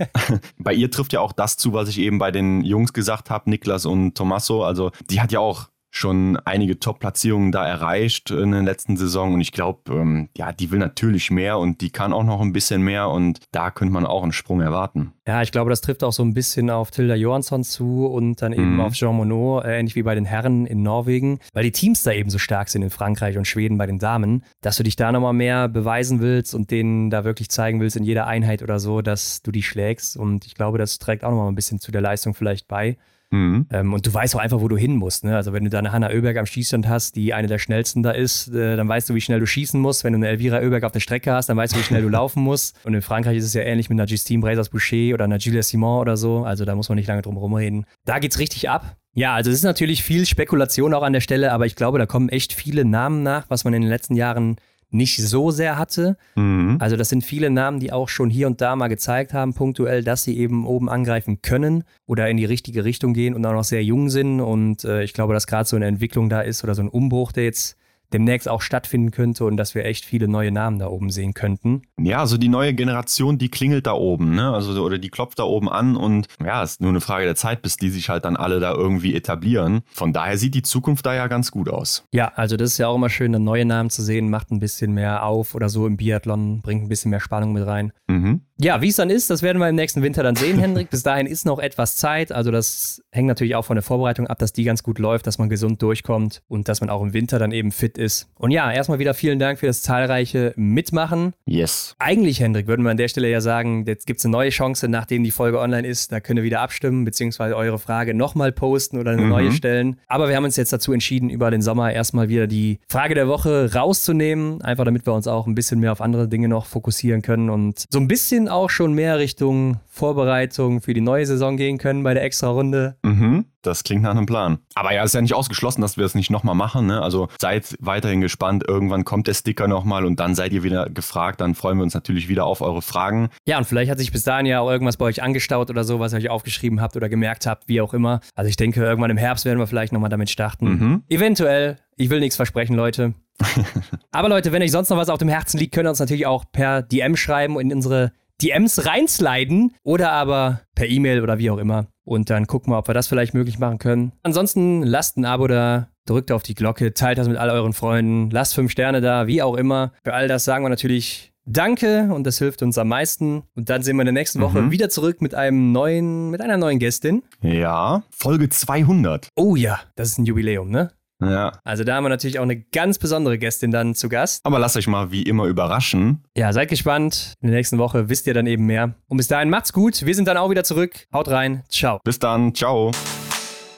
[0.58, 3.50] bei ihr trifft ja auch das zu, was ich eben bei den Jungs gesagt habe,
[3.50, 4.64] Niklas und Tommaso.
[4.64, 9.40] Also die hat ja auch schon einige Top-Platzierungen da erreicht in der letzten Saison und
[9.40, 12.82] ich glaube, ähm, ja, die will natürlich mehr und die kann auch noch ein bisschen
[12.82, 15.12] mehr und da könnte man auch einen Sprung erwarten.
[15.26, 18.52] Ja, ich glaube, das trifft auch so ein bisschen auf Tilda Johansson zu und dann
[18.52, 18.80] eben mhm.
[18.80, 22.12] auf Jean Monod, äh, ähnlich wie bei den Herren in Norwegen, weil die Teams da
[22.12, 25.12] eben so stark sind in Frankreich und Schweden bei den Damen, dass du dich da
[25.12, 29.00] nochmal mehr beweisen willst und denen da wirklich zeigen willst in jeder Einheit oder so,
[29.00, 32.02] dass du die schlägst und ich glaube, das trägt auch nochmal ein bisschen zu der
[32.02, 32.98] Leistung vielleicht bei.
[33.30, 33.66] Mhm.
[33.70, 35.24] Ähm, und du weißt auch einfach, wo du hin musst.
[35.24, 35.34] Ne?
[35.34, 38.12] Also wenn du da eine Hanna Oeberg am Schießstand hast, die eine der schnellsten da
[38.12, 40.04] ist, äh, dann weißt du, wie schnell du schießen musst.
[40.04, 42.08] Wenn du eine Elvira Oeberg auf der Strecke hast, dann weißt du, wie schnell du
[42.08, 42.78] laufen musst.
[42.84, 46.00] Und in Frankreich ist es ja ähnlich mit einer Justine Brazers-Boucher oder einer Julia Simon
[46.00, 46.44] oder so.
[46.44, 47.86] Also da muss man nicht lange drum rumreden.
[48.04, 48.96] Da geht's richtig ab.
[49.14, 52.04] Ja, also es ist natürlich viel Spekulation auch an der Stelle, aber ich glaube, da
[52.04, 54.56] kommen echt viele Namen nach, was man in den letzten Jahren
[54.90, 56.16] nicht so sehr hatte.
[56.34, 56.76] Mhm.
[56.80, 60.02] Also das sind viele Namen, die auch schon hier und da mal gezeigt haben, punktuell,
[60.02, 63.64] dass sie eben oben angreifen können oder in die richtige Richtung gehen und auch noch
[63.64, 64.40] sehr jung sind.
[64.40, 67.32] Und äh, ich glaube, dass gerade so eine Entwicklung da ist oder so ein Umbruch,
[67.32, 67.76] der jetzt
[68.12, 71.82] demnächst auch stattfinden könnte und dass wir echt viele neue Namen da oben sehen könnten.
[71.98, 74.52] Ja, also die neue Generation, die klingelt da oben, ne?
[74.52, 77.36] Also oder die klopft da oben an und ja, es ist nur eine Frage der
[77.36, 79.82] Zeit, bis die sich halt dann alle da irgendwie etablieren.
[79.92, 82.04] Von daher sieht die Zukunft da ja ganz gut aus.
[82.12, 84.92] Ja, also das ist ja auch immer schön, neue Namen zu sehen, macht ein bisschen
[84.92, 87.92] mehr auf oder so im Biathlon, bringt ein bisschen mehr Spannung mit rein.
[88.08, 88.42] Mhm.
[88.58, 90.88] Ja, wie es dann ist, das werden wir im nächsten Winter dann sehen, Hendrik.
[90.88, 92.32] Bis dahin ist noch etwas Zeit.
[92.32, 95.38] Also das hängt natürlich auch von der Vorbereitung ab, dass die ganz gut läuft, dass
[95.38, 98.28] man gesund durchkommt und dass man auch im Winter dann eben fit ist.
[98.38, 101.32] Und ja, erstmal wieder vielen Dank für das zahlreiche Mitmachen.
[101.46, 101.94] Yes.
[101.98, 104.88] Eigentlich, Hendrik, würden wir an der Stelle ja sagen, jetzt gibt es eine neue Chance,
[104.88, 106.12] nachdem die Folge online ist.
[106.12, 109.28] Da könnt ihr wieder abstimmen, beziehungsweise eure Frage nochmal posten oder eine mhm.
[109.28, 109.98] neue stellen.
[110.06, 113.28] Aber wir haben uns jetzt dazu entschieden, über den Sommer erstmal wieder die Frage der
[113.28, 114.60] Woche rauszunehmen.
[114.62, 117.84] Einfach damit wir uns auch ein bisschen mehr auf andere Dinge noch fokussieren können und
[117.90, 122.12] so ein bisschen auch schon mehr Richtung Vorbereitung für die neue Saison gehen können bei
[122.12, 122.96] der Extra-Runde.
[123.02, 124.58] Mhm, das klingt nach einem Plan.
[124.74, 126.86] Aber ja, ist ja nicht ausgeschlossen, dass wir es nicht nochmal machen.
[126.86, 127.02] Ne?
[127.02, 128.64] Also seid weiterhin gespannt.
[128.66, 131.40] Irgendwann kommt der Sticker nochmal und dann seid ihr wieder gefragt.
[131.40, 133.30] Dann freuen wir uns natürlich wieder auf eure Fragen.
[133.46, 136.00] Ja, und vielleicht hat sich bis dahin ja auch irgendwas bei euch angestaut oder so,
[136.00, 138.20] was ihr euch aufgeschrieben habt oder gemerkt habt, wie auch immer.
[138.34, 140.66] Also ich denke, irgendwann im Herbst werden wir vielleicht nochmal damit starten.
[140.66, 141.02] Mhm.
[141.08, 141.78] Eventuell.
[141.96, 143.14] Ich will nichts versprechen, Leute.
[144.12, 146.26] Aber Leute, wenn euch sonst noch was auf dem Herzen liegt, könnt ihr uns natürlich
[146.26, 151.50] auch per DM schreiben und in unsere DMs reinsliden oder aber per E-Mail oder wie
[151.50, 151.86] auch immer.
[152.04, 154.12] Und dann gucken wir, ob wir das vielleicht möglich machen können.
[154.22, 158.30] Ansonsten lasst ein Abo da, drückt auf die Glocke, teilt das mit all euren Freunden,
[158.30, 159.92] lasst fünf Sterne da, wie auch immer.
[160.04, 163.44] Für all das sagen wir natürlich Danke und das hilft uns am meisten.
[163.54, 164.70] Und dann sehen wir in der nächsten Woche mhm.
[164.72, 167.22] wieder zurück mit einem neuen, mit einer neuen Gästin.
[167.40, 169.28] Ja, Folge 200.
[169.36, 170.90] Oh ja, das ist ein Jubiläum, ne?
[171.20, 171.52] Ja.
[171.64, 174.44] Also da haben wir natürlich auch eine ganz besondere Gästin dann zu Gast.
[174.44, 176.24] Aber lasst euch mal wie immer überraschen.
[176.36, 177.34] Ja, seid gespannt.
[177.40, 178.94] In der nächsten Woche wisst ihr dann eben mehr.
[179.08, 180.04] Und bis dahin macht's gut.
[180.04, 181.06] Wir sind dann auch wieder zurück.
[181.12, 181.62] Haut rein.
[181.68, 182.00] Ciao.
[182.04, 182.54] Bis dann.
[182.54, 182.90] Ciao.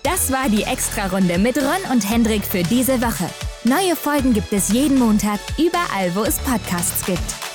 [0.02, 3.28] Das war die Extra-Runde mit Ron und Hendrik für diese Woche.
[3.64, 7.47] Neue Folgen gibt es jeden Montag, überall, wo es Podcasts gibt.